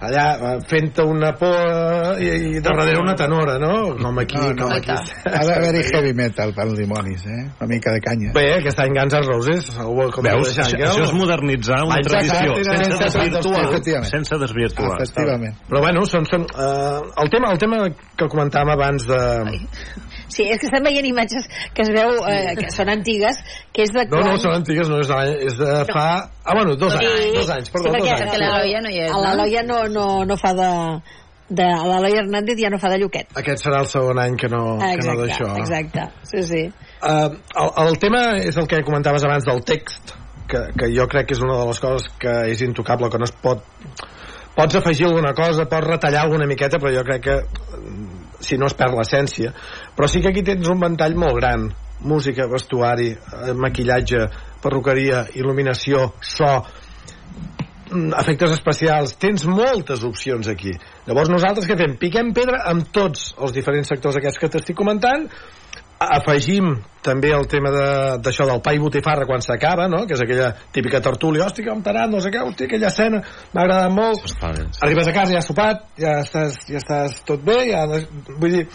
allà 0.01 0.25
eh, 0.39 0.61
fent 0.71 0.93
una 1.05 1.33
por 1.39 2.19
i, 2.23 2.29
i 2.59 2.61
darrere 2.65 2.99
una 3.01 3.15
tenora, 3.19 3.57
no? 3.59 3.95
Com 3.99 4.19
aquí, 4.23 4.39
No, 4.39 4.53
no, 4.53 4.69
com 4.69 4.77
aquí. 4.77 4.95
Ha 5.39 5.43
d'haver-hi 5.45 5.83
heavy 5.93 6.13
metal 6.17 6.53
per 6.57 6.65
als 6.67 6.79
dimonis, 6.79 7.25
eh? 7.27 7.43
Una 7.59 7.69
mica 7.71 7.93
de 7.95 8.01
canya. 8.05 8.33
Bé, 8.37 8.47
aquest 8.59 8.79
any 8.85 8.95
Guns 8.97 9.15
N' 9.19 9.27
Roses, 9.27 9.71
algú 9.79 10.09
com 10.15 10.25
Veus? 10.27 10.55
de 10.55 10.63
Això, 10.63 10.79
això 10.89 11.05
és 11.09 11.15
modernitzar 11.19 11.83
una 11.87 11.99
Exacte, 12.01 12.31
tradició, 12.31 12.57
sense 12.65 13.03
desvirtuar. 13.05 13.65
efectivament. 13.69 14.11
Sense 14.13 14.41
desvirtuar. 14.45 14.95
Efectivament. 15.01 15.59
Però 15.69 15.83
bueno, 15.85 16.05
són, 16.07 16.27
són, 16.31 16.47
uh, 16.55 17.03
el, 17.25 17.31
tema, 17.35 17.53
el 17.53 17.59
tema 17.63 17.83
que 18.17 18.31
comentàvem 18.31 18.75
abans 18.75 19.07
de... 19.09 19.21
Sí, 20.29 20.45
és 20.45 20.61
que 20.61 20.69
estem 20.69 20.85
veient 20.85 21.07
imatges 21.09 21.47
que 21.75 21.83
es 21.87 21.93
veu 21.95 22.11
eh, 22.29 22.55
que 22.59 22.71
són 22.75 22.91
antigues, 22.93 23.39
que 23.73 23.87
és 23.87 23.93
de 23.95 24.05
No, 24.07 24.19
quan... 24.19 24.27
no, 24.33 24.39
són 24.43 24.53
antigues, 24.59 24.89
no 24.93 24.99
és 25.01 25.09
d'any, 25.09 25.31
és 25.49 25.57
de 25.61 25.71
fa... 25.93 26.09
Ah, 26.45 26.55
bueno, 26.55 26.77
dos 26.77 26.93
Sí, 26.93 27.05
anys, 27.07 27.33
dos 27.39 27.49
anys, 27.55 27.71
perdó, 27.73 27.89
sí, 27.89 27.95
dos 27.95 27.97
perquè, 28.03 28.13
anys. 28.13 28.27
Perquè 28.27 28.43
l'Eloia 28.43 28.83
no 28.85 28.93
hi 28.93 29.01
és, 29.07 29.11
no? 29.15 29.23
L'Eloia 29.25 29.63
no, 29.65 29.79
no, 29.95 30.07
no 30.29 30.37
fa 30.41 30.53
de... 30.59 30.69
de 31.49 31.65
L'Eloi 31.65 32.13
Hernández 32.21 32.59
ja 32.61 32.69
no 32.69 32.77
fa 32.79 32.91
de 32.93 32.99
lluquet. 33.01 33.31
Aquest 33.41 33.63
serà 33.65 33.79
el 33.81 33.87
segon 33.89 34.19
any 34.21 34.35
que 34.37 34.51
no, 34.53 34.77
que 34.83 34.85
no 34.85 34.93
Exacte, 34.93 35.23
d'això. 35.23 35.47
exacte. 35.63 36.05
Sí, 36.29 36.43
sí. 36.45 36.63
Uh, 37.01 37.31
el, 37.63 37.71
el 37.87 37.97
tema 38.03 38.21
és 38.43 38.59
el 38.61 38.67
que 38.69 38.83
comentaves 38.85 39.25
abans 39.25 39.47
del 39.49 39.63
text, 39.65 40.13
que, 40.49 40.61
que 40.77 40.91
jo 40.93 41.07
crec 41.09 41.31
que 41.31 41.37
és 41.39 41.41
una 41.41 41.57
de 41.63 41.65
les 41.71 41.81
coses 41.81 42.11
que 42.21 42.35
és 42.53 42.61
intocable, 42.69 43.09
que 43.09 43.17
no 43.21 43.25
es 43.25 43.33
pot... 43.33 43.65
Pots 44.59 44.75
afegir 44.77 45.07
alguna 45.07 45.33
cosa, 45.39 45.65
pots 45.71 45.87
retallar 45.87 46.27
alguna 46.27 46.45
miqueta, 46.51 46.77
però 46.83 46.91
jo 46.93 47.05
crec 47.07 47.25
que 47.31 47.37
si 48.41 48.59
no 48.59 48.69
es 48.69 48.77
perd 48.79 48.97
l'essència. 48.99 49.53
Però 49.97 50.09
sí 50.11 50.23
que 50.23 50.33
aquí 50.33 50.45
tens 50.47 50.69
un 50.71 50.81
ventall 50.81 51.17
molt 51.19 51.39
gran. 51.41 51.69
Música, 52.09 52.47
vestuari, 52.47 53.11
eh, 53.11 53.55
maquillatge, 53.59 54.27
perruqueria, 54.63 55.25
il·luminació, 55.35 56.13
so, 56.21 56.51
mm, 57.91 58.13
efectes 58.21 58.53
especials, 58.53 59.17
tens 59.19 59.47
moltes 59.47 60.05
opcions 60.05 60.49
aquí. 60.49 60.73
Llavors 61.07 61.31
nosaltres 61.31 61.67
què 61.67 61.77
fem? 61.77 61.97
Piquem 61.99 62.33
pedra 62.33 62.63
amb 62.71 62.93
tots 62.93 63.35
els 63.41 63.53
diferents 63.53 63.89
sectors 63.89 64.17
aquests 64.17 64.39
que 64.39 64.49
t'estic 64.49 64.77
comentant, 64.77 65.29
afegim 65.99 66.77
també 67.03 67.31
el 67.35 67.47
tema 67.51 67.71
de- 67.71 68.19
d'això 68.23 68.45
de, 68.45 68.53
del 68.53 68.61
pa 68.63 68.75
i 68.75 68.79
botifarra 68.79 69.27
quan 69.27 69.41
s'acaba, 69.43 69.89
no? 69.89 70.05
que 70.07 70.15
és 70.15 70.21
aquella 70.23 70.53
típica 70.73 71.01
tertúlia, 71.01 71.47
hòstia, 71.47 71.67
com 71.71 71.83
t'agrada, 71.83 72.11
no 72.13 72.21
sé 72.21 72.31
què, 72.31 72.43
hòstia, 72.45 72.67
aquella 72.69 72.91
escena 72.93 73.23
m'ha 73.55 73.63
agradat 73.65 73.95
molt, 73.95 74.27
arribes 74.85 75.09
a 75.09 75.15
casa, 75.17 75.33
ja 75.33 75.39
has 75.43 75.49
sopat, 75.51 75.85
ja 75.99 76.19
estàs, 76.23 76.59
ja 76.69 76.79
estàs 76.83 77.23
tot 77.27 77.43
bé, 77.47 77.59
ja, 77.71 77.85
vull 78.39 78.53
dir, 78.59 78.67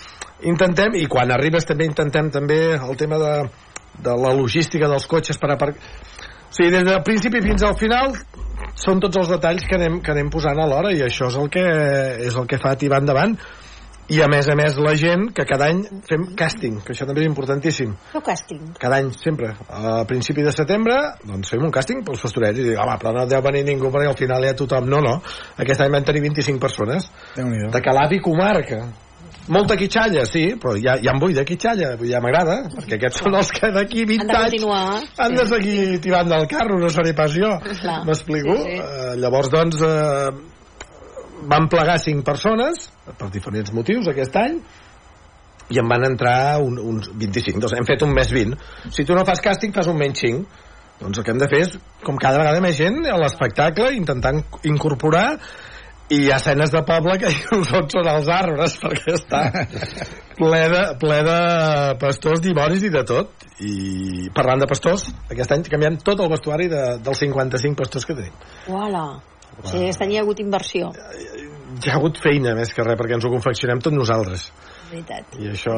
intentem, 0.50 0.98
i 1.00 1.06
quan 1.08 1.32
arribes 1.32 1.68
també 1.70 1.88
intentem 1.88 2.32
també 2.32 2.60
el 2.76 2.96
tema 3.00 3.20
de, 3.22 3.34
de 4.04 4.18
la 4.26 4.34
logística 4.36 4.90
dels 4.92 5.08
cotxes 5.08 5.40
per 5.40 5.54
aparcar... 5.54 5.80
O 6.54 6.56
sigui, 6.56 6.70
des 6.70 6.84
del 6.86 7.02
principi 7.02 7.40
fins 7.42 7.64
al 7.66 7.74
final 7.80 8.12
són 8.78 9.00
tots 9.02 9.18
els 9.18 9.30
detalls 9.32 9.64
que 9.66 9.78
anem, 9.80 10.00
que 10.06 10.12
anem 10.14 10.30
posant 10.30 10.60
a 10.62 10.68
l'hora 10.70 10.92
i 10.94 11.02
això 11.02 11.32
és 11.32 11.38
el 11.40 11.50
que, 11.50 11.64
és 12.28 12.36
el 12.38 12.46
que 12.50 12.60
fa 12.62 12.76
tirar 12.78 13.00
endavant 13.02 13.34
i 14.14 14.20
a 14.22 14.28
més 14.30 14.48
a 14.52 14.56
més 14.60 14.76
la 14.84 14.94
gent 15.00 15.30
que 15.36 15.46
cada 15.50 15.70
any 15.72 15.82
fem 16.10 16.26
càsting, 16.38 16.80
que 16.86 16.94
això 16.94 17.08
també 17.10 17.24
és 17.24 17.30
importantíssim 17.30 17.94
Feu 18.12 18.22
càsting. 18.26 18.74
cada 18.80 19.00
any, 19.02 19.12
sempre. 19.18 19.54
A 19.70 20.04
principi 20.10 20.44
de 20.46 20.52
setembre, 20.54 20.98
doncs 21.26 21.50
fem 21.54 21.64
un 21.66 21.72
càsting 21.74 22.04
pels 22.06 22.22
pastorets 22.22 22.60
i 22.60 22.68
dic, 22.70 22.78
home, 22.80 22.98
però 23.02 23.14
no 23.16 23.26
deu 23.30 23.42
venir 23.46 23.64
ningú 23.68 23.90
perquè 23.94 24.12
al 24.12 24.20
final 24.20 24.44
hi 24.46 24.52
ha 24.52 24.58
tothom. 24.60 24.90
No, 24.92 25.00
no. 25.02 25.16
Aquest 25.58 25.82
any 25.82 25.92
vam 25.96 26.06
tenir 26.06 26.22
25 26.28 26.60
persones 26.62 27.10
de 27.74 27.82
Calaf 27.82 28.12
i 28.14 28.20
comarca. 28.24 28.84
molta 29.48 29.76
quitxalla, 29.76 30.24
sí, 30.30 30.54
però 30.62 30.78
ja, 30.80 30.94
ja 31.04 31.12
em 31.12 31.20
vull 31.20 31.34
de 31.36 31.44
quitxalla, 31.44 31.98
ja 32.08 32.22
m'agrada, 32.24 32.62
perquè 32.78 32.96
aquests 32.96 33.24
són 33.26 33.36
els 33.36 33.50
que 33.52 33.72
d'aquí 33.76 34.06
20 34.08 34.22
Han 34.24 34.30
de 34.30 34.38
anys 34.40 35.10
han 35.20 35.36
de 35.36 35.46
seguir 35.50 36.00
tirant 36.06 36.30
del 36.32 36.46
carro, 36.48 36.78
no 36.80 36.88
seré 36.94 37.12
pas 37.18 37.34
jo. 37.36 37.50
M'explico? 38.08 38.56
Sí, 38.62 38.78
sí. 38.78 38.80
Eh, 38.80 39.16
llavors, 39.20 39.50
doncs, 39.52 39.82
eh, 39.84 40.32
van 41.50 41.70
plegar 41.72 42.00
cinc 42.02 42.26
persones, 42.28 42.90
per 43.20 43.30
diferents 43.34 43.74
motius, 43.76 44.10
aquest 44.12 44.38
any, 44.40 44.60
i 45.74 45.80
en 45.80 45.90
van 45.90 46.06
entrar 46.06 46.60
un, 46.62 46.78
uns 46.80 47.10
25, 47.14 47.62
doncs 47.64 47.76
hem 47.78 47.88
fet 47.88 48.04
un 48.06 48.14
més 48.14 48.32
20. 48.36 48.58
Si 48.94 49.06
tu 49.08 49.16
no 49.18 49.26
fas 49.28 49.42
càsting, 49.44 49.74
fas 49.76 49.90
un 49.92 50.00
menys 50.00 50.24
5. 50.26 50.64
Doncs 51.04 51.20
el 51.20 51.26
que 51.26 51.34
hem 51.34 51.40
de 51.42 51.50
fer 51.52 51.62
és, 51.66 51.78
com 52.06 52.20
cada 52.22 52.40
vegada 52.40 52.62
més 52.64 52.76
gent, 52.78 53.02
a 53.10 53.16
l'espectacle, 53.20 53.92
intentant 53.98 54.44
incorporar 54.70 55.28
i 56.14 56.20
hi 56.26 56.32
ha 56.32 56.38
escenes 56.38 56.72
de 56.74 56.82
poble 56.86 57.16
que 57.22 57.32
on 57.56 57.88
són 57.92 58.10
els 58.12 58.30
arbres 58.32 58.76
perquè 58.82 59.16
està 59.16 59.42
ple 60.40 60.62
de, 60.74 60.82
ple 61.02 61.20
de 61.26 61.38
pastors, 62.02 62.42
dimonis 62.44 62.84
i 62.84 62.92
de 62.94 63.04
tot 63.08 63.48
i 63.64 64.30
parlant 64.36 64.62
de 64.62 64.68
pastors 64.70 65.08
aquest 65.32 65.56
any 65.56 65.64
canviem 65.72 66.00
tot 66.04 66.20
el 66.20 66.32
vestuari 66.34 66.68
de, 66.72 66.84
dels 67.06 67.24
55 67.24 67.80
pastors 67.80 68.10
que 68.10 68.18
tenim 68.20 68.36
Uala. 68.74 69.06
O 69.62 69.68
sigui, 69.68 69.86
aquest 69.88 70.02
any 70.06 70.16
hi 70.16 70.18
ha 70.20 70.26
hagut 70.26 70.40
inversió. 70.44 70.92
hi 71.84 71.90
ha 71.90 71.96
hagut 71.98 72.20
feina 72.22 72.54
més 72.56 72.70
que 72.74 72.84
res 72.86 72.98
perquè 73.00 73.16
ens 73.18 73.26
ho 73.26 73.32
confeccionem 73.34 73.80
tot 73.82 73.94
nosaltres 73.96 74.44
Veritat. 74.92 75.34
i 75.42 75.48
això 75.50 75.74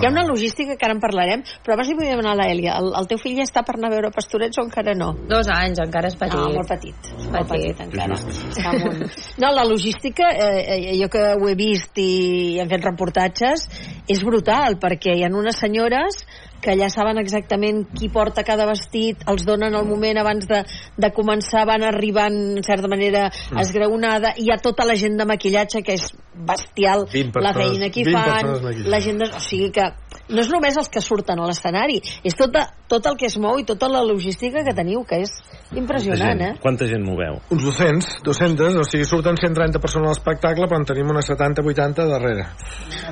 Hi 0.00 0.06
ha 0.06 0.10
una 0.10 0.24
logística 0.26 0.74
que 0.76 0.86
ara 0.86 0.96
en 0.96 1.00
parlarem, 1.02 1.44
però 1.62 1.76
abans 1.76 1.88
li 1.90 1.94
vull 1.94 2.08
demanar 2.10 2.32
a 2.34 2.38
l'Èlia, 2.40 2.74
el, 2.82 2.90
el 2.98 3.06
teu 3.10 3.20
fill 3.22 3.36
ja 3.38 3.46
està 3.46 3.62
per 3.66 3.76
anar 3.78 3.92
a 3.92 3.94
veure 3.94 4.10
pastorets 4.14 4.58
o 4.58 4.64
encara 4.66 4.96
no? 4.98 5.12
Dos 5.30 5.48
anys, 5.54 5.78
encara 5.84 6.10
és 6.10 6.18
petit. 6.18 6.40
Ah, 6.40 6.50
molt 6.56 6.72
petit. 6.72 7.10
Molt 7.30 7.46
Petit. 7.52 7.78
petit, 7.78 7.84
encara. 7.86 8.18
Està 8.50 8.74
molt... 8.74 9.22
No, 9.42 9.52
la 9.54 9.64
logística, 9.68 10.32
eh, 10.34 10.60
eh, 10.80 10.98
jo 10.98 11.08
que 11.12 11.22
ho 11.38 11.48
he 11.48 11.54
vist 11.58 12.02
i 12.02 12.10
he 12.58 12.66
fet 12.74 12.84
reportatges, 12.90 13.68
és 14.10 14.24
brutal, 14.26 14.80
perquè 14.82 15.14
hi 15.14 15.24
ha 15.24 15.30
unes 15.30 15.62
senyores 15.62 16.24
que 16.60 16.74
ja 16.78 16.88
saben 16.92 17.18
exactament 17.18 17.86
qui 17.96 18.08
porta 18.12 18.44
cada 18.44 18.66
vestit, 18.68 19.22
els 19.30 19.44
donen 19.48 19.74
al 19.74 19.86
moment 19.88 20.18
abans 20.20 20.46
de, 20.50 20.62
de 21.00 21.10
començar, 21.16 21.66
van 21.66 21.82
arribant, 21.88 22.36
en 22.58 22.62
certa 22.66 22.88
manera, 22.88 23.30
Mm. 23.50 23.58
esgraonada, 23.62 24.34
i 24.36 24.44
hi 24.46 24.50
ha 24.52 24.58
tota 24.62 24.84
la 24.84 24.94
gent 24.94 25.16
de 25.18 25.24
maquillatge, 25.26 25.82
que 25.82 25.94
és 25.94 26.10
bestial, 26.34 27.06
20 27.12 27.40
la 27.40 27.52
persones- 27.52 27.70
feina 27.72 27.90
que 27.90 28.00
hi 28.00 28.04
20 28.04 28.18
fan, 28.18 28.46
persones 28.52 28.86
la 28.86 29.00
gent... 29.00 29.18
De, 29.18 29.30
o 29.36 29.40
sigui 29.40 29.70
que 29.72 29.86
no 30.30 30.40
és 30.40 30.50
només 30.50 30.76
els 30.76 30.88
que 30.88 31.00
surten 31.00 31.40
a 31.40 31.46
l'escenari, 31.48 32.00
és 32.22 32.36
tot, 32.38 32.54
tot 32.88 33.06
el 33.06 33.16
que 33.16 33.26
es 33.26 33.36
mou 33.38 33.58
i 33.58 33.64
tota 33.64 33.88
la 33.88 34.02
logística 34.04 34.62
que 34.64 34.74
teniu, 34.74 35.02
que 35.04 35.22
és 35.24 35.32
impressionant, 35.78 36.40
eh? 36.42 36.50
Quanta 36.62 36.86
gent 36.90 37.04
m'ho 37.06 37.16
veu? 37.18 37.38
uns 37.54 37.62
200, 37.66 38.08
200, 38.26 38.78
o 38.80 38.84
sigui, 38.88 39.06
surten 39.08 39.38
130 39.38 39.82
persones 39.82 40.08
a 40.08 40.14
l'espectacle, 40.14 40.66
però 40.70 40.80
en 40.80 40.86
tenim 40.88 41.12
unes 41.12 41.28
70-80 41.30 42.08
darrere. 42.10 42.46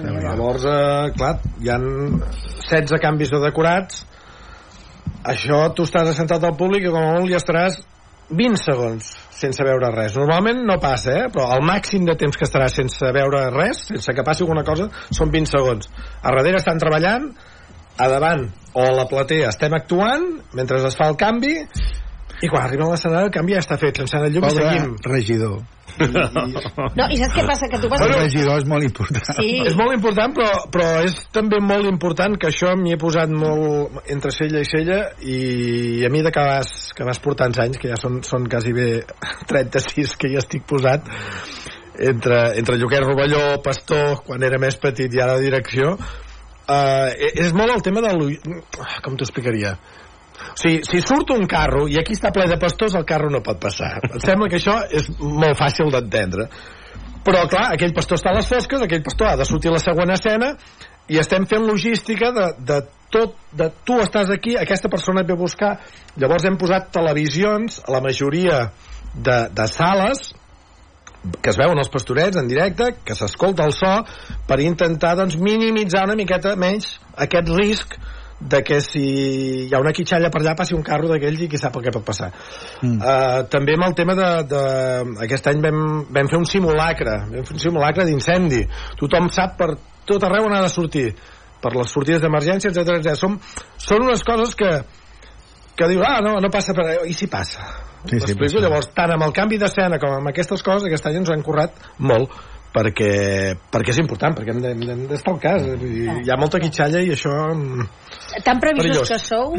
Llavors, 0.03 0.65
eh, 0.65 1.13
clar, 1.17 1.37
hi 1.63 1.71
han 1.75 1.87
16 2.19 2.99
canvis 3.03 3.35
de 3.35 3.43
decorats, 3.45 4.03
això 5.29 5.69
tu 5.75 5.87
estàs 5.87 6.11
assentat 6.11 6.45
al 6.45 6.57
públic 6.57 6.87
i 6.87 6.93
com 6.93 7.03
a 7.03 7.15
molt 7.19 7.31
hi 7.31 7.39
estaràs 7.39 7.81
20 8.29 8.61
segons 8.61 9.13
sense 9.39 9.65
veure 9.65 9.93
res. 9.95 10.17
Normalment 10.19 10.65
no 10.67 10.79
passa, 10.83 11.15
eh? 11.15 11.29
però 11.33 11.47
el 11.55 11.63
màxim 11.65 12.05
de 12.05 12.17
temps 12.19 12.37
que 12.37 12.45
estaràs 12.45 12.75
sense 12.81 13.13
veure 13.15 13.45
res, 13.55 13.87
sense 13.93 14.15
que 14.15 14.25
passi 14.27 14.45
alguna 14.45 14.67
cosa, 14.67 14.89
són 15.15 15.31
20 15.31 15.53
segons. 15.55 15.89
A 16.23 16.35
darrere 16.35 16.59
estan 16.61 16.83
treballant, 16.83 17.31
a 17.99 18.09
davant 18.11 18.45
o 18.75 18.85
a 18.85 18.93
la 18.95 19.07
platea 19.11 19.49
estem 19.51 19.75
actuant 19.75 20.29
mentre 20.55 20.79
es 20.87 20.97
fa 20.99 21.09
el 21.11 21.17
canvi 21.19 21.57
i 22.43 22.49
quan 22.51 22.63
arriba 22.69 22.87
a 22.87 22.93
l'escenari 22.93 23.27
el 23.29 23.35
canvi 23.35 23.55
ja 23.57 23.63
està 23.65 23.79
fet 23.81 23.99
sense 24.03 24.17
el 24.19 24.31
llum 24.35 24.45
i 24.45 24.49
Pobre 24.49 24.69
seguim 24.69 24.97
regidor. 25.09 25.59
No, 25.99 27.07
i 27.11 27.17
saps 27.19 27.35
què 27.35 27.43
passa? 27.49 27.67
Que 27.73 27.79
tu 27.83 27.89
vas... 27.91 28.03
El 28.05 28.13
regidor 28.15 28.61
és 28.61 28.67
molt 28.71 28.85
important. 28.87 29.25
Sí. 29.41 29.49
és 29.67 29.75
molt 29.79 29.95
important 29.97 30.35
però, 30.37 30.51
però 30.71 30.89
és 31.09 31.17
també 31.35 31.59
molt 31.65 31.89
important 31.91 32.37
que 32.39 32.51
això 32.53 32.75
m'hi 32.79 32.95
he 32.95 33.01
posat 33.01 33.33
molt 33.35 33.99
entre 34.15 34.31
cella 34.35 34.63
i 34.63 34.69
cella 34.69 35.01
i 35.25 35.39
a 36.07 36.13
mi 36.15 36.23
de 36.23 36.31
que 36.35 36.45
vas, 36.47 36.93
que 36.95 37.09
vas 37.09 37.19
portant 37.25 37.57
anys 37.65 37.81
que 37.83 37.91
ja 37.91 37.99
són, 37.99 38.21
són 38.23 38.47
quasi 38.51 38.75
bé 38.77 38.89
36 39.51 40.15
que 40.21 40.31
hi 40.31 40.39
estic 40.39 40.69
posat 40.71 41.09
entre, 41.99 42.39
entre 42.61 42.79
Lloquer 42.79 43.03
Rovelló, 43.03 43.57
Pastor 43.65 44.21
quan 44.27 44.45
era 44.47 44.61
més 44.63 44.79
petit 44.79 45.11
i 45.11 45.23
ara 45.25 45.41
direcció 45.43 45.97
eh, 45.99 47.33
és 47.43 47.51
molt 47.57 47.75
el 47.75 47.83
tema 47.83 48.05
de 48.07 48.13
l'u- 48.15 48.61
com 49.03 49.17
t'ho 49.19 49.27
explicaria 49.27 49.75
o 50.53 50.59
sigui, 50.59 50.83
si 50.89 51.01
surt 51.05 51.33
un 51.35 51.47
carro 51.51 51.87
i 51.91 51.99
aquí 52.01 52.17
està 52.17 52.33
ple 52.35 52.49
de 52.51 52.59
pastors, 52.61 52.97
el 52.99 53.07
carro 53.09 53.31
no 53.33 53.43
pot 53.45 53.61
passar. 53.63 53.97
Em 54.09 54.21
sembla 54.25 54.51
que 54.51 54.61
això 54.61 54.77
és 54.91 55.09
molt 55.19 55.59
fàcil 55.59 55.93
d'entendre. 55.95 56.49
Però, 57.27 57.45
clar, 57.51 57.73
aquell 57.75 57.95
pastor 57.97 58.19
està 58.19 58.33
a 58.33 58.39
les 58.39 58.49
fosques, 58.49 58.83
aquell 58.83 59.05
pastor 59.05 59.33
ha 59.33 59.37
de 59.41 59.47
sortir 59.49 59.73
a 59.73 59.77
la 59.77 59.83
següent 59.83 60.15
escena 60.15 60.55
i 61.09 61.19
estem 61.21 61.45
fent 61.49 61.67
logística 61.67 62.31
de, 62.37 62.47
de 62.69 62.81
tot, 63.13 63.37
de 63.57 63.69
tu 63.85 63.99
estàs 64.01 64.31
aquí, 64.33 64.55
aquesta 64.57 64.91
persona 64.93 65.25
et 65.25 65.29
ve 65.29 65.37
a 65.37 65.41
buscar. 65.41 65.73
Llavors 66.21 66.47
hem 66.49 66.59
posat 66.61 66.91
televisions 66.95 67.81
a 67.85 67.95
la 67.97 68.03
majoria 68.05 68.67
de, 69.15 69.39
de 69.53 69.67
sales 69.73 70.33
que 71.43 71.51
es 71.51 71.59
veuen 71.59 71.81
els 71.81 71.91
pastorets 71.93 72.39
en 72.39 72.49
directe, 72.49 72.93
que 73.05 73.17
s'escolta 73.19 73.67
el 73.67 73.75
so, 73.75 73.91
per 74.49 74.61
intentar 74.63 75.17
doncs, 75.19 75.37
minimitzar 75.43 76.05
una 76.07 76.17
miqueta 76.19 76.55
menys 76.57 76.93
aquest 77.19 77.51
risc 77.57 77.97
de 78.41 78.63
que 78.63 78.81
si 78.81 79.05
hi 79.67 79.75
ha 79.75 79.81
una 79.83 79.93
quitxalla 79.95 80.31
per 80.31 80.43
allà 80.43 80.55
passi 80.59 80.77
un 80.77 80.85
carro 80.87 81.09
d'aquells 81.11 81.41
i 81.43 81.49
qui 81.51 81.59
sap 81.59 81.75
el 81.79 81.87
que 81.87 81.95
pot 81.95 82.05
passar 82.07 82.29
mm. 82.31 82.99
uh, 83.01 83.41
també 83.51 83.75
amb 83.75 83.89
el 83.89 83.97
tema 83.99 84.15
de, 84.19 84.29
de 84.53 84.63
aquest 85.27 85.51
any 85.51 85.65
vam, 85.65 85.81
vam 86.15 86.31
fer 86.31 86.39
un 86.39 86.47
simulacre 86.47 87.17
vam 87.33 87.49
fer 87.49 87.57
un 87.57 87.65
simulacre 87.67 88.07
d'incendi 88.07 88.63
tothom 89.01 89.27
sap 89.35 89.59
per 89.59 89.73
tot 90.09 90.25
arreu 90.25 90.47
on 90.47 90.55
ha 90.57 90.63
de 90.65 90.71
sortir 90.73 91.11
per 91.59 91.75
les 91.75 91.91
sortides 91.91 92.23
d'emergència, 92.23 92.71
etc 92.71 93.01
etc. 93.01 93.19
Són, 93.19 93.37
són 93.83 94.07
unes 94.07 94.23
coses 94.27 94.55
que 94.59 94.73
que 95.79 95.87
diu, 95.87 96.03
ah, 96.03 96.19
no, 96.25 96.39
no 96.43 96.51
passa 96.51 96.75
per 96.75 96.89
i 97.07 97.15
si 97.15 97.29
passa 97.31 97.67
Sí, 98.07 98.21
sí, 98.23 98.35
passa. 98.39 98.61
llavors 98.63 98.93
tant 98.95 99.11
amb 99.11 99.27
el 99.27 99.33
canvi 99.35 99.59
d'escena 99.59 99.99
com 99.99 100.13
amb 100.21 100.31
aquestes 100.31 100.63
coses 100.63 100.87
aquest 100.87 101.07
any 101.11 101.19
ens 101.21 101.33
han 101.35 101.43
currat 101.43 101.75
molt 101.99 102.31
perquè, 102.75 103.55
perquè 103.73 103.95
és 103.95 103.99
important 104.03 104.37
perquè 104.37 104.53
hem 104.55 104.61
de- 104.63 104.71
hem 104.75 104.83
de- 104.87 105.09
d'estar 105.09 105.33
al 105.35 105.41
cas 105.41 105.63
i 105.83 106.05
hi 106.25 106.31
ha 106.31 106.37
molta 106.39 106.61
quitxalla 106.61 107.01
i 107.03 107.11
això 107.15 107.33
mm, 107.55 107.89
Tan 108.45 108.61
Perillós. 108.61 109.09
que 109.09 109.17
sou, 109.19 109.55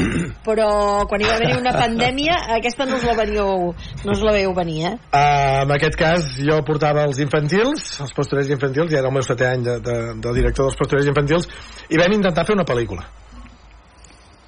però 0.45 0.67
quan 1.09 1.21
hi 1.21 1.25
va 1.25 1.35
haver 1.39 1.55
una 1.57 1.71
pandèmia, 1.73 2.35
aquesta 2.55 2.85
no 2.85 2.99
us 2.99 3.03
la 3.03 3.15
veniu, 3.17 3.73
no 4.05 4.11
us 4.13 4.21
la 4.21 4.31
veieu 4.35 4.53
venir, 4.53 4.85
eh? 4.85 4.93
Uh, 5.09 5.63
en 5.65 5.73
aquest 5.73 5.97
cas 5.97 6.27
jo 6.37 6.59
portava 6.67 7.03
els 7.09 7.17
infantils, 7.19 7.87
els 7.99 8.13
pastorets 8.13 8.51
infantils, 8.53 8.91
ja 8.93 8.99
era 9.01 9.09
el 9.09 9.15
meu 9.17 9.25
setè 9.25 9.49
any 9.55 9.65
de, 9.65 9.79
de, 9.81 9.95
de 10.21 10.33
director 10.37 10.69
dels 10.69 10.77
pastorets 10.77 11.09
infantils, 11.09 11.49
i 11.89 11.97
vam 11.97 12.13
intentar 12.13 12.45
fer 12.45 12.55
una 12.55 12.63
pel·lícula. 12.69 13.07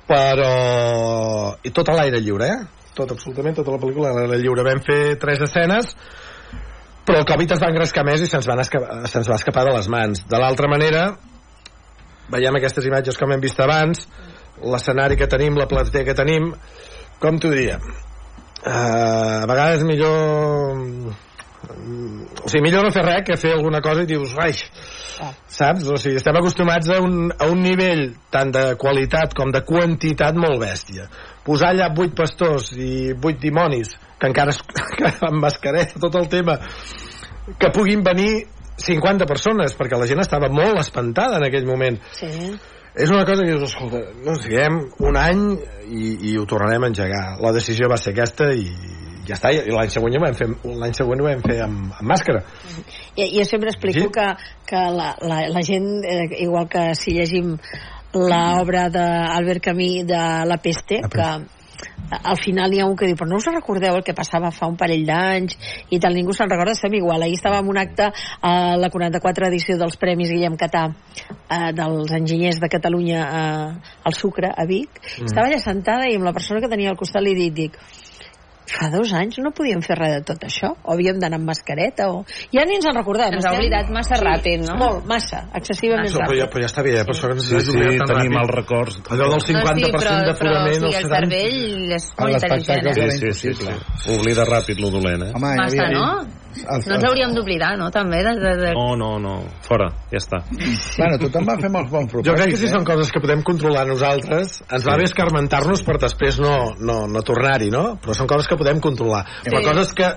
Però... 0.07 1.57
I 1.63 1.71
tot 1.71 1.89
a 1.89 1.95
l'aire 1.97 2.21
lliure, 2.21 2.47
eh? 2.47 2.61
Tot, 2.95 3.11
absolutament, 3.15 3.55
tota 3.57 3.71
la 3.73 3.79
pel·lícula 3.81 4.11
a 4.11 4.15
l'aire 4.19 4.39
lliure. 4.41 4.63
Vam 4.67 4.81
fer 4.85 5.15
tres 5.21 5.39
escenes, 5.47 5.95
però 7.05 7.21
el 7.21 7.27
Covid 7.29 7.55
es 7.55 7.61
va 7.61 7.71
engrescar 7.73 8.05
més 8.07 8.23
i 8.23 8.29
se'ns 8.29 8.47
van 8.49 8.61
escapar, 8.63 9.01
se'ns 9.09 9.29
va 9.29 9.39
escapar 9.39 9.65
de 9.67 9.75
les 9.77 9.89
mans. 9.91 10.23
De 10.29 10.39
l'altra 10.41 10.69
manera, 10.71 11.07
veiem 12.31 12.59
aquestes 12.59 12.87
imatges 12.87 13.17
com 13.19 13.33
hem 13.33 13.41
vist 13.43 13.59
abans, 13.63 14.05
l'escenari 14.61 15.17
que 15.17 15.29
tenim, 15.29 15.57
la 15.57 15.67
platea 15.69 16.05
que 16.07 16.17
tenim, 16.17 16.51
com 17.21 17.39
t'ho 17.41 17.51
diria? 17.53 17.79
Uh, 18.61 19.41
a 19.41 19.47
vegades 19.49 19.81
millor 19.87 20.75
mm, 20.77 21.13
o 22.45 22.49
sigui, 22.49 22.61
millor 22.67 22.85
no 22.85 22.91
fer 22.93 23.01
res 23.07 23.23
que 23.25 23.37
fer 23.41 23.55
alguna 23.55 23.81
cosa 23.81 24.03
i 24.05 24.09
dius, 24.09 24.35
ai 24.37 24.53
saps? 24.53 25.87
O 25.89 25.97
sigui, 26.01 26.19
estem 26.21 26.37
acostumats 26.37 26.89
a 26.93 26.99
un, 27.03 27.31
a 27.33 27.49
un 27.51 27.61
nivell 27.61 28.11
tant 28.33 28.53
de 28.53 28.63
qualitat 28.81 29.35
com 29.37 29.51
de 29.53 29.63
quantitat 29.65 30.37
molt 30.37 30.61
bèstia 30.61 31.07
posar 31.45 31.73
allà 31.73 31.89
vuit 31.97 32.13
pastors 32.17 32.71
i 32.77 33.11
vuit 33.17 33.39
dimonis 33.41 33.93
que 34.21 34.29
encara 34.29 34.53
es, 34.53 34.61
que 34.97 35.11
amb 35.27 35.41
mascareta 35.41 35.99
tot 35.99 36.15
el 36.21 36.29
tema 36.29 36.59
que 37.57 37.71
puguin 37.73 38.03
venir 38.05 38.45
50 38.81 39.25
persones 39.29 39.73
perquè 39.77 39.97
la 39.99 40.07
gent 40.09 40.21
estava 40.23 40.47
molt 40.53 40.79
espantada 40.81 41.41
en 41.41 41.47
aquell 41.49 41.65
moment 41.67 41.97
Sí. 42.17 42.29
és 42.95 43.09
una 43.09 43.25
cosa 43.25 43.43
que 43.43 43.51
dius, 43.53 43.63
escolta, 43.69 43.99
no 44.25 44.33
siguem 44.39 44.79
un 45.07 45.17
any 45.17 45.43
i, 45.87 46.31
i 46.31 46.37
ho 46.37 46.43
tornarem 46.45 46.83
a 46.83 46.89
engegar. 46.91 47.37
La 47.39 47.53
decisió 47.55 47.87
va 47.91 47.95
ser 47.97 48.11
aquesta 48.11 48.49
i 48.51 48.65
ja 49.27 49.37
està, 49.37 49.51
i 49.53 49.61
l'any 49.71 49.91
següent 49.93 50.17
ho 50.17 50.21
vam 50.25 50.35
fer, 50.35 50.47
l'any 50.81 50.95
següent 50.97 51.21
ho 51.23 51.27
vam 51.29 51.43
fer 51.45 51.59
amb, 51.63 51.93
amb 51.95 52.09
màscara. 52.09 52.41
I, 53.15 53.29
jo 53.37 53.45
sempre 53.47 53.71
explico 53.71 54.07
Sí. 54.07 54.11
que, 54.17 54.27
que 54.67 54.81
la, 54.97 55.13
la, 55.23 55.39
la 55.53 55.63
gent, 55.63 55.87
eh, 56.03 56.27
igual 56.43 56.67
que 56.67 56.89
si 56.99 57.13
llegim 57.15 57.53
l'obra 58.13 58.89
d'Albert 58.91 59.63
Camus 59.63 60.05
de 60.09 60.21
La 60.51 60.57
Peste, 60.59 60.99
La 61.05 61.09
que 61.15 61.29
al 62.11 62.37
final 62.37 62.73
hi 62.73 62.81
ha 62.81 62.87
un 62.89 62.97
que 62.99 63.07
diu 63.07 63.15
però 63.19 63.29
no 63.29 63.39
us 63.39 63.47
recordeu 63.47 63.95
el 63.95 64.03
que 64.03 64.15
passava 64.17 64.51
fa 64.51 64.67
un 64.67 64.75
parell 64.79 65.05
d'anys? 65.07 65.57
I 65.89 65.99
tal, 66.03 66.15
ningú 66.17 66.35
se'n 66.35 66.49
recorda, 66.51 66.75
estem 66.75 66.97
igual. 66.99 67.23
Ahir 67.23 67.37
estava 67.39 67.61
en 67.63 67.71
un 67.71 67.79
acte 67.79 68.09
a 68.41 68.53
la 68.77 68.91
44 68.91 69.47
edició 69.47 69.77
dels 69.79 69.97
Premis 70.01 70.33
Guillem 70.33 70.57
Catà 70.59 70.87
eh, 70.91 71.71
dels 71.77 72.11
enginyers 72.17 72.59
de 72.61 72.71
Catalunya 72.71 73.23
eh, 73.23 73.95
al 74.03 74.17
Sucre, 74.17 74.51
a 74.51 74.67
Vic. 74.67 75.01
Mm. 75.01 75.31
estava 75.31 75.47
allà 75.47 75.59
sentada 75.63 76.09
i 76.09 76.17
amb 76.19 76.27
la 76.27 76.35
persona 76.35 76.61
que 76.61 76.71
tenia 76.71 76.91
al 76.91 76.99
costat 76.99 77.23
li 77.23 77.35
dic, 77.37 77.55
dic 77.61 77.79
fa 78.71 78.89
dos 78.93 79.11
anys 79.17 79.39
no 79.43 79.51
podíem 79.55 79.81
fer 79.83 79.95
res 79.97 80.13
de 80.19 80.21
tot 80.27 80.43
això 80.47 80.69
o 80.83 80.93
havíem 80.93 81.17
d'anar 81.19 81.39
amb 81.41 81.49
mascareta 81.49 82.09
o... 82.13 82.21
ja 82.53 82.63
ni 82.65 82.75
ens 82.77 82.85
en 82.85 82.95
recordem 82.95 83.33
Ens 83.35 83.45
ha 83.45 83.53
oblidat 83.57 83.89
massa 83.91 84.19
ràpid, 84.21 84.63
no? 84.67 84.75
molt, 84.79 85.05
massa, 85.09 85.43
excessivament 85.57 86.07
Això, 86.07 86.21
però, 86.23 86.37
ja, 86.37 86.45
ràpid 86.45 86.53
però 86.53 86.61
ja 86.63 86.69
està 86.71 86.83
bé, 86.85 86.93
eh? 86.99 87.05
per 87.07 87.15
això 87.15 87.27
que 87.31 87.37
ens 87.39 87.47
Sí, 87.49 87.59
sí, 87.59 87.71
tenim 87.73 88.05
ràpid. 88.07 88.37
els 88.41 88.51
records. 88.55 88.99
Allò 89.09 89.29
del 89.33 89.41
50% 89.41 89.61
no, 89.61 89.75
sí, 89.75 89.91
però, 89.91 90.01
però, 90.01 90.19
d'aforament... 90.27 90.75
sí, 90.75 90.85
els 90.85 90.95
el 90.95 91.01
70. 91.01 91.15
cervell 91.15 91.95
és 91.97 92.05
molt 92.19 92.37
intel·ligent. 92.37 92.81
Sí, 92.81 93.01
era 93.01 93.11
sí, 93.11 93.33
sí, 93.33 93.47
impossible. 93.51 93.73
clar. 93.75 94.15
Oblida 94.19 94.45
ràpid 94.51 94.79
lo 94.85 94.89
dolent, 94.93 95.25
eh? 95.27 95.31
Home, 95.35 95.55
Massa, 95.57 95.87
havia- 95.87 95.89
no? 95.97 96.40
Els, 96.51 96.87
No 96.89 96.97
ens 96.97 97.05
hauríem 97.07 97.33
d'oblidar, 97.35 97.71
no? 97.79 97.89
També 97.93 98.21
de, 98.25 98.33
de, 98.39 98.53
de... 98.59 98.73
No, 98.77 98.95
no, 98.99 99.11
no. 99.23 99.35
Fora, 99.65 99.89
ja 100.11 100.19
està. 100.19 100.41
Bueno, 100.51 101.19
tothom 101.21 101.47
va 101.47 101.57
fer 101.61 101.71
molts 101.73 101.91
bons 101.93 102.11
propòsits. 102.11 102.29
Jo 102.29 102.37
crec 102.37 102.53
que 102.53 102.59
si 102.59 102.67
eh? 102.67 102.73
són 102.73 102.87
coses 102.87 103.13
que 103.13 103.23
podem 103.23 103.43
controlar 103.47 103.85
nosaltres, 103.89 104.59
ens 104.67 104.87
va 104.87 104.97
bé 104.99 105.07
escarmentar-nos 105.09 105.85
per 105.87 105.97
després 106.01 106.41
no, 106.43 106.55
no, 106.83 107.01
no 107.11 107.23
tornar-hi, 107.27 107.71
no? 107.73 107.85
Però 108.03 108.17
són 108.17 108.29
coses 108.29 108.51
que 108.51 108.59
podem 108.59 108.83
controlar. 108.83 109.23
Sí. 109.41 109.49
Però 109.49 109.63
coses 109.71 109.95
que 109.97 110.11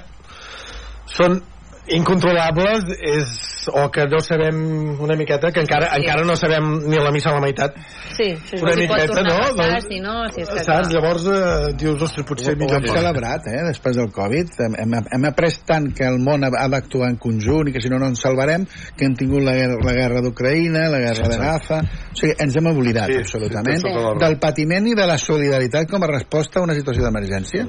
són 1.15 1.41
incontrolables 1.89 2.85
és, 2.97 3.67
o 3.73 3.91
que 3.93 4.07
no 4.09 4.21
sabem 4.25 4.57
una 5.01 5.17
miqueta, 5.17 5.51
que 5.53 5.61
encara, 5.61 5.91
Sí. 5.93 6.01
encara 6.03 6.25
no 6.25 6.37
sabem 6.37 6.89
ni 6.89 6.97
la 6.97 7.11
missa 7.13 7.31
a 7.31 7.35
la 7.35 7.41
meitat. 7.41 7.75
sí, 8.17 8.37
sí, 8.47 8.57
Una 8.63 8.73
si 8.73 8.81
miqueta, 8.81 9.23
no? 9.23 9.35
passar, 9.35 9.55
Doncs- 9.57 9.89
si 9.89 10.01
no, 10.01 10.29
si 10.33 10.41
és 10.41 10.49
que... 10.49 10.65
Saps? 10.65 10.89
clar. 10.89 10.93
Llavors 10.93 11.25
eh, 11.27 11.75
dius, 11.77 12.03
ostres, 12.03 12.27
potser 12.27 12.53
ho, 12.53 12.55
ho 12.55 12.59
millor 12.59 12.77
hem 12.79 12.87
no. 12.87 12.95
celebrat, 12.95 13.47
eh, 13.49 13.63
després 13.67 13.97
del 13.97 14.11
Covid. 14.13 14.53
Hem, 14.61 14.77
hem, 14.79 14.95
hem 15.13 15.25
après 15.25 15.59
tant 15.67 15.89
que 15.95 16.05
el 16.07 16.19
món 16.23 16.45
ha, 16.45 16.51
ha 16.57 16.69
d'actuar 16.69 17.11
en 17.11 17.17
conjunt 17.17 17.69
i 17.69 17.73
que 17.75 17.83
si 17.83 17.91
no 17.91 17.99
no 17.99 18.07
ens 18.07 18.21
salvarem, 18.23 18.65
que 18.97 19.05
hem 19.05 19.17
tingut 19.19 19.43
la 19.43 19.55
guerra, 19.59 19.81
la 19.83 19.93
guerra 19.93 20.23
d'Ucraïna, 20.23 20.89
la 20.89 21.01
guerra 21.03 21.29
de 21.29 21.39
Gaza... 21.39 21.81
O 22.15 22.17
sigui, 22.17 22.35
ens 22.39 22.55
hem 22.55 22.67
oblidat, 22.71 23.11
Sí, 23.11 23.17
absolutament, 23.25 23.81
sí, 23.81 23.89
té 23.89 23.93
tota 23.93 24.13
la 24.15 24.29
del 24.29 24.39
patiment 24.39 24.87
i 24.87 24.95
de 24.95 25.07
la 25.07 25.19
solidaritat 25.19 25.91
com 25.91 26.05
a 26.05 26.07
resposta 26.07 26.61
a 26.61 26.63
una 26.63 26.77
situació 26.79 27.03
d'emergència. 27.03 27.65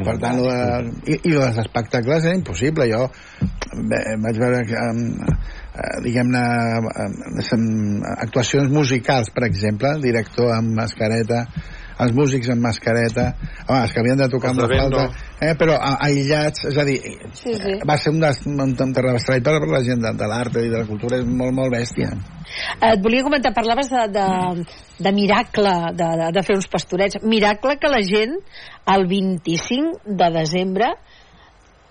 Per 0.00 0.16
tant, 0.22 0.40
de, 0.40 0.56
i, 1.12 1.18
i 1.28 1.34
els 1.36 1.58
espectacles 1.60 2.24
era 2.24 2.34
impossible. 2.34 2.88
Jo 2.88 3.10
bé, 3.90 4.02
vaig 4.24 4.40
veure 4.42 4.64
que, 4.68 4.82
um, 4.90 5.04
eh, 5.74 5.94
diguem-ne 6.06 6.42
eh, 7.04 8.12
actuacions 8.26 8.70
musicals, 8.70 9.30
per 9.34 9.46
exemple, 9.48 9.94
el 9.96 10.04
director 10.04 10.52
amb 10.56 10.76
mascareta 10.78 11.44
els 12.02 12.14
músics 12.14 12.48
amb 12.50 12.64
mascareta 12.64 13.28
home, 13.68 13.80
els 13.84 13.92
que 13.94 14.00
havien 14.02 14.18
de 14.18 14.26
tocar 14.30 14.50
amb 14.50 14.64
la 14.64 14.68
falda 14.70 15.02
no. 15.06 15.24
eh, 15.38 15.52
però 15.58 15.76
a- 15.78 15.96
aïllats, 16.08 16.64
és 16.70 16.78
a 16.78 16.84
dir 16.88 16.96
Sí, 17.38 17.54
sí. 17.54 17.74
va 17.86 17.96
ser 18.02 18.10
un, 18.14 18.20
des, 18.24 18.40
un, 18.50 18.58
un 18.66 18.94
terrabastall 18.96 19.42
per 19.46 19.60
la 19.70 19.82
gent 19.86 20.02
de, 20.02 20.10
de 20.18 20.30
l'art 20.30 20.58
i 20.58 20.70
de 20.72 20.80
la 20.80 20.88
cultura 20.88 21.20
és 21.20 21.28
molt, 21.28 21.54
molt 21.54 21.74
bèstia 21.74 22.10
Et 22.84 23.00
volia 23.02 23.22
comentar, 23.24 23.54
parlaves 23.56 23.88
de, 23.90 24.02
de, 24.14 24.26
de 25.02 25.12
miracle, 25.16 25.70
de, 25.96 26.08
de, 26.20 26.26
de 26.36 26.42
fer 26.44 26.54
uns 26.58 26.68
pastorets. 26.70 27.16
Miracle 27.24 27.78
que 27.80 27.88
la 27.90 28.02
gent, 28.04 28.36
el 28.94 29.06
25 29.10 30.02
de 30.20 30.28
desembre, 30.36 30.90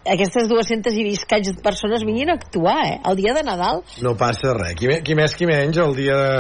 aquestes 0.10 0.50
200 0.52 0.98
i 1.00 1.06
viscaig 1.08 1.50
persones 1.64 2.04
vinguin 2.04 2.34
a 2.34 2.38
actuar, 2.40 2.80
eh? 2.86 3.00
El 3.10 3.18
dia 3.20 3.34
de 3.34 3.44
Nadal. 3.48 3.82
No 4.04 4.16
passa 4.20 4.54
res. 4.58 4.76
Qui, 4.80 4.92
qui 5.06 5.18
més 5.18 5.36
qui 5.38 5.48
menys 5.50 5.80
el 5.84 5.96
dia 5.98 6.20
de... 6.20 6.36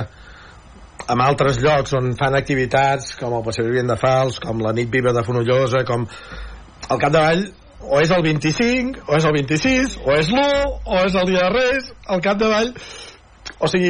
en 1.13 1.23
altres 1.23 1.59
llocs 1.63 1.95
on 1.99 2.13
fan 2.19 2.35
activitats 2.37 3.15
com 3.19 3.35
el 3.35 3.43
Passeig 3.43 3.67
Vivent 3.71 3.91
de 3.91 3.99
Fals, 3.99 4.39
com 4.43 4.61
la 4.63 4.73
nit 4.75 4.91
viva 4.91 5.11
de 5.15 5.23
Fonollosa, 5.25 5.83
com 5.87 6.07
al 6.89 7.01
capdavall 7.01 7.47
o 7.83 7.99
és 7.99 8.11
el 8.15 8.23
25, 8.23 9.03
o 9.09 9.17
és 9.17 9.25
el 9.27 9.35
26, 9.35 9.97
o 10.05 10.15
és 10.15 10.31
l'1, 10.31 10.71
o 10.87 11.01
és 11.03 11.15
el 11.19 11.29
dia 11.31 11.43
de 11.47 11.53
Reis, 11.57 11.91
al 12.07 12.23
capdavall... 12.23 12.73
O 13.59 13.67
sigui, 13.67 13.89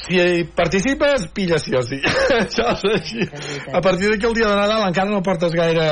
si 0.00 0.16
hi 0.16 0.44
participes, 0.56 1.26
pilles 1.36 1.62
sí 1.66 1.74
o 1.76 1.82
sí. 1.84 1.98
Això 2.40 2.70
és 2.72 2.84
així. 2.88 3.26
A 3.68 3.82
partir 3.84 4.08
d'aquí 4.10 4.26
el 4.26 4.36
dia 4.36 4.48
de 4.48 4.56
Nadal 4.56 4.86
encara 4.88 5.12
no 5.12 5.20
portes 5.24 5.52
gaire 5.54 5.86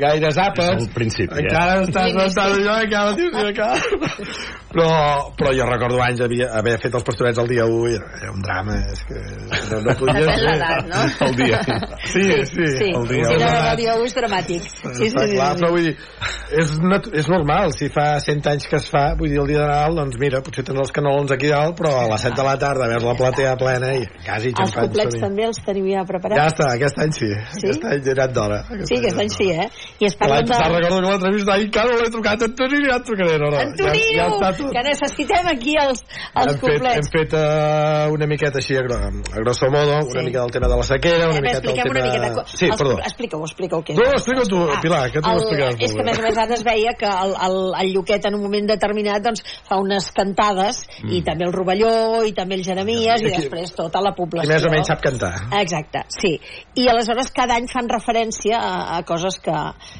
gaires 0.00 0.38
àpats. 0.40 0.74
És 0.74 0.86
el 0.88 0.92
principi, 0.94 1.34
eh? 1.38 1.44
Encara 1.44 1.82
estàs 1.84 2.10
Sí, 2.10 2.18
sí. 2.18 2.26
estant 2.26 2.54
allò, 2.58 2.76
encara 2.84 3.16
dius, 3.18 3.34
i 3.38 3.46
encara... 3.52 3.78
Però, 4.74 4.86
però 5.38 5.52
jo 5.54 5.66
recordo 5.68 6.00
anys 6.02 6.20
havia, 6.24 6.48
haver 6.58 6.72
fet 6.82 6.94
els 6.98 7.04
pastorets 7.06 7.38
el 7.38 7.46
dia 7.52 7.62
1 7.70 7.90
i 7.92 7.94
era, 7.94 8.08
era 8.20 8.32
un 8.34 8.40
drama, 8.42 8.74
és 8.90 9.02
que 9.06 9.20
no, 9.70 9.78
no 9.86 9.94
podia 10.00 10.32
l'edat, 10.34 10.88
no? 10.90 11.02
El 11.28 11.36
dia. 11.38 11.60
Sí, 12.10 12.24
sí, 12.50 12.66
Sí, 12.74 12.88
el 12.90 13.06
dia 13.06 13.28
sí, 13.28 13.36
no, 13.38 13.50
el 13.70 13.78
dia 13.78 13.94
1 14.00 14.08
és 14.08 14.16
dramàtic. 14.18 14.66
Sí, 14.66 14.90
sí, 14.98 15.10
sí, 15.12 15.28
clar, 15.36 15.52
sí, 15.54 15.60
però 15.62 15.70
vull 15.76 15.86
dir, 15.86 15.94
és, 16.58 16.72
nat- 16.82 17.06
és 17.14 17.28
normal, 17.30 17.70
si 17.78 17.88
fa 17.94 18.08
100 18.24 18.50
anys 18.50 18.66
que 18.70 18.80
es 18.80 18.88
fa, 18.90 19.04
vull 19.18 19.30
dir, 19.30 19.38
el 19.44 19.52
dia 19.52 19.60
de 19.62 19.68
Nadal, 19.70 19.94
doncs 20.00 20.18
mira, 20.18 20.42
potser 20.42 20.64
tens 20.66 20.82
els 20.82 20.92
canelons 20.96 21.30
aquí 21.36 21.52
dalt, 21.52 21.76
però 21.78 21.94
a 22.02 22.08
les 22.10 22.26
7 22.26 22.34
de 22.40 22.48
la 22.48 22.56
tarda 22.66 22.90
veus 22.90 23.06
la 23.06 23.14
platea 23.20 23.54
plena 23.60 23.92
i 23.94 24.02
quasi 24.26 24.50
Els 24.58 24.74
som-hi. 24.74 25.22
també 25.22 25.46
els 25.46 25.62
teniu 25.64 25.86
ja 25.92 26.00
Ja 26.00 26.04
preparats? 26.10 26.50
està, 26.50 26.68
aquest 26.74 26.98
any 27.04 27.12
sí. 27.14 27.30
Sí? 27.60 27.68
Aquest 27.70 27.84
any 27.92 28.02
ja 28.08 28.16
anat 28.18 28.34
d'hora. 28.34 28.58
Sí, 28.90 28.98
aquest 28.98 29.22
any 29.22 29.30
sí, 29.30 29.48
eh? 29.54 29.68
I 30.02 30.10
es 30.10 30.18
parla 30.18 30.42
de... 30.42 30.58
recordo 30.74 31.00
que 31.00 31.12
l'entrevista 31.14 31.56
encara 31.62 31.92
no 31.94 32.00
l'he 32.02 32.10
trucat 32.10 32.42
Antoni 32.48 32.82
ja 32.88 32.96
et 32.98 33.04
trucaré. 33.06 33.38
No, 33.38 33.50
no, 33.54 33.60
Antoniu, 33.62 34.04
ja, 34.16 34.24
ja 34.24 34.28
està. 34.34 34.63
Que 34.72 34.82
necessitem 34.86 35.46
aquí 35.52 35.74
els, 35.80 36.02
els 36.34 36.52
hem 36.54 36.60
fet, 36.64 36.86
hem 36.94 37.08
fet 37.12 37.34
uh, 37.38 38.12
una 38.14 38.26
miqueta 38.30 38.58
així 38.62 38.76
a, 38.78 38.84
a 38.84 39.42
grosso 39.42 39.66
modo, 39.72 39.98
una 40.04 40.20
Sí. 40.20 40.26
mica 40.26 40.40
del 40.40 40.50
tema 40.54 40.68
de 40.68 40.76
la 40.76 40.82
sequera, 40.82 41.28
una 41.28 41.38
Eh, 41.38 41.40
miqueta 41.42 41.60
del 41.60 41.74
tema... 41.74 41.90
una 41.90 42.04
miqueta... 42.04 42.44
Sí, 42.46 42.66
els- 42.66 42.78
perdó. 42.78 42.98
Explica-ho, 42.98 43.42
explica-ho. 43.44 43.82
Què 43.84 43.94
No, 43.98 44.08
explica 44.12 44.42
tu, 44.48 44.60
Pilar, 44.82 45.10
que 45.12 45.20
tu 45.20 45.28
ho 45.28 45.32
el, 45.32 45.40
explicaràs 45.42 45.76
És 45.84 45.92
que, 45.94 46.00
a 46.00 46.04
més 46.04 46.18
a 46.18 46.22
més, 46.22 46.38
ara 46.38 46.54
es 46.54 46.64
veia 46.64 46.94
que 46.98 47.06
el, 47.10 47.34
el, 47.48 47.58
el 47.82 47.92
Lluquet 47.94 48.24
en 48.28 48.34
un 48.38 48.42
moment 48.42 48.66
determinat 48.70 49.22
doncs, 49.24 49.42
fa 49.68 49.78
unes 49.80 50.10
cantades 50.16 50.82
i 51.10 51.22
també 51.26 51.44
el 51.46 51.52
Rovelló 51.52 52.22
i 52.26 52.32
també 52.36 52.56
el 52.58 52.64
Jeremies 52.64 53.20
i 53.22 53.28
I 53.28 53.34
després 53.36 53.72
tota 53.74 54.00
la 54.04 54.14
població. 54.16 54.48
Qui 54.48 54.54
més 54.54 54.64
o 54.66 54.70
menys 54.72 54.88
sap 54.90 55.00
cantar. 55.04 55.32
Exacte, 55.60 56.04
sí. 56.20 56.34
I 56.80 56.88
aleshores 56.88 57.30
cada 57.34 57.56
any 57.58 57.66
fan 57.70 57.88
referència 57.88 58.58
a, 58.58 58.98
a 58.98 59.02
coses 59.06 59.38
que, 59.42 59.54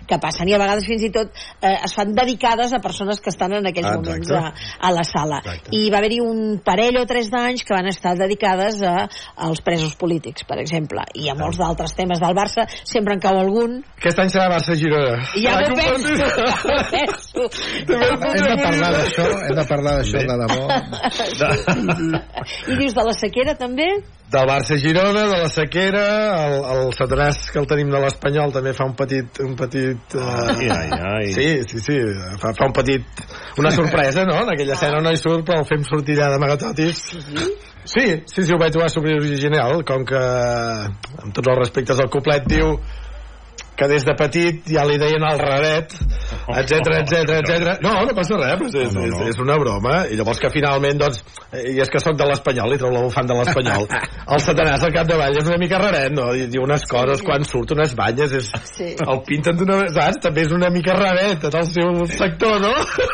que 0.08 0.18
passen 0.22 0.48
i 0.48 0.54
a 0.54 0.58
vegades 0.62 0.86
fins 0.86 1.02
i 1.06 1.10
tot 1.14 1.30
eh, 1.60 1.76
es 1.84 1.94
fan 1.94 2.14
dedicades 2.14 2.72
a 2.74 2.80
persones 2.84 3.20
que 3.20 3.30
estan 3.30 3.52
en 3.58 3.66
aquells 3.66 3.88
Ah, 3.90 3.96
moments 3.98 4.30
exacte. 4.30 4.53
A, 4.54 4.92
la 4.94 5.04
sala. 5.04 5.40
Exacte. 5.44 5.74
I 5.76 5.90
va 5.92 6.00
haver-hi 6.00 6.20
un 6.24 6.58
parell 6.64 7.00
o 7.02 7.06
tres 7.10 7.30
d'anys 7.32 7.64
que 7.64 7.74
van 7.76 7.90
estar 7.90 8.14
dedicades 8.18 8.80
a, 8.82 9.08
als 9.48 9.62
presos 9.64 9.94
polítics, 10.00 10.46
per 10.48 10.60
exemple. 10.62 11.04
I 11.14 11.30
a 11.32 11.36
molts 11.38 11.60
d'altres 11.60 11.96
temes 11.98 12.22
del 12.22 12.36
Barça 12.36 12.66
sempre 12.84 13.16
en 13.16 13.22
cau 13.22 13.38
algun. 13.40 13.80
Aquest 13.98 14.20
any 14.24 14.32
serà 14.32 14.48
Barça-Girona. 14.52 15.20
Ja 15.38 15.58
m'ho 15.60 15.76
penso, 15.78 16.14
ja 16.18 16.80
penso. 16.92 17.48
Hem 17.84 18.44
de 18.44 18.56
parlar 18.62 18.92
d'això 18.94 19.24
hem 19.44 19.56
de 19.58 19.64
parlar 19.68 19.94
d'això 19.98 20.18
de 20.24 20.36
debò 20.42 20.64
I 22.72 22.76
dius 22.80 22.94
de 22.96 23.04
la 23.06 23.14
sequera 23.16 23.54
també? 23.58 23.88
Del 24.34 24.48
Barça-Girona, 24.48 25.26
de 25.30 25.40
la 25.44 25.48
sequera, 25.52 26.04
el, 26.46 26.54
el 26.74 26.92
Satanàs 26.96 27.50
que 27.52 27.60
el 27.60 27.68
tenim 27.70 27.92
de 27.92 28.00
l'Espanyol 28.02 28.54
també 28.54 28.72
fa 28.74 28.86
un 28.88 28.94
petit... 28.98 29.40
Un 29.44 29.54
petit 29.58 30.16
Ai, 30.18 30.70
ai, 30.72 30.88
ai. 30.96 31.28
Sí, 31.34 31.48
sí, 31.70 31.82
sí, 31.84 31.98
fa, 32.40 32.54
fa 32.56 32.70
un 32.70 32.74
petit... 32.74 33.22
Una 33.60 33.70
sorpresa, 33.76 34.24
no? 34.26 34.40
En 34.44 34.52
aquella 34.52 34.74
escena 34.76 35.00
no 35.00 35.12
hi 35.12 35.20
surt, 35.20 35.44
però 35.48 35.62
el 35.62 35.68
fem 35.68 35.84
sortir 35.88 36.18
allà 36.18 36.34
d'amagatotis. 36.34 37.00
Sí, 37.84 38.04
sí, 38.28 38.42
sí, 38.42 38.50
ho 38.52 38.58
vaig 38.60 38.72
trobar 38.74 38.90
superoriginal, 38.92 39.82
com 39.88 40.04
que, 40.08 40.20
amb 40.20 41.32
tots 41.36 41.50
els 41.50 41.60
respectes, 41.62 42.00
el 42.04 42.12
coplet 42.12 42.46
diu 42.48 42.76
que 43.76 43.88
des 43.90 44.04
de 44.06 44.14
petit 44.18 44.68
ja 44.70 44.84
li 44.86 44.98
deien 45.02 45.22
el 45.26 45.38
raret, 45.40 45.94
etc 46.54 46.90
etc 47.00 47.30
etc. 47.40 47.78
No, 47.82 47.94
no 48.06 48.14
passa 48.16 48.36
res, 48.38 48.54
però 48.60 48.68
és, 48.84 48.92
No, 48.94 49.00
no, 49.00 49.06
és, 49.06 49.14
no. 49.14 49.28
és 49.32 49.38
una 49.42 49.56
broma. 49.58 49.94
I 50.10 50.16
llavors 50.18 50.38
que 50.42 50.50
finalment, 50.54 50.98
doncs, 51.00 51.22
i 51.58 51.78
és 51.82 51.90
que 51.90 52.00
sóc 52.02 52.16
de 52.18 52.26
l'Espanyol, 52.28 52.74
i 52.74 52.78
treu 52.80 52.92
la 52.94 53.02
bufant 53.04 53.26
de 53.28 53.34
l'Espanyol, 53.38 53.86
el 54.34 54.42
satanàs 54.44 54.84
al 54.86 54.94
capdavall 54.94 55.38
és 55.40 55.48
una 55.50 55.58
mica 55.60 55.78
raret, 55.82 56.12
no? 56.14 56.30
I 56.34 56.46
diu 56.52 56.62
unes 56.66 56.84
coses, 56.90 57.22
quan 57.26 57.44
surt 57.48 57.74
unes 57.76 57.94
banyes, 57.98 58.32
és, 58.40 58.50
Sí. 58.74 58.92
el 59.00 59.20
pinten 59.26 59.56
d'una... 59.58 59.80
Saps? 59.94 60.20
També 60.24 60.42
és 60.46 60.52
una 60.54 60.70
mica 60.72 60.94
raret 60.96 61.44
en 61.48 61.56
el 61.60 61.66
seu 61.68 61.90
sector, 62.10 62.56
no? 62.62 62.72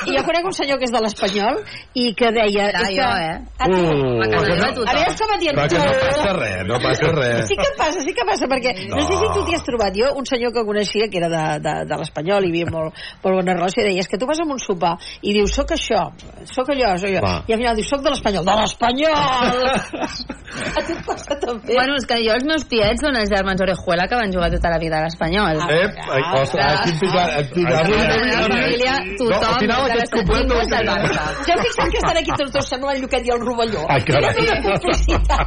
I 0.09 0.17
jo 0.17 0.23
conec 0.29 0.45
un 0.49 0.55
senyor 0.57 0.79
que 0.81 0.87
és 0.89 0.93
de 0.95 1.01
l'Espanyol 1.05 1.61
i 2.01 2.11
que 2.17 2.31
deia... 2.37 2.69
És 2.71 2.89
que... 2.89 3.01
jo, 3.01 3.09
eh? 3.27 3.37
Tu, 3.65 3.81
Uh, 3.81 4.21
A 4.23 4.27
casa 4.31 4.47
que 4.47 4.57
no- 4.61 4.85
a 4.89 4.95
veure 4.95 5.15
com 5.19 5.33
et 5.35 5.41
dient 5.43 5.57
Però 5.57 5.67
que 5.69 5.79
no 5.79 5.91
tu. 5.91 6.01
passa 6.07 6.33
res, 6.37 6.63
no 6.69 6.77
passa 6.83 7.09
res. 7.17 7.49
Sí 7.49 7.57
que 7.59 7.69
passa, 7.79 8.01
sí 8.05 8.13
que 8.17 8.25
passa, 8.29 8.47
perquè 8.51 8.73
no, 8.89 8.97
no 8.97 9.03
sé 9.09 9.17
si 9.21 9.29
tu 9.35 9.43
t'hi 9.47 9.55
has 9.57 9.65
trobat. 9.67 9.95
Jo, 9.97 10.11
un 10.21 10.27
senyor 10.29 10.49
que 10.55 10.64
coneixia, 10.66 11.09
que 11.11 11.18
era 11.20 11.28
de, 11.32 11.44
de, 11.64 11.74
de 11.90 11.98
l'Espanyol, 12.01 12.44
i 12.44 12.51
hi 12.51 12.62
havia 12.62 12.70
molt, 12.76 12.94
molt 13.24 13.34
bona 13.40 13.55
relació, 13.59 13.84
i 13.84 13.90
deia, 13.90 14.05
és 14.05 14.09
que 14.11 14.18
tu 14.20 14.26
vas 14.30 14.40
a 14.40 14.46
un 14.51 14.59
sopar 14.62 14.96
i 15.22 15.32
dius, 15.36 15.55
soc 15.55 15.72
això, 15.76 16.07
soc 16.51 16.72
allò, 16.74 16.94
soc 17.01 17.11
allò. 17.11 17.20
Clar. 17.24 17.38
I 17.48 17.53
al 17.57 17.61
final 17.64 17.76
dius, 17.80 17.88
soc 17.92 18.03
de 18.05 18.11
l'Espanyol. 18.14 18.44
De 18.48 18.57
l'Espanyol! 18.61 19.59
a 20.78 20.80
tu 20.86 20.92
et 20.96 21.03
passa 21.07 21.36
també? 21.40 21.74
Bueno, 21.74 21.94
és 22.01 22.07
que 22.11 22.16
jo 22.24 22.34
els 22.34 22.46
meus 22.48 22.64
tiets 22.70 23.03
són 23.05 23.14
els 23.20 23.30
germans 23.30 23.61
Orejuela 23.64 24.07
que 24.11 24.18
van 24.18 24.32
jugar 24.34 24.51
tota 24.55 24.72
la 24.72 24.78
vida 24.82 24.98
a 24.98 25.05
l'Espanyol. 25.07 25.61
Ah, 25.62 25.68
Ep, 25.80 26.01
ai, 26.11 26.22
ostres, 26.40 26.64
ah, 26.64 26.82
quin 26.84 26.96
picat, 27.01 27.55
la 27.70 27.84
família, 27.86 28.94
tothom, 29.20 29.44
al 29.51 29.59
final 29.62 29.84
de 29.84 29.92
aquest 29.94 30.14
les- 30.16 30.28
és 30.61 30.68
del. 30.74 30.86
Barça. 30.90 31.24
Ja 31.46 31.57
fixat 31.61 31.90
que 31.92 31.98
estan 32.01 32.16
aquí 32.20 32.32
tots 32.40 32.53
dos, 32.57 32.68
sembla 32.68 32.94
el 32.96 33.03
Lluquet 33.05 33.26
i 33.26 33.30
el 33.34 33.40
Rovelló. 33.44 33.84
Ai, 33.88 34.03
carai. 34.09 34.32
És 34.34 34.51
una 34.51 34.59
complicitat. 34.66 35.46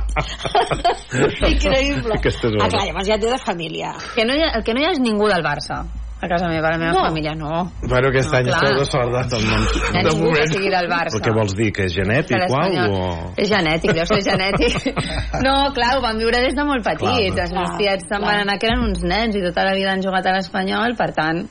Increïble. 1.54 2.16
Ah, 2.16 2.70
clar, 2.70 2.86
llavors 2.88 3.08
ja 3.10 3.18
té 3.20 3.30
de 3.32 3.40
família. 3.44 3.94
Que 4.16 4.26
no 4.28 4.36
hi 4.38 4.44
ha, 4.46 4.52
el 4.58 4.64
que 4.66 4.74
no 4.76 4.82
hi 4.82 4.88
ha 4.88 4.93
és 4.94 5.00
ningú 5.04 5.28
del 5.28 5.44
Barça. 5.44 5.84
A 6.24 6.28
casa 6.32 6.48
meva, 6.48 6.70
a 6.70 6.72
la 6.72 6.78
meva 6.80 6.94
No. 6.96 7.02
família, 7.04 7.34
no. 7.36 7.50
Bueno, 7.84 8.08
aquest 8.08 8.32
No, 8.32 8.38
any 8.38 8.46
clar. 8.48 8.62
esteu 8.64 8.78
de 8.80 8.86
sort, 8.86 9.10
de, 9.12 9.24
Doncs 9.28 9.44
no, 9.44 9.58
No 9.58 9.66
hi 9.66 9.98
ha 9.98 10.04
de 10.04 10.10
ningú 10.10 10.24
que 10.24 10.30
moment. 10.32 10.54
sigui 10.54 10.70
del 10.72 10.88
Barça. 10.88 11.18
Però 11.18 11.26
què 11.26 11.34
vols 11.36 11.56
dir, 11.58 11.72
que 11.74 11.84
és 11.84 11.92
Que 11.94 12.02
genètic 12.06 12.38
o 12.38 12.40
l'Espanyol- 12.40 12.94
o... 12.96 13.34
És 13.36 13.50
genètic, 13.50 13.92
deu 13.92 14.06
ser 14.06 14.22
genètic. 14.24 14.74
No, 15.44 15.74
clar, 15.76 15.98
ho 15.98 16.02
van 16.02 16.18
viure 16.18 16.40
des 16.40 16.56
de 16.56 16.64
molt 16.64 16.86
petits. 16.86 17.34
Clar, 17.36 17.44
Els 17.44 17.52
meus 17.52 17.76
tiets 17.78 18.08
se'n 18.08 18.22
van 18.24 18.40
anar 18.46 18.58
que 18.58 18.68
eren 18.72 18.80
uns 18.88 19.04
nens 19.04 19.36
i 19.36 19.42
tota 19.44 19.66
la 19.68 19.74
vida 19.76 19.92
han 19.92 20.02
jugat 20.02 20.26
a 20.26 20.32
l'Espanyol, 20.38 20.96
per 20.96 21.12
tant... 21.12 21.44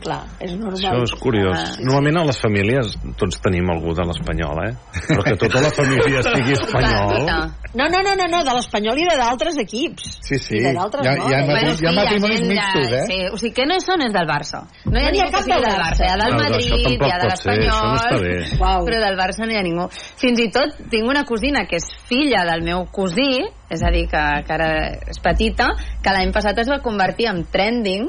Clar, 0.00 0.22
és 0.40 0.54
normal. 0.56 0.78
Això 0.80 1.02
és 1.04 1.12
curiós. 1.20 1.52
Ah, 1.58 1.72
sí. 1.74 1.82
Normalment 1.84 2.16
a 2.22 2.24
les 2.30 2.38
famílies 2.40 2.94
tots 3.20 3.36
tenim 3.44 3.68
algú 3.68 3.92
de 3.92 4.06
l'espanyol, 4.08 4.60
eh? 4.64 4.70
Però 5.10 5.24
que 5.26 5.34
tota 5.36 5.60
la 5.60 5.70
família 5.76 6.22
estigui 6.22 6.54
espanyol... 6.56 7.26
No, 7.70 7.84
no, 7.86 8.00
no, 8.02 8.14
no, 8.18 8.24
no 8.26 8.38
de 8.42 8.52
l'Espanyol 8.56 8.98
i 8.98 9.04
de 9.06 9.12
d'altres 9.14 9.54
equips. 9.62 10.06
Sí, 10.26 10.40
sí. 10.42 10.56
I 10.58 10.62
de 10.64 10.72
d'altres 10.74 11.04
Hi 11.04 11.08
ha- 11.12 11.12
no. 11.20 11.26
hi 11.28 11.34
ha 11.36 11.38
eh? 11.38 11.46
matri- 11.46 11.76
hi 11.78 11.86
ha 11.86 11.90
sí, 11.92 11.96
matrimonis 12.00 12.40
mixtos, 12.48 12.88
eh? 12.96 13.02
Sí, 13.06 13.18
o 13.30 13.36
sigui, 13.38 13.52
que 13.54 13.66
no 13.68 13.76
hi 13.78 13.84
són 13.84 14.02
és 14.02 14.14
del 14.16 14.26
Barça. 14.26 14.62
No 14.90 14.98
hi 14.98 15.04
ha 15.04 15.10
No 15.10 15.12
n'hi 15.14 15.20
ha 15.22 15.28
cap 15.30 15.44
sigui 15.44 15.60
del 15.62 15.76
Barça. 15.78 16.02
Hi 16.02 16.08
ha 16.10 16.16
del 16.18 16.32
No, 16.32 16.40
no, 16.40 16.42
Madrid, 16.42 16.64
hi 16.66 17.12
ha 17.12 17.20
de 17.20 17.28
pot 17.30 17.44
ser, 17.44 17.54
això 17.54 17.76
no 17.84 17.92
està 18.00 18.16
l'Espanyol. 18.16 18.58
Uau. 18.64 18.88
però 18.88 19.02
del 19.04 19.18
Barça 19.20 19.46
no 19.46 19.52
hi 19.54 19.58
ha 19.60 19.62
ningú. 19.68 19.86
Fins 20.24 20.42
i 20.42 20.48
tot 20.56 20.80
tinc 20.90 21.06
una 21.12 21.22
cosina 21.28 21.62
que 21.70 21.78
és 21.78 21.86
filla 22.10 22.42
del 22.50 22.64
meu 22.66 22.88
cosí, 22.90 23.28
és 23.70 23.84
a 23.86 23.92
dir, 23.94 24.08
que, 24.10 24.24
que 24.48 24.56
ara 24.58 24.70
és 25.14 25.22
petita, 25.22 25.70
que 26.02 26.10
l'any 26.16 26.34
passat 26.34 26.58
es 26.58 26.72
va 26.72 26.80
convertir 26.82 27.30
en 27.30 27.44
trending 27.54 28.08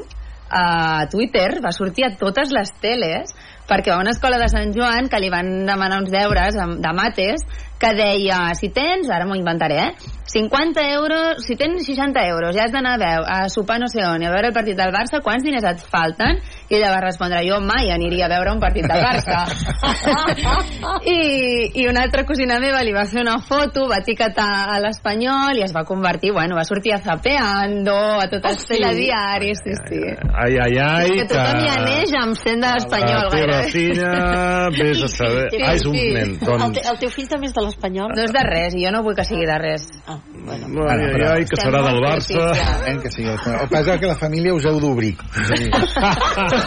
a 0.52 1.08
Twitter, 1.10 1.60
va 1.64 1.72
sortir 1.72 2.04
a 2.06 2.12
totes 2.20 2.52
les 2.52 2.70
teles, 2.82 3.32
perquè 3.68 3.92
va 3.92 3.98
a 4.00 4.04
una 4.04 4.12
escola 4.12 4.38
de 4.40 4.48
Sant 4.52 4.74
Joan 4.76 5.08
que 5.08 5.20
li 5.22 5.30
van 5.32 5.64
demanar 5.66 6.02
uns 6.02 6.10
deures 6.12 6.56
de, 6.58 6.92
mates 6.92 7.44
que 7.80 7.92
deia, 7.98 8.52
si 8.58 8.68
tens, 8.74 9.08
ara 9.10 9.26
m'ho 9.26 9.38
inventaré, 9.38 9.78
eh? 9.88 10.10
50 10.32 10.84
euros, 10.94 11.42
si 11.44 11.56
tens 11.60 11.84
60 11.84 12.22
euros, 12.30 12.54
ja 12.56 12.66
has 12.66 12.72
d'anar 12.72 12.94
a, 13.02 13.12
a 13.20 13.38
sopar 13.52 13.78
no 13.82 13.88
sé 13.90 14.04
on 14.06 14.22
i 14.22 14.28
a 14.28 14.32
veure 14.32 14.52
el 14.52 14.56
partit 14.56 14.78
del 14.78 14.92
Barça, 14.94 15.20
quants 15.24 15.44
diners 15.44 15.66
et 15.68 15.82
falten? 15.92 16.40
I 16.72 16.76
ella 16.78 16.88
va 16.94 17.00
respondre, 17.04 17.42
jo 17.44 17.58
mai 17.60 17.90
aniria 17.92 18.24
a 18.24 18.30
veure 18.32 18.52
un 18.54 18.60
partit 18.62 18.86
del 18.88 19.02
Barça. 19.04 19.42
I, 21.04 21.82
I 21.82 21.86
una 21.90 22.00
altra 22.06 22.24
cosina 22.24 22.56
meva 22.62 22.80
li 22.80 22.92
va 22.96 23.04
fer 23.10 23.20
una 23.20 23.36
foto, 23.44 23.84
va 23.90 23.98
etiquetar 24.00 24.46
a 24.72 24.78
l'Espanyol 24.80 25.58
i 25.60 25.64
es 25.66 25.74
va 25.76 25.82
convertir, 25.84 26.32
bueno, 26.32 26.56
va 26.56 26.64
sortir 26.64 26.94
a 26.96 26.98
Zapeando, 27.04 27.96
a 28.22 28.26
tot 28.32 28.46
els 28.48 28.62
sí? 28.64 28.70
telediaris, 28.72 29.60
sí, 29.66 29.74
sí. 29.84 30.00
Ai, 30.32 30.56
ai, 30.64 30.78
ai, 30.80 31.10
És 31.10 31.12
que 31.20 31.26
tothom 31.34 31.60
hi 31.60 31.68
aneix 31.74 32.14
amb 32.22 32.40
sent 32.40 32.64
de 32.64 32.70
l'Espanyol, 32.72 33.28
La 33.28 33.34
teva 33.36 33.58
gairebé. 33.60 33.70
filla, 33.74 34.12
vés 34.80 35.02
a 35.04 35.10
saber... 35.12 35.46
Sí, 35.52 35.60
Ah, 35.62 35.74
és 35.76 35.84
un 35.86 35.94
sí. 35.94 36.08
nen, 36.16 36.32
El, 36.40 36.46
doncs... 36.48 36.78
te, 36.80 36.86
el 36.90 36.96
teu 37.04 37.10
fill 37.12 37.28
també 37.30 37.46
és 37.50 37.54
de 37.54 37.62
l'Espanyol? 37.66 38.16
No 38.16 38.24
és 38.24 38.32
de 38.34 38.42
res, 38.48 38.74
i 38.80 38.86
jo 38.86 38.90
no 38.96 39.02
vull 39.04 39.14
que 39.20 39.24
sigui 39.28 39.44
de 39.46 39.58
res. 39.60 39.84
Ah, 40.08 40.16
bueno. 40.32 40.88
Ai, 40.88 41.04
ai, 41.12 41.22
ai, 41.36 41.44
que 41.46 41.60
serà 41.60 41.84
del 41.84 42.00
Barça. 42.02 42.48
Eh, 42.88 42.96
que 43.04 43.12
sí, 43.12 43.22
el 43.28 43.36
que 43.44 43.52
passa 43.70 43.94
és 43.94 44.00
que 44.00 44.08
la 44.10 44.16
família 44.18 44.54
us 44.56 44.64
heu 44.66 44.80
d'obrir. 44.82 45.12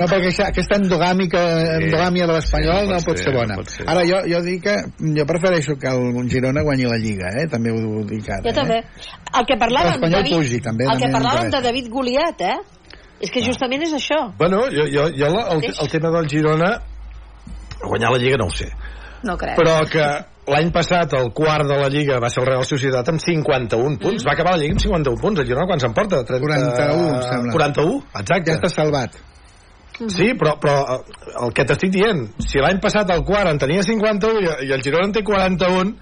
No, 0.00 0.06
perquè 0.06 0.28
això, 0.30 0.46
aquesta 0.48 0.78
endogàmica, 0.80 1.40
endogàmia 1.78 2.26
de 2.28 2.36
l'espanyol 2.36 2.88
no, 2.90 2.98
pot 2.98 3.06
pot 3.12 3.20
ser, 3.20 3.26
ser 3.28 3.34
bona. 3.36 3.56
pot 3.60 3.72
ser. 3.72 3.86
Ara, 3.88 4.04
jo, 4.08 4.20
jo 4.28 4.40
dic 4.46 4.62
que 4.66 4.76
jo 5.18 5.26
prefereixo 5.28 5.76
que 5.80 5.90
el 5.92 6.28
Girona 6.32 6.62
guanyi 6.66 6.88
la 6.90 6.98
Lliga, 7.02 7.32
eh? 7.42 7.46
També 7.52 7.72
ho 7.72 8.04
dic 8.08 8.28
ara. 8.30 8.44
Jo 8.46 8.54
també. 8.56 8.78
El 9.32 9.48
que 9.48 9.58
parlàvem, 9.60 9.96
L'Espanyol 9.96 10.22
David, 10.22 10.36
pugi, 10.38 10.60
també, 10.64 10.88
el 10.92 11.02
que 11.02 11.10
parlàvem 11.14 11.50
de. 11.52 11.62
David 11.68 11.90
Goliat, 11.92 12.40
eh? 12.40 12.58
És 13.22 13.30
que 13.30 13.42
justament 13.44 13.84
és 13.86 13.92
això. 13.94 14.18
Bueno, 14.38 14.64
jo, 14.74 14.88
jo, 14.90 15.06
jo 15.14 15.28
la, 15.30 15.46
el, 15.54 15.62
el 15.70 15.90
tema 15.92 16.10
del 16.16 16.28
Girona 16.28 16.72
guanyar 17.82 18.10
la 18.14 18.18
Lliga 18.18 18.36
no 18.38 18.46
ho 18.46 18.54
sé 18.54 18.68
No 19.22 19.36
crec. 19.38 19.56
però 19.58 19.80
que 19.90 20.06
l'any 20.50 20.72
passat 20.74 21.12
el 21.14 21.28
quart 21.36 21.68
de 21.68 21.76
la 21.78 21.88
Lliga 21.92 22.16
va 22.22 22.30
ser 22.32 22.42
el 22.42 22.48
Real 22.48 22.64
Societat 22.66 23.08
amb 23.12 23.22
51 23.22 24.00
punts, 24.02 24.24
va 24.26 24.32
acabar 24.34 24.56
la 24.56 24.62
Lliga 24.62 24.74
amb 24.74 24.82
51 24.82 25.20
punts 25.22 25.42
el 25.42 25.46
Girona 25.46 25.68
quan 25.70 25.82
s'emporta? 25.82 26.22
30... 26.26 26.40
41, 26.46 27.04
em 27.12 27.20
sembla. 27.28 27.52
41, 27.58 28.00
exacte 28.22 28.50
Ja 28.50 28.56
està 28.58 28.72
salvat. 28.72 29.20
Sí, 30.10 30.32
però, 30.38 30.56
però 30.58 30.74
eh, 30.96 31.20
el 31.44 31.52
que 31.54 31.66
t'estic 31.68 31.92
dient, 31.94 32.24
si 32.42 32.58
l'any 32.58 32.80
passat 32.82 33.10
el 33.14 33.22
quart 33.28 33.52
en 33.52 33.60
tenia 33.62 33.84
51 33.86 34.40
i, 34.42 34.50
i 34.66 34.74
el 34.74 34.82
Girona 34.82 35.10
en 35.10 35.14
té 35.14 35.22
41, 35.26 35.94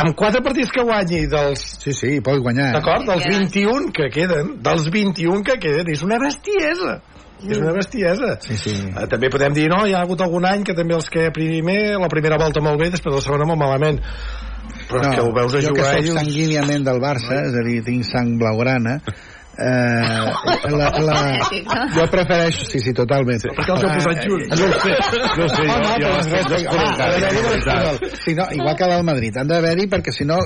amb 0.00 0.16
quatre 0.18 0.42
partits 0.44 0.72
que 0.74 0.84
guanyi 0.84 1.22
dels... 1.30 1.62
Sí, 1.80 1.94
sí, 1.96 2.18
pot 2.24 2.42
guanyar. 2.44 2.70
eh? 2.70 2.76
D'acord? 2.76 3.06
Dels 3.08 3.24
21 3.30 3.88
que 3.96 4.10
queden, 4.12 4.56
dels 4.64 4.90
21 4.92 5.46
que 5.46 5.56
queden, 5.62 5.88
és 5.94 6.04
una 6.06 6.20
bestiesa. 6.20 6.98
És 7.46 7.58
una 7.60 7.72
bestiesa. 7.72 8.34
Sí, 8.44 8.58
sí. 8.60 8.74
Eh, 8.90 9.06
també 9.10 9.30
podem 9.32 9.56
dir, 9.56 9.66
no, 9.72 9.82
hi 9.88 9.96
ha 9.96 10.04
hagut 10.04 10.20
algun 10.24 10.46
any 10.48 10.64
que 10.66 10.76
també 10.76 10.96
els 10.98 11.08
que 11.12 11.30
primer, 11.34 11.80
la 12.00 12.10
primera 12.12 12.38
volta 12.40 12.62
molt 12.64 12.80
bé, 12.80 12.90
després 12.92 13.16
la 13.16 13.24
segona 13.24 13.48
molt 13.48 13.62
malament. 13.62 14.00
Però 14.90 15.02
no, 15.04 15.10
que 15.14 15.24
ho 15.24 15.32
veus 15.34 15.54
a 15.54 15.62
jo 15.64 15.72
que 15.72 15.80
jugar 15.80 15.92
soc 15.94 16.00
i 16.00 16.06
dius... 16.08 16.18
sanguíniament 16.18 16.86
del 16.86 17.00
Barça, 17.02 17.42
és 17.46 17.56
a 17.56 17.64
dir, 17.66 17.80
tinc 17.86 18.06
sang 18.08 18.34
blaugrana, 18.40 18.98
eh, 19.60 20.70
la, 20.70 20.88
la, 21.04 21.18
jo 21.94 22.06
prefereixo, 22.10 22.64
sí, 22.66 22.80
sí, 22.80 22.92
totalment. 22.96 23.42
Per 23.44 23.64
què 23.66 23.74
els 23.74 23.84
heu 23.84 23.92
posat 23.96 24.22
junts? 24.26 24.48
No 24.50 24.66
ho 24.66 24.80
sé, 24.80 24.94
no 25.36 25.44
ho 25.44 25.48
sé, 25.48 25.66
Oh, 25.70 25.76
jo, 26.00 26.08
no, 26.10 26.58
jo 26.60 26.70
ah, 26.70 26.96
ah, 26.98 27.10
veritat. 27.20 28.16
si 28.24 28.34
no, 28.34 28.44
igual 28.52 28.76
que 28.76 28.84
del 28.90 29.04
Madrid, 29.04 29.36
han 29.36 29.48
d'haver-hi 29.50 29.86
perquè 29.92 30.12
si 30.14 30.24
no, 30.24 30.38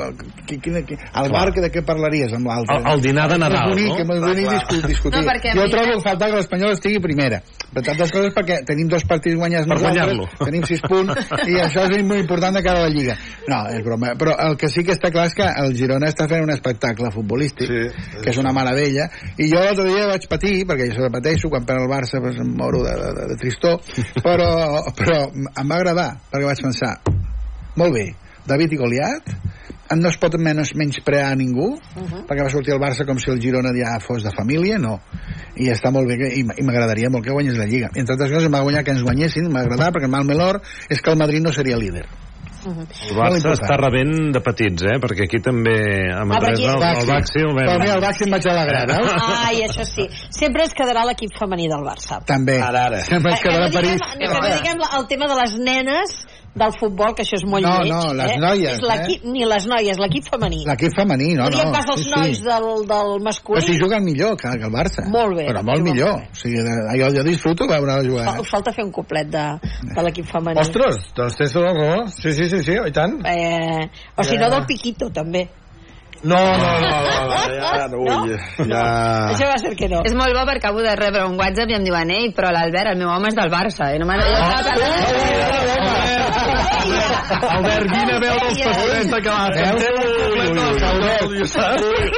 qui, 0.47 0.59
qui, 0.59 0.71
qui, 0.85 0.97
el 0.99 1.31
bar 1.33 1.53
que 1.55 1.61
de 1.65 1.71
què 1.73 1.83
parlaries 1.87 2.33
amb 2.37 2.49
l'altre? 2.51 2.77
El, 2.81 2.87
el 2.95 3.01
dinar 3.05 3.29
de 3.31 3.39
Nadal, 3.39 3.71
bonic, 3.71 3.93
no? 4.05 4.15
és 4.15 4.21
bonic 4.25 4.45
Clar, 4.49 4.59
discutir. 4.59 4.89
discutir. 4.91 5.21
No, 5.21 5.27
perquè 5.31 5.55
jo 5.55 5.63
mi- 5.65 5.71
trobo 5.75 5.97
a 5.99 6.03
faltar 6.09 6.31
que 6.31 6.37
l'Espanyol 6.41 6.73
estigui 6.77 7.01
primera. 7.05 7.41
Per 7.75 7.83
tantes 7.83 8.13
coses 8.15 8.35
perquè 8.35 8.61
tenim 8.67 8.89
dos 8.89 9.05
partits 9.09 9.37
guanyats 9.37 9.67
Per 9.69 9.77
nosaltres, 9.79 10.05
guanyar-lo. 10.17 10.45
tenim 10.45 10.65
sis 10.69 10.81
punts, 10.83 11.15
i 11.49 11.57
això 11.63 11.87
és 11.89 12.05
molt 12.07 12.21
important 12.21 12.55
de 12.59 12.63
cara 12.63 12.83
a 12.85 12.89
la 12.89 12.93
Lliga. 12.95 13.17
No, 13.49 13.63
és 13.71 13.83
broma. 13.85 14.15
Però 14.19 14.37
el 14.49 14.57
que 14.61 14.69
sí 14.69 14.85
que 14.85 14.93
està 14.95 15.11
clar 15.15 15.27
és 15.31 15.35
que 15.35 15.47
el 15.65 15.75
Girona 15.77 16.09
està 16.11 16.29
fent 16.31 16.43
un 16.45 16.51
espectacle 16.55 17.11
futbolístic, 17.15 17.69
Sí, 17.69 18.21
que 18.23 18.31
és 18.31 18.39
una 18.39 18.53
meravella, 18.53 19.04
i 19.39 19.49
jo 19.51 19.61
l'altre 19.61 19.87
dia 19.89 20.09
vaig 20.11 20.29
patir, 20.31 20.55
perquè 20.69 20.91
jo 20.93 21.07
repeteixo, 21.07 21.51
quan 21.53 21.67
perd 21.69 21.85
el 21.85 21.91
Barça 21.91 22.21
doncs 22.23 22.41
em 22.43 22.55
moro 22.59 22.83
de, 22.85 22.95
de, 23.01 23.27
de, 23.33 23.39
tristor, 23.41 23.81
però, 24.27 24.51
però 24.97 25.21
em 25.33 25.71
va 25.71 25.81
agradar, 25.81 26.11
perquè 26.31 26.49
vaig 26.49 26.65
pensar, 26.65 26.97
molt 27.77 27.97
bé, 27.97 28.09
David 28.49 28.75
i 28.77 28.81
Goliat, 28.81 29.31
no 29.95 30.09
es 30.09 30.17
pot 30.21 30.35
menys 30.41 30.73
menysprear 30.81 31.31
a 31.31 31.37
ningú 31.37 31.75
uh 31.75 31.79
-huh. 31.79 32.25
perquè 32.27 32.43
va 32.43 32.51
sortir 32.51 32.73
el 32.75 32.81
Barça 32.81 33.07
com 33.07 33.19
si 33.19 33.31
el 33.31 33.41
Girona 33.41 33.71
ja 33.77 34.01
fos 34.01 34.23
de 34.23 34.31
família, 34.31 34.79
no. 34.79 35.01
I 35.57 35.69
està 35.71 35.93
molt 35.93 36.09
bé, 36.09 36.17
que, 36.17 36.29
i, 36.35 36.41
i 36.41 36.63
m'agradaria 36.65 37.11
molt 37.11 37.25
que 37.25 37.33
guanyés 37.33 37.57
la 37.57 37.67
Lliga. 37.67 37.91
Entre 37.95 38.15
altres 38.15 38.33
coses 38.33 38.51
m'ha 38.51 38.63
guanyar 38.63 38.83
que 38.83 38.91
ens 38.91 39.03
guanyessin 39.03 39.53
m'agradaria 39.53 39.93
perquè 39.93 40.05
el 40.05 40.11
mal 40.11 40.25
menor 40.25 40.61
és 40.89 41.01
que 41.01 41.11
el 41.11 41.19
Madrid 41.19 41.43
no 41.43 41.53
seria 41.53 41.77
líder 41.77 42.07
El 42.65 42.77
Molt 42.77 43.19
Barça 43.19 43.37
important. 43.37 43.55
està 43.59 43.77
rebent 43.81 44.15
de 44.35 44.41
petits, 44.45 44.87
eh? 44.89 44.97
Perquè 45.03 45.27
aquí 45.29 45.41
també 45.45 45.75
a 46.15 46.23
Manresa 46.29 46.63
el, 46.65 46.85
el 47.03 47.11
Baxi 47.11 47.43
el 47.45 47.53
però 47.59 47.75
mira, 47.81 47.97
el 47.97 48.01
vam... 48.01 48.07
Baxi 48.07 48.25
em 48.27 48.35
vaig 48.37 48.49
alegrar 48.55 48.85
veus? 48.93 49.27
Ai, 49.45 49.61
això 49.69 49.85
sí. 49.89 50.07
Sempre 50.35 50.65
es 50.69 50.77
quedarà 50.77 51.05
l'equip 51.09 51.35
femení 51.39 51.69
del 51.73 51.85
Barça. 51.87 52.23
també 52.29 52.57
Ara, 52.63 52.87
ara. 52.91 53.03
sempre 53.05 53.35
ens 53.35 53.43
que 53.43 53.49
quedarà 53.51 53.67
no 53.67 53.69
a 53.69 53.75
diguem, 53.75 54.01
París 54.01 54.19
que 54.19 54.33
no 54.33 54.57
diguem 54.57 54.87
el 55.01 55.07
tema 55.13 55.29
de 55.33 55.39
les 55.43 55.59
nenes 55.69 56.17
del 56.55 56.73
futbol, 56.79 57.15
que 57.19 57.23
això 57.25 57.35
és 57.35 57.45
molt 57.51 57.65
No, 57.67 57.81
lleig. 57.83 57.91
no, 57.93 58.15
les 58.15 58.31
eh? 58.31 58.39
noies, 58.39 58.77
És 58.77 58.83
l'equip- 58.87 59.25
Ni 59.25 59.45
les 59.45 59.67
noies, 59.67 59.99
l'equip 59.99 60.29
femení. 60.31 60.61
l'equip 60.67 60.93
femení, 60.95 61.35
no, 61.35 61.49
no 61.51 61.65
no 61.65 61.73
pas 61.73 61.85
els 61.91 62.05
sí, 62.05 62.11
nois 62.15 62.37
sí. 62.39 62.45
del, 62.45 62.87
del 62.87 63.11
masculí. 63.27 63.59
però 63.59 63.67
si 63.67 63.79
juguen 63.81 64.05
millor 64.05 64.37
que, 64.37 64.49
que 64.59 64.65
el 64.65 64.71
Barça 64.73 65.03
Molt 65.11 65.35
bé, 65.37 65.49
però 65.49 65.63
molt 65.67 65.83
millor 65.83 66.13
molt 66.13 66.23
bé. 66.23 66.31
o 66.31 66.35
sigui, 66.35 66.59
jo, 67.01 67.09
jo 67.17 67.23
disfruto 67.27 67.67
veure 67.67 67.99
jugar 68.07 68.25
Fal- 68.31 68.45
Falta 68.47 68.73
fer 68.73 68.85
un 68.85 68.93
coplet 68.93 69.27
de, 69.29 69.45
de 69.95 70.03
l'equip 70.07 70.27
femení. 70.31 70.61
Ostres, 70.61 71.11
doncs 71.17 71.37
tens 71.37 71.53
tota 71.53 71.67
la 71.67 71.75
raó. 71.75 72.07
Sí, 72.07 72.33
sí, 72.33 72.49
sí, 72.49 72.63
sí, 72.63 72.73
i 72.87 72.93
tant. 72.93 73.19
Eh, 73.27 73.91
o 74.17 74.23
si 74.23 74.37
no, 74.39 74.49
del 74.51 74.65
Piquito, 74.67 75.11
també. 75.11 75.49
No, 76.25 76.37
no, 76.37 76.41
no, 76.57 76.57
no, 76.81 77.27
no 77.29 77.37
ja, 77.77 77.87
no, 77.89 77.99
No? 77.99 78.27
ja... 78.65 79.29
Això 79.35 79.45
va 79.51 79.59
ser 79.61 79.75
que 79.77 79.89
no. 79.91 80.01
És 80.09 80.15
molt 80.17 80.33
bo 80.33 80.47
perquè 80.49 80.63
acabo 80.63 80.81
de 80.81 80.95
rebre 80.97 81.27
un 81.29 81.37
WhatsApp 81.37 81.69
i 81.69 81.75
em 81.77 81.85
diuen 81.85 82.09
ei, 82.15 82.31
però 82.33 82.49
l'Albert, 82.55 82.95
el 82.95 82.99
meu 83.03 83.11
home 83.13 83.29
és 83.29 83.35
del 83.37 83.51
Barça. 83.53 83.91
I 83.95 83.99
no 84.01 84.07
m'ha... 84.07 84.17
Albert, 86.65 87.87
vine 87.91 88.13
a 88.15 88.21
veure 88.23 88.47
els 88.51 88.61
pastorets 88.65 89.11
de 89.15 89.21
Calàfia. 89.25 89.69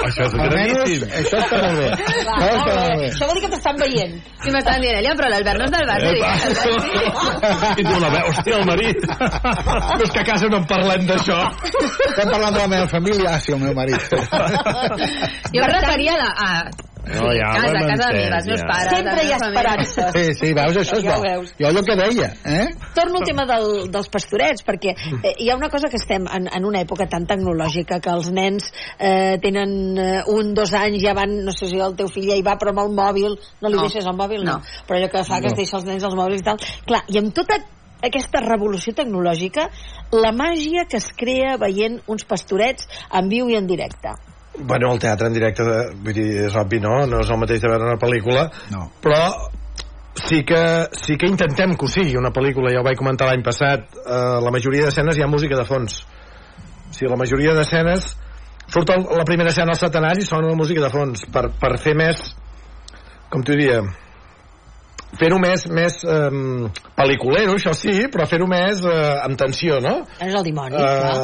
Això 0.07 0.23
és 0.27 0.33
gravíssim. 0.37 1.03
això 1.21 1.37
està 1.41 1.57
molt 1.63 1.77
bé 1.79 1.87
això 1.97 2.27
Molt 2.37 2.57
està 2.57 2.73
bé. 2.73 2.77
molt 2.77 3.01
bé 3.01 3.07
Això 3.11 3.25
vol 3.29 3.35
dir 3.39 3.43
que 3.47 3.51
t'estan 3.55 3.77
veient. 3.81 4.15
I 4.47 4.55
m'estan 4.55 4.81
dient, 4.85 4.97
ella, 5.01 5.13
però 5.19 5.29
l'Albert 5.33 5.59
no 5.59 5.65
és 5.67 5.73
del 5.75 5.87
Barça. 5.91 6.11
I 7.77 7.85
tu 7.87 7.95
la 8.03 8.11
veus, 8.15 8.27
hòstia, 8.33 8.55
el 8.61 8.67
marit. 8.71 8.99
Però 9.07 10.03
és 10.07 10.13
que 10.17 10.21
a 10.23 10.27
casa 10.31 10.51
no 10.53 10.61
en 10.63 10.67
parlem 10.71 11.07
d'això. 11.11 11.39
estem 12.09 12.29
parlant 12.31 12.55
de 12.55 12.61
la 12.61 12.69
meva 12.75 12.89
família 12.89 13.31
ah, 13.35 13.41
sí, 13.41 13.53
el 13.53 13.61
meu 13.61 13.75
marit 13.75 14.03
Jo 15.55 15.63
em 15.63 15.71
referia 15.73 16.15
a 16.33 16.49
No, 17.07 17.29
ja 17.31 17.49
casa, 17.55 17.83
casa 17.87 18.09
meva, 18.13 18.39
els 18.41 18.47
meus 18.51 18.61
ja. 18.61 18.67
pares. 18.67 18.91
Sempre 18.97 19.25
hi 19.25 19.33
ha 19.33 19.37
esperances. 19.39 20.09
Sí, 20.17 20.25
sí, 20.41 20.49
veus, 20.59 20.77
això 20.83 20.97
és 20.99 21.05
Ja 21.07 21.17
bo. 21.17 21.23
veus. 21.23 21.53
Jo 21.61 21.69
el 21.71 21.79
que 21.87 21.97
deia, 22.01 22.29
eh? 22.45 22.65
Torno 22.97 23.21
al 23.21 23.27
tema 23.29 23.45
del, 23.47 23.69
dels 23.95 24.09
pastorets, 24.11 24.65
perquè 24.67 24.95
eh, 25.23 25.35
hi 25.39 25.51
ha 25.51 25.57
una 25.57 25.69
cosa 25.71 25.89
que 25.93 26.01
estem 26.01 26.27
en, 26.27 26.49
en 26.53 26.65
una 26.67 26.81
època 26.83 27.07
tan 27.09 27.27
tecnològica 27.31 28.01
que 28.03 28.11
els 28.11 28.31
nens 28.35 28.67
eh, 28.99 29.39
tenen 29.43 29.77
eh, 29.99 30.23
un, 30.35 30.53
dos 30.59 30.75
anys, 30.75 30.99
ja 31.05 31.15
van, 31.15 31.39
no 31.47 31.55
sé 31.55 31.71
si 31.71 31.79
el 31.79 31.95
teu 31.97 32.09
fill 32.11 32.27
ja 32.33 32.35
hi 32.41 32.43
va, 32.43 32.57
però 32.59 32.75
amb 32.75 32.83
el 32.89 32.93
mòbil, 32.99 33.39
no 33.63 33.69
li 33.71 33.77
No. 33.79 33.87
deixes 33.87 34.07
el 34.07 34.17
mòbil? 34.19 34.43
No. 34.45 34.59
No. 34.59 34.85
Però 34.89 34.99
allò 34.99 35.09
que 35.13 35.23
fa 35.25 35.41
que 35.41 35.47
es 35.53 35.55
No. 35.55 35.63
deixa 35.63 35.77
els 35.79 35.87
nens 35.87 36.03
els 36.03 36.15
mòbils 36.19 36.43
i 36.43 36.45
tal. 36.45 36.59
Clar, 36.87 37.05
i 37.13 37.19
amb 37.23 37.33
tota 37.37 37.61
aquesta 38.03 38.41
revolució 38.45 38.93
tecnològica, 38.95 39.71
la 40.13 40.33
màgia 40.33 40.85
que 40.91 40.99
es 40.99 41.07
crea 41.17 41.57
veient 41.57 42.01
uns 42.07 42.25
pastorets 42.29 42.89
en 43.13 43.29
viu 43.31 43.49
i 43.49 43.57
en 43.57 43.67
directe. 43.67 44.13
Bueno, 44.59 44.93
el 44.93 44.99
teatre 44.99 45.29
en 45.29 45.35
directe, 45.37 45.65
de, 45.65 45.79
vull 46.03 46.15
dir, 46.17 46.27
és 46.47 46.57
obvi, 46.57 46.81
no? 46.81 47.07
No 47.07 47.21
és 47.21 47.31
el 47.31 47.39
mateix 47.41 47.61
de 47.61 47.69
veure 47.69 47.85
una 47.91 48.01
pel·lícula, 48.01 48.47
No. 48.73 48.87
però 49.03 49.51
sí 50.17 50.43
que, 50.49 50.61
sí 50.97 51.17
que 51.21 51.29
intentem 51.29 51.75
que 51.77 51.85
ho 51.85 51.89
sigui 51.93 52.17
una 52.17 52.33
pel·lícula, 52.33 52.73
ja 52.73 52.81
ho 52.81 52.87
vaig 52.87 52.97
comentar 52.97 53.29
l'any 53.29 53.45
passat, 53.45 53.91
eh, 54.01 54.39
la 54.43 54.53
majoria 54.55 54.87
d'escenes 54.87 55.19
hi 55.19 55.23
ha 55.23 55.29
música 55.29 55.59
de 55.59 55.67
fons. 55.69 56.01
O 56.89 56.95
sigui, 56.95 57.11
la 57.11 57.21
majoria 57.21 57.53
d'escenes 57.55 58.17
surt 58.73 58.91
el, 58.97 59.05
la 59.19 59.25
primera 59.29 59.51
escena 59.53 59.75
al 59.75 59.79
Satanàs 59.79 60.23
i 60.23 60.27
sona 60.27 60.49
la 60.49 60.57
música 60.59 60.81
de 60.83 60.91
fons 60.91 61.27
per, 61.31 61.51
per 61.61 61.77
fer 61.79 61.95
més 61.99 62.23
com 63.31 63.43
t'ho 63.45 63.55
diria 63.55 63.83
fer-ho 65.17 65.39
més, 65.41 65.67
més 65.73 65.99
eh, 66.05 66.31
pel·liculero, 66.99 67.55
això 67.57 67.73
sí, 67.79 67.95
però 68.13 68.27
fer-ho 68.29 68.49
més 68.51 68.83
eh, 68.85 68.97
amb 69.25 69.39
tensió, 69.41 69.79
no? 69.85 70.01
És 70.21 70.35
el 70.35 70.45
dimoni, 70.45 70.77
Eh, 70.77 70.81
clar. 70.81 71.15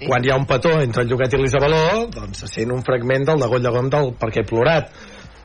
Sí. 0.00 0.06
Quan 0.08 0.24
hi 0.24 0.32
ha 0.32 0.38
un 0.40 0.46
petó 0.48 0.72
entre 0.80 1.04
el 1.04 1.10
Lloguet 1.12 1.36
i 1.36 1.42
l'Isabeló, 1.42 2.06
doncs 2.14 2.42
se 2.42 2.50
sent 2.50 2.72
un 2.74 2.82
fragment 2.86 3.28
del 3.28 3.44
de 3.44 3.50
Goll 3.52 3.62
de 3.62 3.74
Gom 3.76 3.90
del 3.92 4.14
perquè 4.18 4.42
he 4.42 4.48
plorat. 4.48 4.90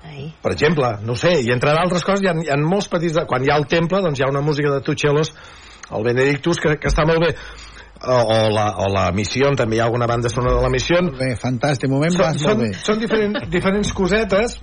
Ai. 0.07 0.31
Per 0.41 0.53
exemple, 0.55 0.87
no 1.05 1.13
ho 1.13 1.19
sé, 1.19 1.35
i 1.43 1.51
entre 1.53 1.75
d'altres 1.77 2.03
coses 2.07 2.23
hi 2.23 2.31
ha, 2.31 2.37
hi 2.41 2.49
ha 2.49 2.57
molts 2.61 2.87
petits... 2.91 3.13
De... 3.19 3.25
Quan 3.29 3.45
hi 3.45 3.51
ha 3.53 3.59
el 3.61 3.67
temple, 3.69 4.01
doncs 4.01 4.19
hi 4.19 4.25
ha 4.25 4.31
una 4.31 4.41
música 4.41 4.71
de 4.73 4.81
Tuchelos, 4.81 5.33
el 5.91 6.07
Benedictus, 6.07 6.59
que, 6.63 6.77
que 6.81 6.89
està 6.89 7.05
molt 7.05 7.21
bé. 7.27 7.35
O, 8.01 8.15
o, 8.17 8.37
la, 8.49 8.65
o 8.81 8.87
la 8.89 9.11
Missió, 9.13 9.51
també 9.53 9.77
hi 9.77 9.83
ha 9.83 9.85
alguna 9.85 10.07
banda 10.09 10.31
sonora 10.33 10.57
de 10.57 10.63
la 10.65 10.71
Missió. 10.73 11.03
Bé, 11.19 11.35
fantàstic, 11.37 11.91
moment 11.91 12.15
Són, 12.15 12.23
vas 12.23 12.39
molt 12.41 12.47
són, 12.47 12.63
bé. 12.65 12.71
són 12.81 13.03
diferent, 13.03 13.37
diferents 13.53 13.93
cosetes 13.93 14.57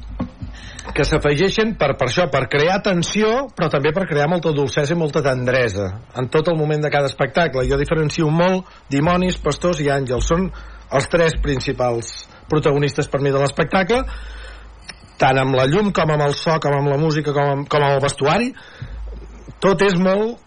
que 0.94 1.04
s'afegeixen 1.06 1.74
per, 1.78 1.92
per 1.98 2.08
això, 2.08 2.26
per 2.32 2.46
crear 2.50 2.78
tensió, 2.84 3.48
però 3.56 3.68
també 3.72 3.92
per 3.94 4.06
crear 4.08 4.28
molta 4.30 4.52
dolcesa 4.56 4.94
i 4.94 4.98
molta 4.98 5.22
tendresa 5.24 5.88
en 6.18 6.28
tot 6.32 6.48
el 6.50 6.58
moment 6.58 6.82
de 6.84 6.90
cada 6.92 7.10
espectacle. 7.10 7.66
Jo 7.68 7.78
diferencio 7.80 8.30
molt 8.32 8.68
dimonis, 8.92 9.38
pastors 9.42 9.82
i 9.84 9.90
àngels. 9.92 10.28
Són 10.28 10.48
els 10.88 11.08
tres 11.12 11.36
principals 11.44 12.26
protagonistes 12.48 13.08
per 13.12 13.20
mi 13.20 13.32
de 13.34 13.40
l'espectacle, 13.42 14.02
tant 15.20 15.40
amb 15.40 15.56
la 15.58 15.68
llum 15.68 15.92
com 15.92 16.14
amb 16.14 16.28
el 16.28 16.36
so, 16.38 16.56
com 16.62 16.78
amb 16.78 16.92
la 16.92 16.98
música, 17.00 17.34
com 17.36 17.54
amb, 17.54 17.68
com 17.68 17.84
amb 17.84 17.98
el 17.98 18.04
vestuari. 18.04 18.52
Tot 19.60 19.82
és 19.84 19.96
molt 19.98 20.38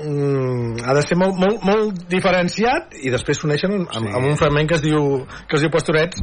mm, 0.00 0.84
ha 0.86 0.94
de 0.96 1.02
ser 1.04 1.18
molt, 1.20 1.36
molt, 1.38 1.64
molt 1.66 2.04
diferenciat 2.10 2.94
i 3.02 3.12
després 3.12 3.42
s'uneixen 3.42 3.74
amb, 3.80 3.88
amb, 3.90 4.12
amb 4.14 4.30
un 4.32 4.38
fragment 4.40 4.70
que 4.70 4.78
es 4.78 4.84
diu, 4.86 5.24
que 5.50 5.58
es 5.58 5.66
diu 5.66 5.72
Pastorets 5.74 6.22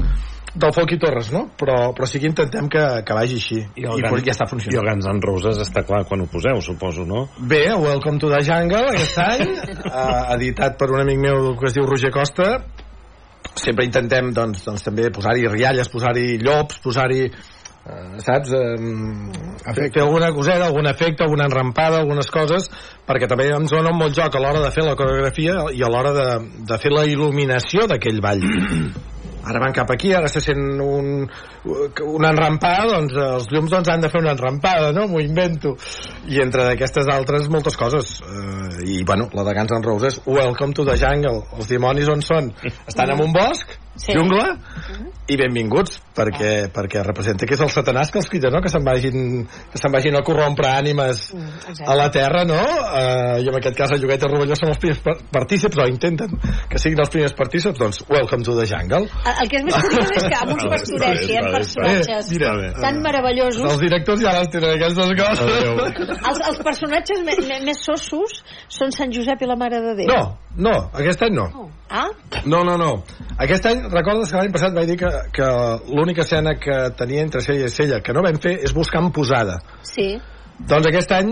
del 0.53 0.73
Folk 0.75 0.91
i 0.95 0.99
Torres, 0.99 1.31
no? 1.31 1.45
Però, 1.57 1.77
però 1.95 2.07
sí 2.09 2.19
que 2.19 2.27
intentem 2.27 2.67
que, 2.71 2.83
que 3.07 3.15
vagi 3.15 3.39
així 3.39 3.59
i, 3.61 3.85
el 3.85 4.01
i 4.01 4.03
Guns- 4.03 4.25
ja 4.27 4.35
està 4.35 4.45
I 4.45 4.49
el 4.49 4.51
funcionant. 4.51 4.89
Guns 4.89 5.09
N' 5.13 5.23
Roses 5.23 5.61
està 5.63 5.85
clar 5.87 6.03
quan 6.09 6.25
ho 6.25 6.27
poseu, 6.31 6.59
suposo, 6.65 7.07
no? 7.07 7.27
Bé, 7.39 7.63
Welcome 7.79 8.19
to 8.19 8.31
the 8.33 8.41
Jungle 8.43 8.91
aquest 8.91 9.19
any, 9.23 9.47
eh, 9.87 10.21
editat 10.35 10.77
per 10.79 10.91
un 10.91 11.03
amic 11.05 11.21
meu 11.23 11.53
que 11.59 11.71
es 11.71 11.77
diu 11.77 11.87
Roger 11.87 12.11
Costa 12.15 12.53
sempre 13.57 13.85
intentem 13.87 14.31
doncs, 14.35 14.63
doncs 14.65 14.85
també 14.85 15.09
posar-hi 15.13 15.47
rialles, 15.51 15.89
posar-hi 15.91 16.37
llops, 16.41 16.79
posar-hi 16.83 17.23
eh, 17.25 18.19
saps? 18.23 18.53
Eh, 18.53 19.71
fer, 19.75 19.89
fer 19.93 20.03
alguna 20.03 20.31
coseta, 20.35 20.67
algun 20.67 20.89
efecte, 20.91 21.25
alguna 21.25 21.47
enrampada, 21.49 22.01
algunes 22.01 22.29
coses, 22.31 22.69
perquè 23.07 23.29
també 23.29 23.49
ens 23.55 23.73
dona 23.73 23.93
molt 23.95 24.15
joc 24.17 24.35
a 24.35 24.43
l'hora 24.43 24.63
de 24.63 24.71
fer 24.75 24.85
la 24.87 24.97
coreografia 24.99 25.63
i 25.75 25.83
a 25.83 25.91
l'hora 25.91 26.13
de, 26.17 26.27
de 26.69 26.81
fer 26.81 26.93
la 26.93 27.07
il·luminació 27.09 27.87
d'aquell 27.91 28.21
ball. 28.23 28.45
Ara 29.47 29.59
van 29.63 29.73
cap 29.73 29.89
aquí, 29.93 30.11
ara 30.13 30.29
se 30.29 30.41
sent 30.43 30.59
un, 30.81 31.25
una 31.65 32.29
enrampada, 32.29 32.87
doncs 32.91 33.15
els 33.25 33.47
llums 33.53 33.71
doncs, 33.73 33.89
han 33.89 34.03
de 34.03 34.09
fer 34.11 34.21
una 34.21 34.35
enrampada, 34.35 34.91
no? 34.95 35.07
M'ho 35.09 35.21
invento. 35.23 35.75
I 36.29 36.41
entre 36.43 36.67
d'aquestes 36.69 37.09
altres, 37.11 37.49
moltes 37.49 37.77
coses. 37.79 38.19
Eh, 38.21 38.83
I, 38.97 39.03
bueno, 39.07 39.29
la 39.33 39.45
de 39.47 39.55
Guns 39.57 39.73
N' 39.77 39.85
Roses, 39.85 40.21
Welcome 40.25 40.73
to 40.77 40.85
the 40.85 40.97
Jungle. 40.97 41.41
Els 41.57 41.71
dimonis 41.71 42.09
on 42.11 42.21
són? 42.25 42.51
Estan 42.85 43.15
en 43.15 43.25
un 43.25 43.33
bosc, 43.33 43.77
Sí. 44.01 44.13
jungla, 44.15 44.55
i 45.27 45.35
benvinguts, 45.35 45.97
perquè, 46.15 46.51
perquè 46.73 47.01
representa 47.05 47.45
que 47.47 47.55
és 47.55 47.61
el 47.63 47.69
satanàs 47.71 48.11
que 48.11 48.19
els 48.19 48.29
crida, 48.29 48.49
no? 48.51 48.61
Que 48.61 48.69
se'n 48.71 48.83
vagin, 48.83 49.45
que 49.71 49.79
se'n 49.79 49.93
vagin 49.93 50.17
a 50.19 50.23
corrompre 50.27 50.67
ànimes 50.67 51.29
exacte. 51.33 51.85
a 51.87 51.95
la 51.95 52.09
Terra, 52.11 52.43
no? 52.45 52.57
Eh, 52.59 53.41
I 53.45 53.47
en 53.51 53.57
aquest 53.59 53.77
cas 53.77 53.93
el 53.95 54.01
Lloguet 54.03 54.21
i 54.21 54.27
el 54.27 54.33
Rovelló 54.35 54.57
són 54.59 54.73
els 54.73 54.79
primers 54.83 54.99
par- 55.05 55.17
partícips, 55.31 55.77
o 55.79 55.87
intenten 55.89 56.35
que 56.69 56.79
siguin 56.81 56.99
els 57.03 57.09
primers 57.13 57.33
partícips, 57.37 57.79
doncs 57.79 58.01
Welcome 58.09 58.43
to 58.43 58.55
the 58.59 58.65
Jungle. 58.67 59.07
El, 59.07 59.35
el 59.45 59.49
que 59.51 59.61
és 59.61 59.67
més 59.69 59.79
curiós 59.85 60.11
és 60.17 60.27
que 60.27 60.39
amb 60.41 60.53
uns 60.57 60.67
pastorets 60.75 61.27
hi 61.29 61.37
ha 61.39 61.45
personatges 61.51 62.31
Eh, 62.31 62.33
mira, 62.35 62.51
tan 62.81 62.99
meravellosos 63.03 63.63
Els 63.71 63.79
directors 63.81 64.21
ja 64.21 64.33
les 64.37 64.49
tenen 64.51 64.75
aquestes 64.75 65.13
coses. 65.19 66.17
els, 66.27 66.41
els 66.49 66.59
personatges 66.65 67.23
me, 67.25 67.35
me, 67.47 67.59
més 67.65 67.79
sossos 67.85 68.41
són 68.71 68.91
Sant 68.95 69.11
Josep 69.15 69.41
i 69.41 69.49
la 69.49 69.55
Mare 69.59 69.79
de 69.83 69.95
Déu 70.01 70.09
No, 70.11 70.21
no, 70.57 70.73
aquest 70.97 71.23
any 71.27 71.35
no. 71.35 71.47
ah? 71.89 72.07
No, 72.45 72.63
no, 72.67 72.75
no. 72.79 72.91
Aquest 73.39 73.65
any, 73.69 73.81
recordes 73.91 74.31
que 74.31 74.37
l'any 74.39 74.51
passat 74.53 74.73
vaig 74.75 74.87
dir 74.91 74.97
que, 74.99 75.11
que 75.35 75.47
l'única 76.01 76.25
escena 76.25 76.57
que 76.59 76.81
tenia 76.97 77.21
entre 77.21 77.45
cella 77.45 77.69
i 77.69 77.73
cella 77.73 78.01
que 78.01 78.13
no 78.17 78.25
vam 78.25 78.41
fer 78.41 78.57
és 78.65 78.73
buscar 78.73 79.03
en 79.05 79.13
posada. 79.13 79.61
sí 79.85 80.15
Doncs 80.61 80.89
aquest 80.89 81.15
any 81.17 81.31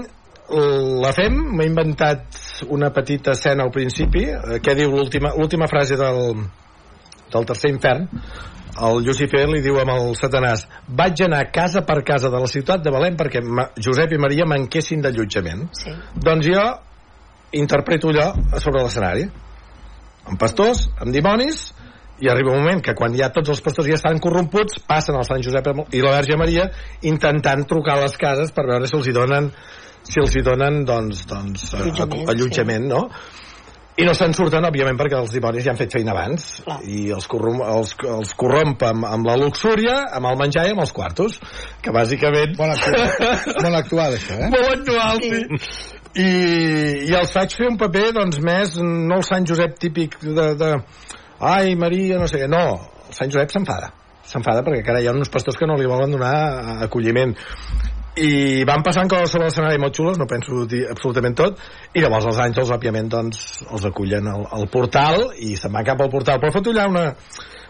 la 0.49 1.11
fem, 1.13 1.35
m'he 1.53 1.67
inventat 1.69 2.39
una 2.73 2.89
petita 2.93 3.35
escena 3.37 3.63
al 3.63 3.71
principi, 3.71 4.23
eh, 4.25 4.59
que 4.63 4.73
diu 4.75 4.95
l'última 4.95 5.67
frase 5.69 5.97
del, 5.99 6.41
del 7.29 7.45
tercer 7.45 7.69
infern, 7.69 8.07
el 8.79 9.03
Lucifer 9.03 9.43
li 9.49 9.61
diu 9.61 9.79
amb 9.81 9.91
el 9.93 10.13
Satanàs 10.17 10.63
vaig 10.87 11.21
anar 11.25 11.41
casa 11.51 11.83
per 11.85 11.99
casa 12.07 12.29
de 12.31 12.39
la 12.39 12.47
ciutat 12.47 12.83
de 12.83 12.93
Belém 12.93 13.17
perquè 13.19 13.41
Ma 13.43 13.67
Josep 13.75 14.13
i 14.15 14.21
Maria 14.21 14.47
manquessin 14.47 15.01
d'allotjament. 15.03 15.65
Sí. 15.75 15.93
Doncs 16.15 16.47
jo 16.47 16.63
interpreto 17.59 18.13
allò 18.13 18.29
sobre 18.61 18.83
l'escenari 18.85 19.25
amb 20.29 20.39
pastors, 20.39 20.87
amb 21.01 21.11
dimonis 21.11 21.73
i 22.19 22.29
arriba 22.29 22.53
un 22.53 22.63
moment 22.63 22.81
que 22.83 22.95
quan 22.97 23.15
ja 23.17 23.31
tots 23.33 23.53
els 23.53 23.61
pastors 23.65 23.89
ja 23.89 23.97
estan 23.99 24.19
corromputs 24.23 24.81
passen 24.87 25.17
al 25.17 25.27
Sant 25.27 25.43
Josep 25.45 25.69
i 25.95 26.03
la 26.03 26.15
Verge 26.17 26.37
Maria 26.39 26.69
intentant 27.07 27.65
trucar 27.67 27.97
a 27.97 28.05
les 28.05 28.17
cases 28.19 28.51
per 28.55 28.67
veure 28.69 28.87
si 28.89 28.97
els 28.99 29.07
hi 29.07 29.15
donen 29.15 29.51
si 30.09 30.21
els 30.21 30.35
hi 30.35 30.41
donen 30.45 30.83
doncs, 30.87 31.25
doncs 31.29 31.69
eh, 31.73 31.83
Allotjament, 31.83 32.25
allotjament 32.33 32.89
no? 32.89 33.03
i 33.99 34.05
no 34.07 34.13
se'n 34.15 34.31
surten, 34.35 34.63
òbviament, 34.63 34.95
perquè 34.99 35.17
els 35.17 35.33
dimonis 35.35 35.65
ja 35.65 35.73
han 35.73 35.79
fet 35.79 35.91
feina 35.91 36.13
abans 36.13 36.45
Clar. 36.63 36.77
i 36.87 37.09
els, 37.15 37.27
corrom 37.27 37.59
els, 37.65 37.91
els 38.07 38.31
corromp 38.39 38.79
amb, 38.87 39.07
amb 39.09 39.27
la 39.27 39.35
luxúria, 39.41 39.97
amb 40.15 40.29
el 40.29 40.39
menjar 40.39 40.69
i 40.69 40.75
amb 40.75 40.85
els 40.85 40.93
quartos 40.95 41.39
que 41.83 41.91
bàsicament 41.95 42.55
Molt 42.59 42.77
actual, 42.77 43.33
molt 43.65 43.79
actual 43.81 44.15
això, 44.15 44.37
eh? 44.39 44.51
molt 44.53 44.69
actual, 44.77 45.19
sí. 45.25 45.89
I, 46.19 46.29
I 47.09 47.13
els 47.19 47.33
faig 47.35 47.53
fer 47.59 47.67
un 47.69 47.77
paper, 47.77 48.07
doncs, 48.15 48.39
més, 48.41 48.79
no 48.81 49.19
el 49.19 49.27
Sant 49.27 49.45
Josep 49.49 49.75
típic 49.83 50.17
de... 50.23 50.53
de 50.59 50.73
ai, 51.39 51.75
Maria, 51.79 52.19
no 52.19 52.27
sé 52.27 52.41
què. 52.41 52.49
No, 52.51 52.65
el 53.07 53.15
Sant 53.15 53.31
Josep 53.31 53.53
s'enfada. 53.53 53.93
S'enfada 54.29 54.63
perquè, 54.65 54.83
cara, 54.85 55.01
hi 55.01 55.07
ha 55.09 55.15
uns 55.15 55.31
pastors 55.33 55.57
que 55.57 55.67
no 55.69 55.77
li 55.79 55.89
volen 55.89 56.13
donar 56.13 56.33
acolliment. 56.85 57.33
I 58.19 58.65
van 58.67 58.83
passant 58.83 59.07
coses 59.09 59.31
sobre 59.31 59.47
l'escenari 59.47 59.79
molt 59.79 59.95
xules, 59.95 60.17
no 60.19 60.27
penso 60.27 60.65
dir 60.67 60.83
absolutament 60.91 61.37
tot, 61.39 61.61
i 61.95 62.03
llavors 62.03 62.27
els 62.27 62.41
àngels, 62.43 62.73
òbviament, 62.75 63.07
doncs, 63.13 63.45
els 63.69 63.85
acullen 63.87 64.27
al, 64.27 64.43
al 64.57 64.67
portal 64.73 65.29
i 65.39 65.55
se'n 65.57 65.73
van 65.73 65.87
cap 65.87 66.01
al 66.03 66.11
portal. 66.11 66.41
Però 66.41 66.51
fot 66.53 66.67
allà 66.73 66.87
una, 66.91 67.05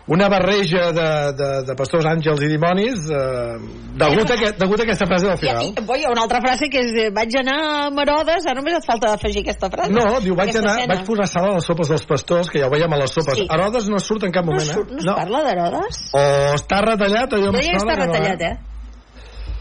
una 0.10 0.28
barreja 0.30 0.90
de, 0.92 1.10
de, 1.38 1.50
de 1.68 1.76
pastors, 1.78 2.08
àngels 2.10 2.42
i 2.42 2.50
dimonis 2.50 3.10
eh, 3.14 3.58
degut, 4.00 4.32
a, 4.32 4.38
aquest, 4.40 4.58
degut 4.58 4.82
a 4.82 4.86
aquesta 4.88 5.06
frase 5.10 5.28
del 5.28 5.36
Hi 5.36 5.52
ha, 5.52 5.58
final. 5.60 6.00
hi, 6.00 6.06
ha 6.08 6.14
una 6.16 6.24
altra 6.26 6.40
frase 6.42 6.70
que 6.74 6.82
és 6.82 6.96
eh, 6.98 7.10
vaig 7.14 7.36
anar 7.44 7.58
a 7.66 7.84
Marodes, 7.94 8.48
ara 8.50 8.58
només 8.58 8.80
et 8.80 8.88
falta 8.90 9.14
afegir 9.14 9.44
aquesta 9.46 9.70
frase. 9.70 9.94
No, 9.94 10.08
diu, 10.24 10.34
vaig, 10.40 10.50
anar, 10.56 10.80
escena. 10.80 10.96
vaig 10.96 11.06
posar 11.06 11.28
sal 11.30 11.52
a 11.52 11.54
les 11.60 11.70
sopes 11.70 11.94
dels 11.94 12.08
pastors, 12.10 12.50
que 12.50 12.64
ja 12.64 12.70
ho 12.70 12.74
veiem 12.74 12.98
a 12.98 13.00
les 13.04 13.14
sopes. 13.14 13.38
Sí. 13.38 13.46
Herodes 13.54 13.92
no 13.94 14.02
surt 14.02 14.26
en 14.26 14.34
cap 14.34 14.48
no, 14.48 14.56
moment, 14.56 14.74
surt, 14.74 14.96
no 14.98 14.98
eh? 14.98 15.06
es 15.06 15.22
parla 15.22 15.44
d'Herodes? 15.46 16.02
O 16.18 16.26
està 16.58 16.82
retallat, 16.88 17.38
o 17.38 17.42
jo 17.44 17.54
que 17.54 17.64
sona 17.68 17.78
està 17.78 17.94
que 17.94 18.00
no, 18.00 18.10
retallat, 18.10 18.46
eh? 18.50 18.56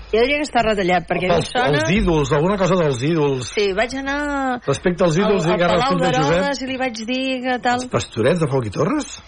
Jo 0.08 0.22
diria 0.24 0.38
que 0.40 0.46
està 0.48 0.62
retallat, 0.64 1.04
perquè 1.04 1.28
a 1.28 1.34
mi 1.34 1.34
em 1.34 1.42
Els, 1.42 1.50
sona... 1.52 1.82
els 1.82 1.90
ídols, 1.92 2.30
alguna 2.32 2.56
cosa 2.56 2.78
dels 2.80 3.02
ídols. 3.04 3.50
Sí, 3.52 3.66
vaig 3.76 3.92
anar 4.00 4.22
Respecte 4.64 5.04
als 5.04 5.18
ídols 5.20 5.44
al, 5.44 5.50
i 5.50 5.58
al 5.58 5.74
Palau 5.74 5.90
Fill 5.90 6.00
de 6.00 6.12
Josep. 6.14 6.30
d'Herodes 6.30 6.62
i 6.64 6.70
li 6.70 6.78
vaig 6.80 7.02
dir 7.10 7.26
que 7.44 7.58
tal... 7.66 7.84
Pastorets 7.92 8.40
de 8.40 8.48
Foc 8.48 8.70
i 8.70 8.72
Torres? 8.72 9.18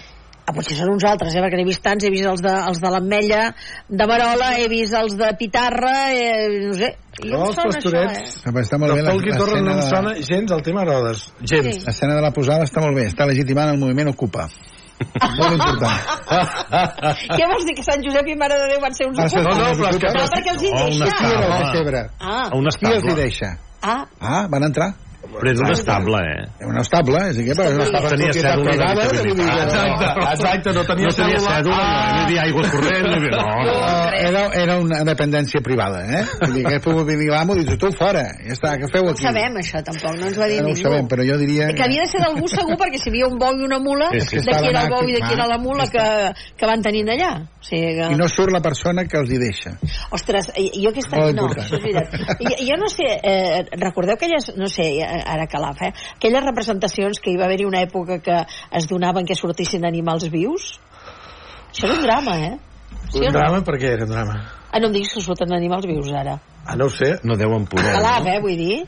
Ah, 0.51 0.55
potser 0.57 0.75
són 0.81 0.89
uns 0.97 1.05
altres, 1.07 1.35
eh, 1.37 1.41
perquè 1.45 1.59
n'he 1.61 1.65
vist 1.69 1.83
tants, 1.85 2.03
he 2.03 2.11
vist 2.11 2.27
els 2.27 2.41
de, 2.43 2.51
els 2.51 2.81
de 2.83 2.91
l'Ametlla, 2.91 3.43
de 3.89 4.07
Marola, 4.11 4.49
he 4.59 4.67
vist 4.73 4.95
els 4.99 5.15
de 5.15 5.29
Pitarra, 5.39 5.93
eh, 6.11 6.49
no 6.67 6.75
sé, 6.75 6.89
i 7.23 7.29
No, 7.31 7.45
els 7.47 7.55
pastorets 7.61 8.17
això, 8.19 8.51
eh? 8.51 8.63
Està 8.65 8.79
molt 8.81 8.97
de 8.97 9.03
bé 9.05 9.15
i 9.31 9.37
Torres 9.39 9.63
no 9.63 9.71
em 9.77 9.79
de- 9.79 9.87
sona 9.93 10.15
gens 10.27 10.51
el 10.57 10.63
tema 10.67 10.83
Herodes. 10.83 11.23
Gens. 11.45 11.71
Sí. 11.77 11.85
L'escena 11.87 12.17
de 12.19 12.23
la 12.27 12.33
posada 12.35 12.65
està 12.67 12.83
molt 12.83 12.97
bé, 12.99 13.07
està 13.07 13.27
legitimant 13.31 13.71
el 13.77 13.79
moviment 13.79 14.09
Ocupa. 14.11 14.49
molt 15.39 15.53
important. 15.55 16.01
Què 17.37 17.47
vols 17.49 17.65
dir, 17.69 17.75
que 17.79 17.85
Sant 17.87 18.03
Josep 18.05 18.27
i 18.29 18.35
Mare 18.37 18.59
de 18.61 18.67
Déu 18.75 18.81
van 18.83 18.93
ser 18.97 19.07
uns 19.09 19.17
ser 19.33 19.43
No, 19.45 19.55
no, 19.55 19.71
però 19.79 19.89
és 19.95 20.01
que... 20.03 20.11
Ah, 20.11 20.27
perquè 20.35 20.51
els 20.57 20.63
hi 20.67 20.73
No, 20.75 20.83
una 20.89 21.07
deixa. 21.07 21.21
Qui 21.21 21.31
era 21.31 21.47
el 21.47 21.53
Ah. 21.53 21.61
Pessebre? 21.63 22.03
Ah, 22.21 22.43
A 22.51 22.57
un 22.57 22.67
Qui 22.81 22.87
els 22.91 23.05
hi 23.05 23.15
deixa? 23.23 23.53
ah, 23.83 24.05
Ah, 24.21 24.47
van 24.51 24.65
entrar. 24.65 24.91
Però 25.31 25.51
és 25.53 25.61
un 25.63 25.71
estable, 25.71 26.19
eh? 26.27 26.43
Era 26.61 26.69
un 26.71 26.79
estable, 26.81 27.19
és 27.31 27.37
a 27.39 27.41
dir, 27.41 27.55
però 27.55 27.69
és 27.71 27.75
una 27.79 27.85
estable 27.87 28.11
Tenia 28.11 28.31
propietat 28.31 28.51
cèdula 28.51 28.71
privada, 28.71 29.05
dir 29.11 29.21
que 29.21 29.35
no- 29.35 29.61
Exacte, 29.61 30.07
exacte, 30.33 30.73
no 30.77 30.85
tenia 30.91 31.07
No 31.07 31.15
tenia 31.21 31.39
cèdula. 31.45 31.77
no 31.81 32.19
hi 32.19 32.25
havia 32.25 32.43
aigua 32.43 32.65
corrent, 32.71 33.07
no 33.07 33.15
havia... 33.17 33.31
No, 33.31 33.45
no. 33.65 34.11
Era, 34.21 34.43
era 34.63 34.79
una 34.83 34.99
dependència 35.05 35.61
privada, 35.65 36.01
eh? 36.19 36.25
Vull 36.43 36.55
dir, 36.59 36.65
que 36.67 36.81
pogut 36.85 37.07
venir 37.09 37.31
l'amo 37.31 37.55
i 37.57 37.65
dir, 37.65 37.79
tu 37.81 37.91
fora, 37.97 38.25
ja 38.45 38.53
està, 38.57 38.75
què 38.81 38.91
feu 38.93 39.05
no 39.07 39.13
ho 39.13 39.15
aquí? 39.15 39.25
sabem, 39.25 39.57
això, 39.63 39.81
tampoc, 39.87 40.19
no 40.21 40.27
ens 40.29 40.39
ho 40.39 40.43
ha 40.45 40.49
dit 40.51 40.61
no 40.61 40.69
ho 40.69 40.75
ningú. 40.75 40.83
sabem, 40.83 41.09
però 41.09 41.25
jo 41.27 41.39
diria... 41.41 41.71
Que 41.77 41.87
havia 41.87 42.05
de 42.05 42.11
ser 42.13 42.21
d'algú 42.25 42.49
segur, 42.51 42.77
perquè 42.81 42.99
si 43.01 43.09
hi 43.09 43.13
havia 43.15 43.31
un 43.31 43.39
bou 43.41 43.55
i 43.57 43.65
una 43.65 43.79
mula, 43.81 44.11
Sí, 44.13 44.21
sí. 44.27 44.43
de 44.45 44.57
qui 44.59 44.69
era 44.73 44.83
el 44.85 44.91
bou 44.93 45.07
i 45.09 45.15
de 45.15 45.21
qui 45.23 45.31
Clar, 45.31 45.39
era 45.39 45.47
la 45.47 45.59
mula 45.63 45.87
que, 45.91 46.07
que 46.59 46.67
van 46.69 46.83
tenint 46.83 47.09
allà. 47.15 47.31
O 47.61 47.65
sigui 47.65 47.95
que... 47.97 48.11
I 48.13 48.19
no 48.19 48.29
surt 48.29 48.53
la 48.53 48.61
persona 48.65 49.05
que 49.07 49.19
els 49.21 49.31
hi 49.31 49.39
deixa. 49.41 49.73
Ostres, 50.17 50.51
i- 50.57 50.71
jo 50.83 50.91
aquest 50.91 51.11
Molt 51.13 51.31
any 51.31 51.37
no, 51.39 51.49
això 51.55 51.77
és 51.79 51.83
veritat. 51.85 52.15
Jo, 52.41 52.55
jo 52.71 52.77
no 52.81 52.89
sé, 52.93 53.09
eh, 53.23 53.65
recordeu 53.81 54.15
aquelles, 54.17 54.51
no 54.57 54.69
sé, 54.73 54.87
eh, 55.01 55.20
ara 55.27 55.47
calaf, 55.47 55.81
eh, 55.83 55.93
aquelles 56.17 56.45
representacions 56.45 57.21
que 57.21 57.31
hi 57.33 57.37
va 57.41 57.45
haver-hi 57.47 57.65
una 57.69 57.83
època 57.83 58.21
que 58.23 58.41
es 58.73 58.87
donaven 58.89 59.27
que 59.27 59.35
sortissin 59.35 59.85
animals 59.85 60.29
vius? 60.31 60.79
Això 61.71 61.87
era 61.87 61.95
un 61.99 62.03
drama, 62.03 62.37
eh? 62.39 62.59
Sí 63.11 63.19
Un 63.21 63.27
no? 63.27 63.33
drama, 63.39 63.61
per 63.67 63.77
què 63.79 63.93
era 63.97 64.05
un 64.05 64.11
drama? 64.15 64.39
Ah, 64.71 64.79
no 64.79 64.87
em 64.89 64.93
diguis 64.95 65.13
que 65.15 65.21
surten 65.23 65.53
animals 65.53 65.87
vius, 65.87 66.11
ara. 66.15 66.39
Ah, 66.67 66.77
no 66.77 66.87
ho 66.87 66.91
sé. 66.91 67.17
No 67.25 67.37
deuen 67.37 67.65
poder. 67.67 67.93
Calaf, 67.97 68.27
eh, 68.27 68.39
vull 68.43 68.57
dir. 68.59 68.85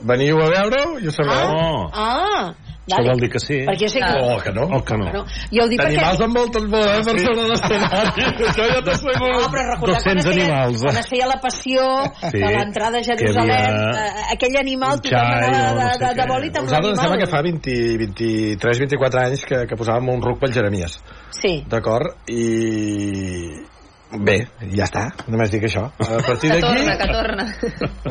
Veniu 0.00 0.38
a 0.40 0.46
veure-ho 0.48 0.98
i 0.98 1.08
ho 1.08 1.12
sabreu. 1.12 1.50
Oh, 1.54 1.90
Ah, 1.92 2.54
això 2.84 3.04
vol 3.06 3.20
dir 3.22 3.30
que 3.32 3.40
sí. 3.40 3.58
Perquè 3.64 3.88
sé 3.88 4.00
que... 4.02 4.10
Oh, 4.20 4.36
que 4.44 4.52
no. 4.52 4.64
O 4.76 4.80
que 4.84 4.96
no. 5.00 5.06
No, 5.14 5.22
jo 5.48 5.64
ho 5.64 5.68
dic 5.70 5.80
perquè... 5.80 5.96
D'animals 5.96 6.20
envolten 6.26 6.66
molt, 6.68 6.90
eh, 6.90 7.02
per 7.06 7.14
sobre 7.24 7.46
l'escenari. 7.48 8.26
Això 8.50 8.66
ja 8.68 8.82
t'asseguro. 8.84 9.30
No, 9.34 9.48
però 9.54 9.64
recordar 9.70 10.02
quan 10.04 10.20
200 10.20 10.24
es, 10.24 10.28
feia, 10.28 10.44
animals, 10.44 10.84
quan 10.84 11.00
es 11.00 11.10
feia 11.14 11.28
la 11.30 11.38
passió 11.44 11.86
Sí, 12.20 12.38
de 12.38 12.52
l'entrada 12.58 13.00
a 13.00 13.06
Jerusalem, 13.08 13.78
havia 13.80 14.04
eh, 14.04 14.26
aquell 14.36 14.58
animal 14.60 15.00
tothom 15.00 15.32
anava 15.38 15.70
o 15.70 15.74
no 15.74 15.84
de, 15.84 15.92
sé 15.94 16.04
de, 16.04 16.14
de 16.20 16.28
bòlit 16.34 16.58
amb 16.60 16.68
Nosaltres 16.68 16.92
em 16.94 17.02
sembla 17.02 17.20
que 17.20 17.28
l'animal. 17.30 17.34
fa 17.34 17.44
20, 17.48 17.76
23, 18.04 18.82
24 18.84 19.22
anys 19.24 19.46
que, 19.48 19.62
que 19.70 19.80
posàvem 19.80 20.12
un 20.14 20.26
ruc 20.28 20.42
pel 20.44 20.56
Jeremies. 20.56 20.98
Sí. 21.40 21.54
D'acord? 21.70 22.20
I... 22.28 23.73
Bé, 24.14 24.36
ja 24.70 24.86
està, 24.86 25.08
només 25.26 25.50
dic 25.50 25.64
això. 25.66 25.88
A 25.98 26.20
partir 26.22 26.50
Que 26.52 26.60
d'aquí... 26.60 26.84
torna, 26.84 26.96
que 27.00 27.06
torna. 27.10 27.46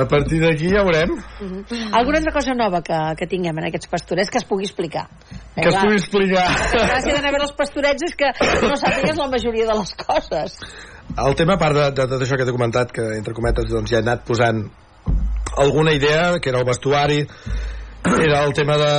A 0.04 0.08
partir 0.10 0.42
d'aquí 0.42 0.72
ja 0.74 0.84
veurem 0.84 1.14
Alguna 1.96 2.20
altra 2.20 2.34
cosa 2.36 2.56
nova 2.58 2.82
que, 2.84 2.98
que 3.20 3.28
tinguem 3.32 3.62
en 3.62 3.70
aquests 3.70 3.88
pastorets 3.92 4.34
que 4.34 4.42
es 4.42 4.48
pugui 4.50 4.68
explicar? 4.68 5.06
que 5.56 5.70
es 5.70 5.78
pugui 5.78 6.00
explicar. 6.00 6.48
La 6.74 6.88
gràcia 6.90 7.16
d'anar 7.16 7.30
a 7.30 7.36
veure 7.36 7.48
els 7.48 7.56
pastorets 7.56 8.08
és 8.10 8.16
que 8.20 8.32
no 8.66 8.76
sàpigues 8.82 9.22
la 9.22 9.30
majoria 9.32 9.70
de 9.70 9.78
les 9.80 9.94
coses. 10.02 10.58
El 11.14 11.36
tema, 11.40 11.56
a 11.56 11.62
part 11.62 11.78
de, 11.78 11.86
de 11.94 12.08
tot 12.16 12.26
això 12.26 12.40
que 12.40 12.48
t'he 12.48 12.56
comentat, 12.56 12.92
que 12.96 13.06
entre 13.20 13.36
cometes 13.38 13.70
doncs, 13.70 13.92
ja 13.92 14.02
he 14.02 14.04
anat 14.04 14.26
posant 14.28 14.64
alguna 15.62 15.94
idea, 15.94 16.40
que 16.42 16.50
era 16.50 16.60
el 16.64 16.68
vestuari, 16.68 17.22
era 18.18 18.44
el 18.44 18.56
tema 18.58 18.80
de 18.82 18.94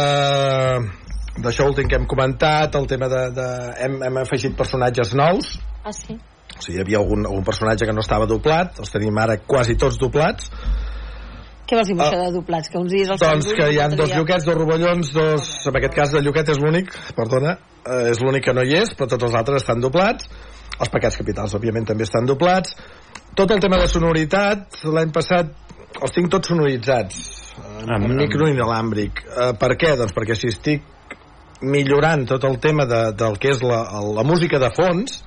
d'això 1.45 1.67
últim 1.67 1.89
que 1.91 1.99
hem 1.99 2.07
comentat, 2.07 2.77
el 2.79 2.87
tema 2.87 3.09
de... 3.11 3.23
de 3.35 3.47
hem, 3.83 3.99
hem 4.07 4.21
afegit 4.23 4.55
personatges 4.57 5.17
nous, 5.19 5.57
Ah, 5.85 5.93
sí? 5.93 6.17
o 6.55 6.63
sigui, 6.63 6.79
hi 6.79 6.83
havia 6.85 6.99
algun, 7.03 7.27
algun 7.27 7.45
personatge 7.45 7.87
que 7.89 7.93
no 7.93 8.01
estava 8.05 8.27
doblat, 8.31 8.79
els 8.81 8.91
tenim 8.95 9.17
ara 9.19 9.37
quasi 9.47 9.77
tots 9.77 9.99
doblats, 10.01 10.51
Què 11.65 11.79
vols 11.79 11.89
dir 11.89 11.95
amb 11.95 12.03
Ah, 12.05 12.09
això 12.11 12.19
de 12.27 12.33
doblats? 12.35 12.69
Que 12.69 12.77
uns 12.77 12.91
dies 12.93 13.09
els 13.09 13.21
doncs 13.23 13.47
que 13.57 13.67
hi 13.73 13.79
ha 13.81 13.87
dos 13.89 14.11
dia- 14.11 14.19
lloquets, 14.19 14.45
dos 14.45 14.55
rovellons, 14.59 15.13
dos... 15.17 15.47
En 15.71 15.77
aquest 15.79 15.95
cas 15.97 16.13
el 16.13 16.23
lloquet 16.27 16.51
és 16.53 16.59
l'únic, 16.61 16.91
perdona, 17.17 17.55
eh, 17.89 18.11
és 18.11 18.21
l'únic 18.21 18.45
que 18.45 18.53
no 18.53 18.61
hi 18.69 18.75
és, 18.83 18.93
però 18.99 19.09
tots 19.09 19.25
els 19.25 19.35
altres 19.41 19.63
estan 19.63 19.81
doblats. 19.81 20.29
Els 20.79 20.91
pecats 20.93 21.17
capitals, 21.17 21.55
òbviament, 21.57 21.87
també 21.89 22.05
estan 22.05 22.27
doblats. 22.29 22.77
Tot 23.35 23.51
el 23.57 23.63
tema 23.65 23.79
de 23.81 23.89
sonoritat, 23.89 24.77
l'any 24.85 25.11
passat 25.17 25.55
els 26.03 26.13
tinc 26.13 26.29
tots 26.37 26.53
sonoritzats, 26.53 27.23
en, 27.81 27.89
Amb- 27.97 28.11
en 28.11 28.17
micro 28.21 28.47
inalàmbric. 28.53 29.25
Eh, 29.25 29.53
per 29.57 29.73
què? 29.81 29.97
Doncs 29.97 30.13
perquè 30.13 30.37
si 30.37 30.53
estic 30.53 30.85
millorant 31.65 32.27
tot 32.29 32.45
el 32.45 32.59
tema 32.61 32.85
de, 32.85 33.07
del 33.17 33.39
que 33.41 33.55
és 33.57 33.63
la, 33.65 33.87
la 34.05 34.23
música 34.27 34.61
de 34.61 34.69
fons, 34.77 35.23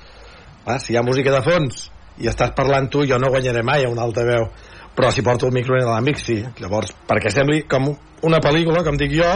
va, 0.67 0.79
si 0.83 0.93
hi 0.93 0.99
ha 0.99 1.05
música 1.05 1.33
de 1.33 1.43
fons 1.45 1.87
i 2.21 2.29
estàs 2.29 2.53
parlant 2.57 2.89
tu, 2.91 3.05
jo 3.07 3.19
no 3.21 3.31
guanyaré 3.33 3.63
mai 3.63 3.85
a 3.85 3.91
una 3.93 4.03
alta 4.03 4.25
veu. 4.25 4.49
Però 4.97 5.11
si 5.13 5.21
porto 5.21 5.45
el 5.45 5.53
micro 5.53 5.77
inalàmbric 5.77 6.17
sí. 6.19 6.39
Llavors, 6.59 6.95
perquè 7.07 7.29
sembli 7.33 7.63
com 7.69 7.91
una 8.25 8.41
pel·lícula 8.41 8.83
com 8.85 8.97
dic 8.97 9.13
jo 9.13 9.29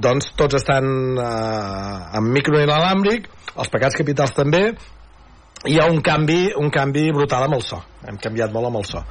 doncs 0.00 0.30
tots 0.38 0.56
estan 0.56 0.86
eh, 1.18 2.16
amb 2.16 2.32
micro 2.32 2.60
inalàmbric 2.62 3.26
els 3.60 3.68
pecats 3.72 3.98
capitals 3.98 4.32
també 4.36 4.62
hi 5.68 5.76
ha 5.76 5.90
un 5.92 6.00
canvi, 6.00 6.54
un 6.56 6.70
canvi 6.72 7.10
brutal 7.12 7.44
amb 7.44 7.58
el 7.58 7.64
so. 7.66 7.80
Hem 8.08 8.16
canviat 8.22 8.52
molt 8.54 8.70
amb 8.70 8.80
el 8.80 8.86
so. 8.88 9.02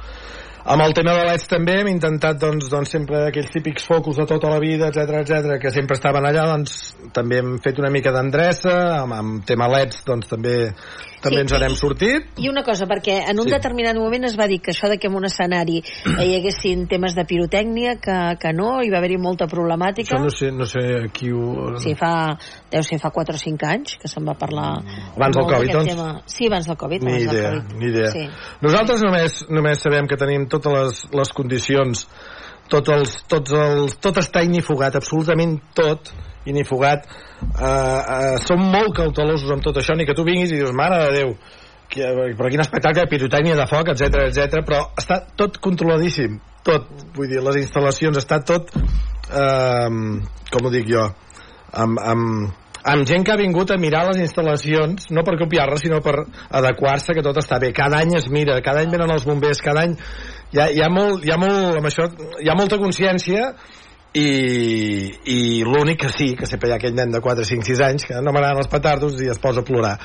Amb 0.70 0.82
el 0.84 0.92
tema 0.92 1.14
de 1.16 1.22
leds 1.24 1.46
també 1.48 1.78
hem 1.80 1.88
intentat 1.88 2.40
doncs, 2.40 2.66
doncs 2.68 2.90
sempre 2.92 3.22
aquells 3.28 3.52
típics 3.54 3.86
focus 3.88 4.18
de 4.20 4.26
tota 4.28 4.50
la 4.50 4.58
vida, 4.60 4.90
etc 4.90 5.22
etc 5.22 5.54
que 5.62 5.72
sempre 5.72 5.96
estaven 5.96 6.26
allà, 6.28 6.44
doncs 6.50 6.74
també 7.16 7.38
hem 7.40 7.54
fet 7.64 7.78
una 7.80 7.92
mica 7.94 8.12
d'endreça, 8.12 8.74
amb, 8.98 9.14
amb 9.16 9.46
tema 9.48 9.70
leds 9.72 10.02
doncs 10.08 10.28
també, 10.28 10.56
també 11.20 11.36
Sí, 11.36 11.42
ens 11.44 11.52
n'hem 11.60 11.74
sortit 11.76 12.38
I 12.40 12.48
una 12.48 12.62
cosa, 12.64 12.86
perquè 12.88 13.18
en 13.30 13.38
un 13.40 13.46
Sí. 13.48 13.52
determinat 13.52 13.96
moment 13.96 14.24
es 14.24 14.36
va 14.38 14.46
dir 14.48 14.60
que 14.60 14.72
això 14.72 14.88
de 14.88 14.98
que 14.98 15.08
en 15.08 15.14
un 15.16 15.24
escenari 15.28 15.82
hi 15.82 16.34
haguessin 16.38 16.86
temes 16.88 17.14
de 17.14 17.24
pirotècnia, 17.24 17.96
que, 18.00 18.16
que 18.40 18.52
no, 18.56 18.80
hi 18.82 18.90
va 18.90 18.98
haver-hi 18.98 19.18
molta 19.18 19.46
problemàtica. 19.46 20.16
això 20.16 20.22
no 20.22 20.30
sé, 20.30 20.50
no 20.50 20.64
sé 20.64 21.10
qui 21.12 21.30
ho... 21.32 21.76
Sí, 21.78 21.94
fa, 21.94 22.36
deu 22.70 22.82
ser 22.82 22.98
fa 22.98 23.10
4 23.10 23.34
o 23.34 23.38
5 23.38 23.66
anys 23.68 23.96
que 24.00 24.08
se'n 24.08 24.26
va 24.26 24.34
parlar 24.34 24.70
Abans 25.16 25.36
del 25.36 25.46
Covid, 25.46 25.72
doncs? 25.72 25.94
Tema. 25.94 26.22
Sí, 26.26 26.46
abans 26.46 26.66
del 26.66 26.76
Covid. 26.76 27.02
Ni 27.02 27.12
abans 27.12 27.26
del 27.26 27.36
idea, 27.36 27.50
Covid. 27.50 27.76
ni 27.78 27.86
idea. 27.92 28.10
Sí. 28.10 28.26
Nosaltres 28.62 29.02
només, 29.02 29.38
només 29.50 29.80
sabem 29.82 30.06
que 30.08 30.16
tenim 30.16 30.46
totes 30.48 30.72
les, 30.72 31.04
les 31.20 31.32
condicions, 31.36 32.06
tots 32.70 32.88
els, 32.94 33.14
tots 33.28 33.52
els, 33.52 33.96
tot 34.00 34.16
està 34.22 34.42
inifugat, 34.46 34.96
absolutament 34.96 35.58
tot 35.74 36.12
inifugat. 36.48 37.08
Uh, 37.40 37.64
uh, 37.64 38.36
som 38.44 38.60
molt 38.60 38.94
cautelosos 38.96 39.50
amb 39.52 39.64
tot 39.64 39.80
això, 39.80 39.96
ni 39.96 40.06
que 40.08 40.16
tu 40.16 40.24
vinguis 40.26 40.52
i 40.52 40.60
dius, 40.60 40.76
mare 40.76 41.00
de 41.06 41.10
Déu, 41.16 41.34
que, 41.90 42.06
però 42.38 42.50
quin 42.52 42.62
espectacle, 42.62 43.08
pirotècnia 43.10 43.58
de 43.58 43.66
foc, 43.70 43.90
etc 43.94 44.28
etc. 44.28 44.62
però 44.66 44.84
està 45.00 45.20
tot 45.36 45.58
controladíssim, 45.62 46.38
tot, 46.66 46.88
vull 47.16 47.30
dir, 47.30 47.42
les 47.44 47.60
instal·lacions, 47.64 48.20
està 48.20 48.40
tot, 48.46 48.70
eh, 48.76 49.88
com 50.52 50.66
ho 50.68 50.72
dic 50.72 50.86
jo, 50.90 51.08
amb, 51.72 51.98
amb, 51.98 52.52
amb 52.94 53.08
gent 53.08 53.26
que 53.26 53.34
ha 53.34 53.40
vingut 53.40 53.72
a 53.74 53.80
mirar 53.80 54.04
les 54.10 54.22
instal·lacions, 54.22 55.10
no 55.10 55.24
per 55.26 55.36
copiar-les, 55.40 55.82
sinó 55.82 56.00
per 56.04 56.14
adequar-se, 56.60 57.16
que 57.16 57.26
tot 57.26 57.42
està 57.42 57.58
bé. 57.62 57.72
Cada 57.76 58.00
any 58.04 58.14
es 58.20 58.30
mira, 58.32 58.60
cada 58.64 58.84
any 58.84 58.92
venen 58.92 59.10
els 59.16 59.26
bombers, 59.28 59.60
cada 59.64 59.88
any 59.88 59.98
hi 60.54 60.62
ha, 60.62 60.70
hi 60.70 60.84
ha, 60.84 60.88
molt, 60.92 61.26
hi 61.26 61.34
ha, 61.34 61.38
molt, 61.40 61.80
amb 61.80 61.90
això, 61.90 62.06
hi 62.40 62.50
ha 62.50 62.58
molta 62.58 62.78
consciència 62.80 63.52
i, 64.14 65.10
i 65.30 65.40
l'únic 65.66 66.00
que 66.04 66.10
sí, 66.10 66.32
que 66.38 66.48
sempre 66.50 66.70
hi 66.70 66.74
ha 66.74 66.78
aquell 66.80 66.96
nen 66.96 67.12
de 67.14 67.20
4, 67.22 67.46
5, 67.46 67.66
6 67.68 67.82
anys 67.86 68.06
que 68.08 68.20
no 68.20 68.32
m'agraden 68.34 68.62
els 68.64 68.70
petardos 68.70 69.20
i 69.22 69.30
es 69.30 69.38
posa 69.42 69.62
a 69.62 69.66
plorar. 69.66 69.96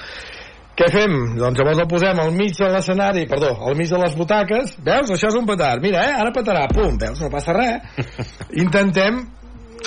Què 0.76 0.90
fem? 0.92 1.14
Doncs 1.40 1.62
llavors 1.62 1.80
el 1.80 1.88
posem 1.88 2.20
al 2.20 2.34
mig 2.36 2.58
de 2.58 2.68
l'escenari, 2.68 3.24
perdó, 3.32 3.54
al 3.64 3.78
mig 3.80 3.88
de 3.90 4.00
les 4.02 4.16
butaques. 4.20 4.76
Veus? 4.84 5.14
Això 5.16 5.32
és 5.32 5.38
un 5.40 5.48
petard. 5.48 5.82
Mira, 5.82 6.04
eh? 6.04 6.18
Ara 6.20 6.34
petarà. 6.36 6.66
Pum, 6.68 6.98
veus? 7.00 7.22
No 7.24 7.32
passa 7.32 7.56
res. 7.56 7.96
Intentem 8.66 9.24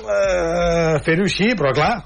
eh, 0.02 0.98
fer-ho 1.04 1.24
així, 1.26 1.48
però 1.58 1.72
clar, 1.76 2.02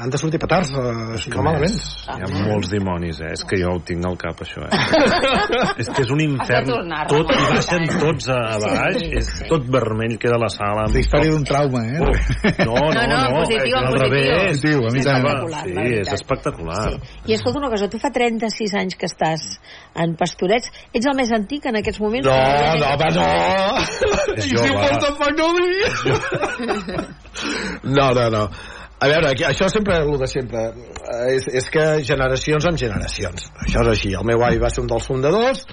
han 0.00 0.10
de 0.12 0.18
sortir 0.20 0.40
petards, 0.42 0.70
eh, 0.74 1.18
si 1.22 1.30
no 1.32 1.42
malament. 1.46 1.76
Hi 2.08 2.22
ha 2.24 2.28
molts 2.48 2.70
dimonis, 2.72 3.20
eh? 3.24 3.32
És 3.34 3.42
que 3.48 3.58
jo 3.60 3.72
ho 3.74 3.80
tinc 3.86 4.04
al 4.06 4.16
cap, 4.20 4.40
això, 4.44 4.64
eh? 4.66 4.70
és 5.82 5.88
que 5.90 6.02
és 6.04 6.10
un 6.14 6.20
infern. 6.24 6.70
Tot, 7.10 7.32
i 7.34 7.40
baixen 7.54 7.86
tots 8.00 8.28
a, 8.32 8.38
baix, 8.62 9.00
Sí, 9.04 9.10
és 9.18 9.30
tot 9.50 9.66
vermell, 9.72 10.16
queda 10.22 10.38
la 10.40 10.48
sala... 10.52 10.84
amb- 10.86 10.94
La 10.94 11.02
història 11.02 11.30
d'un 11.34 11.44
trauma, 11.48 11.80
eh? 11.88 12.00
Oh, 12.00 12.08
no, 12.68 12.74
no, 12.74 12.90
No, 12.94 13.06
no, 13.08 13.16
no, 13.18 13.40
positiu, 13.40 13.76
al 13.78 13.88
positiu. 13.90 14.04
revés. 14.04 14.60
Positiu, 14.60 14.78
a 14.86 14.92
mi 14.94 15.00
És 15.00 15.06
també. 15.08 15.32
espectacular, 15.34 15.64
Sí, 15.64 15.98
és 16.00 16.12
espectacular. 16.18 16.82
Sí. 16.84 16.96
I 17.26 17.36
escolta 17.38 17.58
una 17.62 17.70
cosa, 17.74 17.88
tu 17.90 17.98
fa 18.02 18.10
36 18.14 18.74
anys 18.80 18.94
que 19.00 19.06
estàs 19.10 19.44
en 20.04 20.14
Pastorets, 20.20 20.70
ets 20.94 21.06
el 21.10 21.16
més 21.18 21.32
antic 21.34 21.66
en 21.70 21.76
aquests 21.80 22.00
moments? 22.04 22.26
No, 22.28 22.38
no, 22.80 22.86
home, 22.94 23.08
no! 23.18 23.28
És 24.38 24.46
I 24.46 24.56
si 24.56 24.70
ho 24.70 24.78
fos 24.78 24.98
tampoc 25.04 25.32
no. 25.38 25.48
No, 27.84 28.10
no, 28.16 28.28
no. 28.32 28.44
A 29.04 29.08
veure, 29.10 29.32
aquí, 29.34 29.44
això 29.44 29.66
sempre, 29.68 29.98
el 30.04 30.14
de 30.20 30.28
sempre, 30.30 30.68
és, 31.32 31.48
és 31.60 31.66
que 31.72 31.82
generacions 32.06 32.68
amb 32.70 32.80
generacions. 32.80 33.50
Això 33.66 33.82
és 33.82 33.90
així. 33.96 34.14
El 34.14 34.24
meu 34.28 34.44
avi 34.46 34.62
va 34.62 34.70
ser 34.72 34.84
un 34.84 34.88
dels 34.88 35.08
fundadors, 35.10 35.66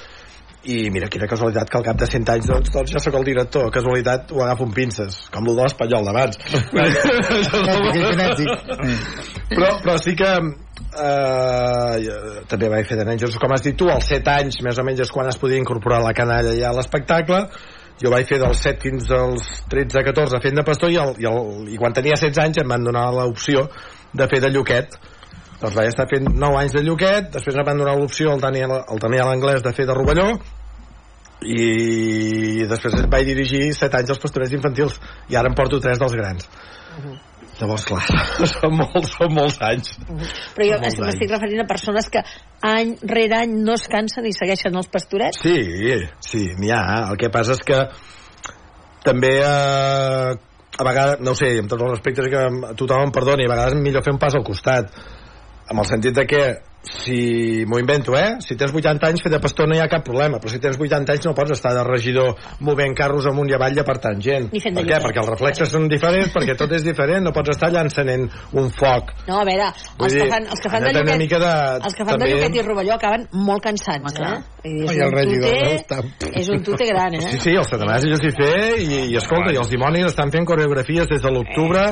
i 0.61 0.91
mira, 0.93 1.07
quina 1.09 1.25
casualitat 1.25 1.69
que 1.71 1.77
al 1.79 1.85
cap 1.85 1.97
de 1.97 2.05
100 2.05 2.27
anys 2.29 2.45
doncs, 2.49 2.69
doncs 2.73 2.91
ja 2.93 2.99
sóc 3.01 3.15
el 3.17 3.23
director 3.25 3.71
casualitat 3.73 4.29
ho 4.35 4.43
agafo 4.45 4.67
amb 4.67 4.75
pinces 4.77 5.15
com 5.33 5.47
el 5.49 5.55
de 5.57 5.63
l'espanyol 5.65 6.05
d'abans 6.05 6.37
però, 9.55 9.69
però 9.81 9.95
sí 9.97 10.13
que 10.19 10.29
eh, 10.37 11.95
també 12.51 12.69
vaig 12.69 12.85
fer 12.91 12.99
de 12.99 13.07
nen 13.09 13.17
Jesús, 13.23 13.41
com 13.41 13.55
has 13.55 13.65
dit 13.65 13.77
tu, 13.77 13.89
als 13.89 14.05
7 14.13 14.35
anys 14.35 14.61
més 14.61 14.77
o 14.77 14.85
menys 14.85 15.01
és 15.07 15.13
quan 15.13 15.33
es 15.33 15.41
podia 15.41 15.57
incorporar 15.57 16.03
la 16.05 16.13
canalla 16.13 16.53
ja 16.53 16.69
a 16.69 16.77
l'espectacle 16.77 17.47
jo 18.01 18.11
vaig 18.13 18.27
fer 18.29 18.39
dels 18.41 18.61
7 18.65 18.81
fins 18.81 19.09
als 19.13 19.49
13-14 19.71 20.41
fent 20.43 20.57
de 20.57 20.65
pastor 20.65 20.93
i, 20.93 20.97
el, 21.01 21.13
i, 21.21 21.27
el, 21.29 21.67
i 21.75 21.79
quan 21.81 21.93
tenia 21.93 22.17
16 22.17 22.41
anys 22.43 22.61
em 22.63 22.73
van 22.73 22.85
donar 22.87 23.07
l'opció 23.13 23.67
de 24.13 24.27
fer 24.31 24.41
de 24.43 24.49
lloquet. 24.51 24.97
Doncs 25.61 25.77
vaig 25.77 25.91
estar 25.91 26.07
fent 26.09 26.31
9 26.33 26.57
anys 26.63 26.73
de 26.73 26.81
lloquet 26.85 27.29
després 27.35 27.59
em 27.61 27.67
van 27.67 27.83
donar 27.83 27.93
l'opció 27.99 28.33
el 28.33 28.41
Daniel, 28.41 28.73
el 28.81 29.01
Daniel 29.03 29.29
Anglès 29.35 29.61
de 29.61 29.73
fer 29.77 29.85
de 29.85 29.97
rovelló 29.97 30.31
i 31.41 32.65
després 32.69 32.97
vaig 33.09 33.29
dirigir 33.29 33.67
7 33.73 34.01
anys 34.01 34.13
als 34.13 34.21
pastorets 34.21 34.53
infantils 34.57 34.97
i 35.29 35.37
ara 35.37 35.49
em 35.49 35.57
porto 35.57 35.79
3 35.81 36.01
dels 36.01 36.17
grans 36.17 36.49
llavors 37.61 37.85
clar 37.87 38.03
són 38.55 38.77
molts, 38.79 39.13
són 39.15 39.33
molts 39.37 39.59
anys 39.65 39.93
Però 40.01 40.67
jo 40.67 40.79
Molts 40.81 40.99
m'estic 40.99 41.27
anys. 41.29 41.35
referint 41.35 41.63
a 41.63 41.67
persones 41.69 42.09
que 42.13 42.23
any 42.67 42.95
rere 43.07 43.41
any 43.41 43.57
no 43.65 43.75
es 43.77 43.87
cansen 43.89 44.27
i 44.29 44.33
segueixen 44.35 44.75
els 44.77 44.89
pastorets. 44.91 45.39
Sí, 45.41 45.57
sí, 46.25 46.43
n'hi 46.59 46.69
ha. 46.73 46.81
El 47.09 47.17
que 47.21 47.31
passa 47.33 47.55
és 47.57 47.63
que 47.65 47.79
també 49.05 49.31
eh, 49.41 50.33
a 50.77 50.85
vegades, 50.87 51.23
no 51.25 51.33
sé, 51.37 51.53
amb 51.61 51.71
tots 51.71 51.85
els 51.85 51.95
respectes 51.95 52.29
que 52.31 52.43
tothom 52.79 53.07
em 53.07 53.15
perdoni, 53.15 53.47
a 53.47 53.53
vegades 53.53 53.79
millor 53.81 54.05
fer 54.05 54.13
un 54.13 54.21
pas 54.21 54.37
al 54.37 54.45
costat 54.47 54.93
amb 55.71 55.81
el 55.81 55.87
sentit 55.87 56.15
de 56.17 56.27
que 56.27 56.43
si 56.83 57.63
m'ho 57.69 57.77
invento, 57.79 58.15
eh? 58.17 58.37
Si 58.41 58.55
tens 58.57 58.73
80 58.73 59.05
anys, 59.07 59.21
fer 59.21 59.29
de 59.31 59.39
pastor 59.39 59.67
no 59.69 59.75
hi 59.77 59.81
ha 59.83 59.87
cap 59.89 60.01
problema, 60.05 60.39
però 60.41 60.49
si 60.49 60.57
tens 60.59 60.79
80 60.81 61.13
anys 61.13 61.27
no 61.29 61.33
pots 61.37 61.53
estar 61.53 61.75
de 61.77 61.83
regidor 61.85 62.33
movent 62.65 62.95
carros 62.97 63.27
amunt 63.29 63.51
i 63.51 63.53
avall 63.53 63.77
apartant 63.83 64.17
gent. 64.23 64.47
Ni 64.51 64.59
fent 64.63 64.73
de 64.75 64.81
per 64.81 64.89
què? 64.89 65.01
Perquè 65.05 65.21
els 65.21 65.29
reflexes 65.29 65.69
són 65.69 65.85
diferents, 65.91 66.31
perquè 66.33 66.55
tot 66.57 66.73
és 66.73 66.83
diferent, 66.87 67.21
no 67.27 67.33
pots 67.35 67.53
estar 67.53 67.69
llançant 67.71 68.09
un 68.57 68.71
foc. 68.73 69.13
No, 69.27 69.37
a 69.41 69.45
veure, 69.45 69.69
Vull 69.99 70.07
els 70.09 70.15
dir, 70.17 70.23
que 70.23 70.29
fan, 70.33 70.47
els 70.49 70.63
que 70.65 70.71
fan 70.73 70.81
de 70.87 70.89
de 70.89 70.93
lloquet, 70.97 71.13
una 71.13 71.21
mica 71.21 71.39
de... 71.43 71.53
els 71.85 71.93
que 71.99 72.05
fan 72.07 72.17
de 72.17 72.25
també- 72.25 72.33
lloquet 72.33 72.57
i 72.57 72.65
rovelló 72.65 72.97
acaben 72.97 73.27
molt 73.33 73.63
cansats, 73.69 74.17
eh? 74.19 74.33
I 74.65 74.73
és, 74.83 74.89
Ai, 74.91 74.97
el 74.97 75.05
un 75.07 75.15
regidor 75.19 75.53
tute, 75.53 75.75
està- 75.77 76.33
és 76.41 76.49
un 76.49 76.63
tute 76.65 76.89
gran, 76.89 77.13
eh? 77.13 77.21
Sí, 77.29 77.37
sí, 77.45 77.55
els 77.61 77.69
satanàs 77.69 78.03
ells 78.09 78.25
hi 78.25 78.33
fer 78.41 78.57
i, 78.81 78.99
i 79.13 79.15
escolta, 79.21 79.53
i 79.53 79.61
els 79.61 79.69
dimonis 79.69 80.09
estan 80.09 80.33
fent 80.33 80.45
coreografies 80.49 81.07
des 81.13 81.21
de 81.21 81.31
l'octubre 81.33 81.85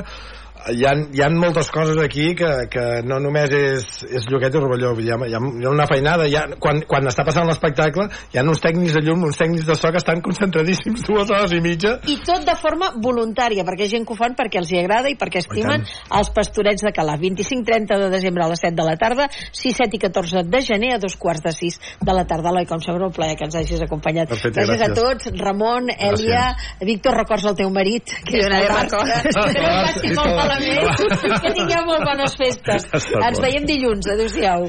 hi 0.68 0.84
ha, 0.86 0.94
hi 1.16 1.24
ha 1.24 1.30
moltes 1.32 1.70
coses 1.72 1.98
aquí 2.04 2.34
que, 2.36 2.50
que 2.72 2.86
no 3.08 3.20
només 3.24 3.54
és, 3.56 3.88
és 4.10 4.28
lloquet 4.30 4.56
i 4.56 4.62
rovelló 4.62 4.92
hi 5.00 5.12
ha, 5.12 5.18
hi 5.28 5.36
ha, 5.38 5.42
una 5.72 5.88
feinada 5.90 6.28
hi 6.28 6.36
ha, 6.36 6.46
quan, 6.60 6.82
quan 6.90 7.08
està 7.10 7.24
passant 7.28 7.48
l'espectacle 7.48 8.10
hi 8.34 8.40
ha 8.40 8.44
uns 8.44 8.62
tècnics 8.64 8.98
de 8.98 9.04
llum, 9.06 9.24
uns 9.30 9.40
tècnics 9.40 9.68
de 9.70 9.78
so 9.80 9.92
que 9.94 10.02
estan 10.02 10.22
concentradíssims 10.26 11.06
dues 11.08 11.32
hores 11.32 11.56
i 11.56 11.62
mitja 11.64 11.96
I 12.12 12.20
tot 12.26 12.44
de 12.48 12.56
forma 12.60 12.92
voluntària, 13.00 13.64
perquè 13.68 13.86
hi 13.86 13.90
ha 13.90 13.94
gent 13.96 14.08
que 14.08 14.16
ho 14.16 14.20
fan 14.20 14.36
perquè 14.38 14.60
els 14.62 14.72
hi 14.74 14.80
agrada 14.82 15.12
i 15.12 15.16
perquè 15.20 15.42
estimen 15.44 15.86
els 16.20 16.32
pastorets 16.36 16.84
de 16.86 16.92
Calaf. 16.96 17.20
25-30 17.22 18.00
de 18.04 18.10
desembre 18.12 18.46
a 18.46 18.50
les 18.52 18.62
7 18.64 18.76
de 18.78 18.86
la 18.88 18.96
tarda, 19.00 19.28
6, 19.32 19.80
7 19.82 19.98
i 19.98 20.02
14 20.06 20.44
de 20.48 20.62
gener 20.66 20.94
a 20.96 21.00
dos 21.02 21.16
quarts 21.20 21.44
de 21.46 21.54
6 21.56 21.80
de 22.02 22.16
la 22.16 22.26
tarda. 22.30 22.52
Eloi, 22.54 22.68
com 22.70 22.82
sempre, 22.84 23.06
un 23.06 23.16
plaer 23.16 23.38
que 23.38 23.48
ens 23.48 23.58
hagis 23.60 23.84
acompanyat. 23.86 24.32
Perfecte, 24.32 24.66
gràcies, 24.66 24.82
gràcies. 24.82 24.98
a 24.98 25.00
tots. 25.00 25.32
Ramon, 25.40 25.92
Èlia, 25.94 26.46
Víctor, 26.82 27.18
records 27.22 27.48
el 27.52 27.58
teu 27.60 27.72
marit, 27.74 28.16
que 28.26 28.40
Jo 28.40 28.46
és 28.46 28.50
no 28.50 28.60
el 28.60 28.68
recordo. 28.70 30.40
Que 30.40 30.49
malament. 30.50 31.08
Que 31.44 31.54
tingueu 31.56 31.86
molt 31.88 32.06
bones 32.08 32.36
festes. 32.40 32.88
Ens 32.94 33.42
veiem 33.44 33.66
dilluns. 33.70 34.10
Adéu-siau. 34.16 34.68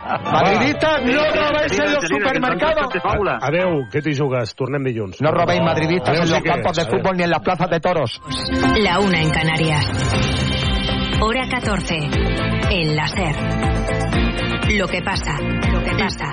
Madridistas, 0.00 1.02
no 1.04 1.22
robéis 1.24 1.78
en 1.78 1.92
los 1.92 2.04
supermercados. 2.08 2.94
Adeu, 3.42 3.82
què 3.92 4.00
t'hi 4.02 4.14
jugues? 4.16 4.54
Tornem 4.56 4.86
dilluns. 4.88 5.20
No 5.20 5.32
robéis 5.34 5.60
madridistas 5.62 6.14
Adeu, 6.14 6.24
en 6.24 6.30
los 6.30 6.42
campos 6.42 6.76
de 6.76 6.84
fútbol 6.86 7.16
ni 7.16 7.24
en 7.24 7.30
las 7.30 7.42
plazas 7.42 7.68
de 7.70 7.80
toros. 7.80 8.20
La 8.80 8.98
una 9.00 9.20
en 9.20 9.30
Canarias. 9.30 9.86
Hora 11.20 11.46
14. 11.50 11.94
En 12.70 12.96
la 12.96 13.06
SER. 13.06 13.36
Lo 14.78 14.86
que 14.86 15.02
pasa, 15.02 15.36
lo 15.72 15.82
que 15.82 15.92
pasa, 15.98 16.32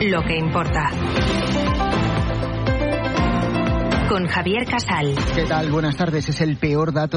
lo 0.00 0.22
que 0.22 0.36
importa. 0.36 1.87
Con 4.08 4.26
Javier 4.26 4.64
Casal. 4.64 5.14
¿Qué 5.34 5.44
tal? 5.44 5.70
Buenas 5.70 5.96
tardes. 5.96 6.28
Es 6.28 6.40
el 6.40 6.56
peor 6.56 6.92
dato 6.92 7.16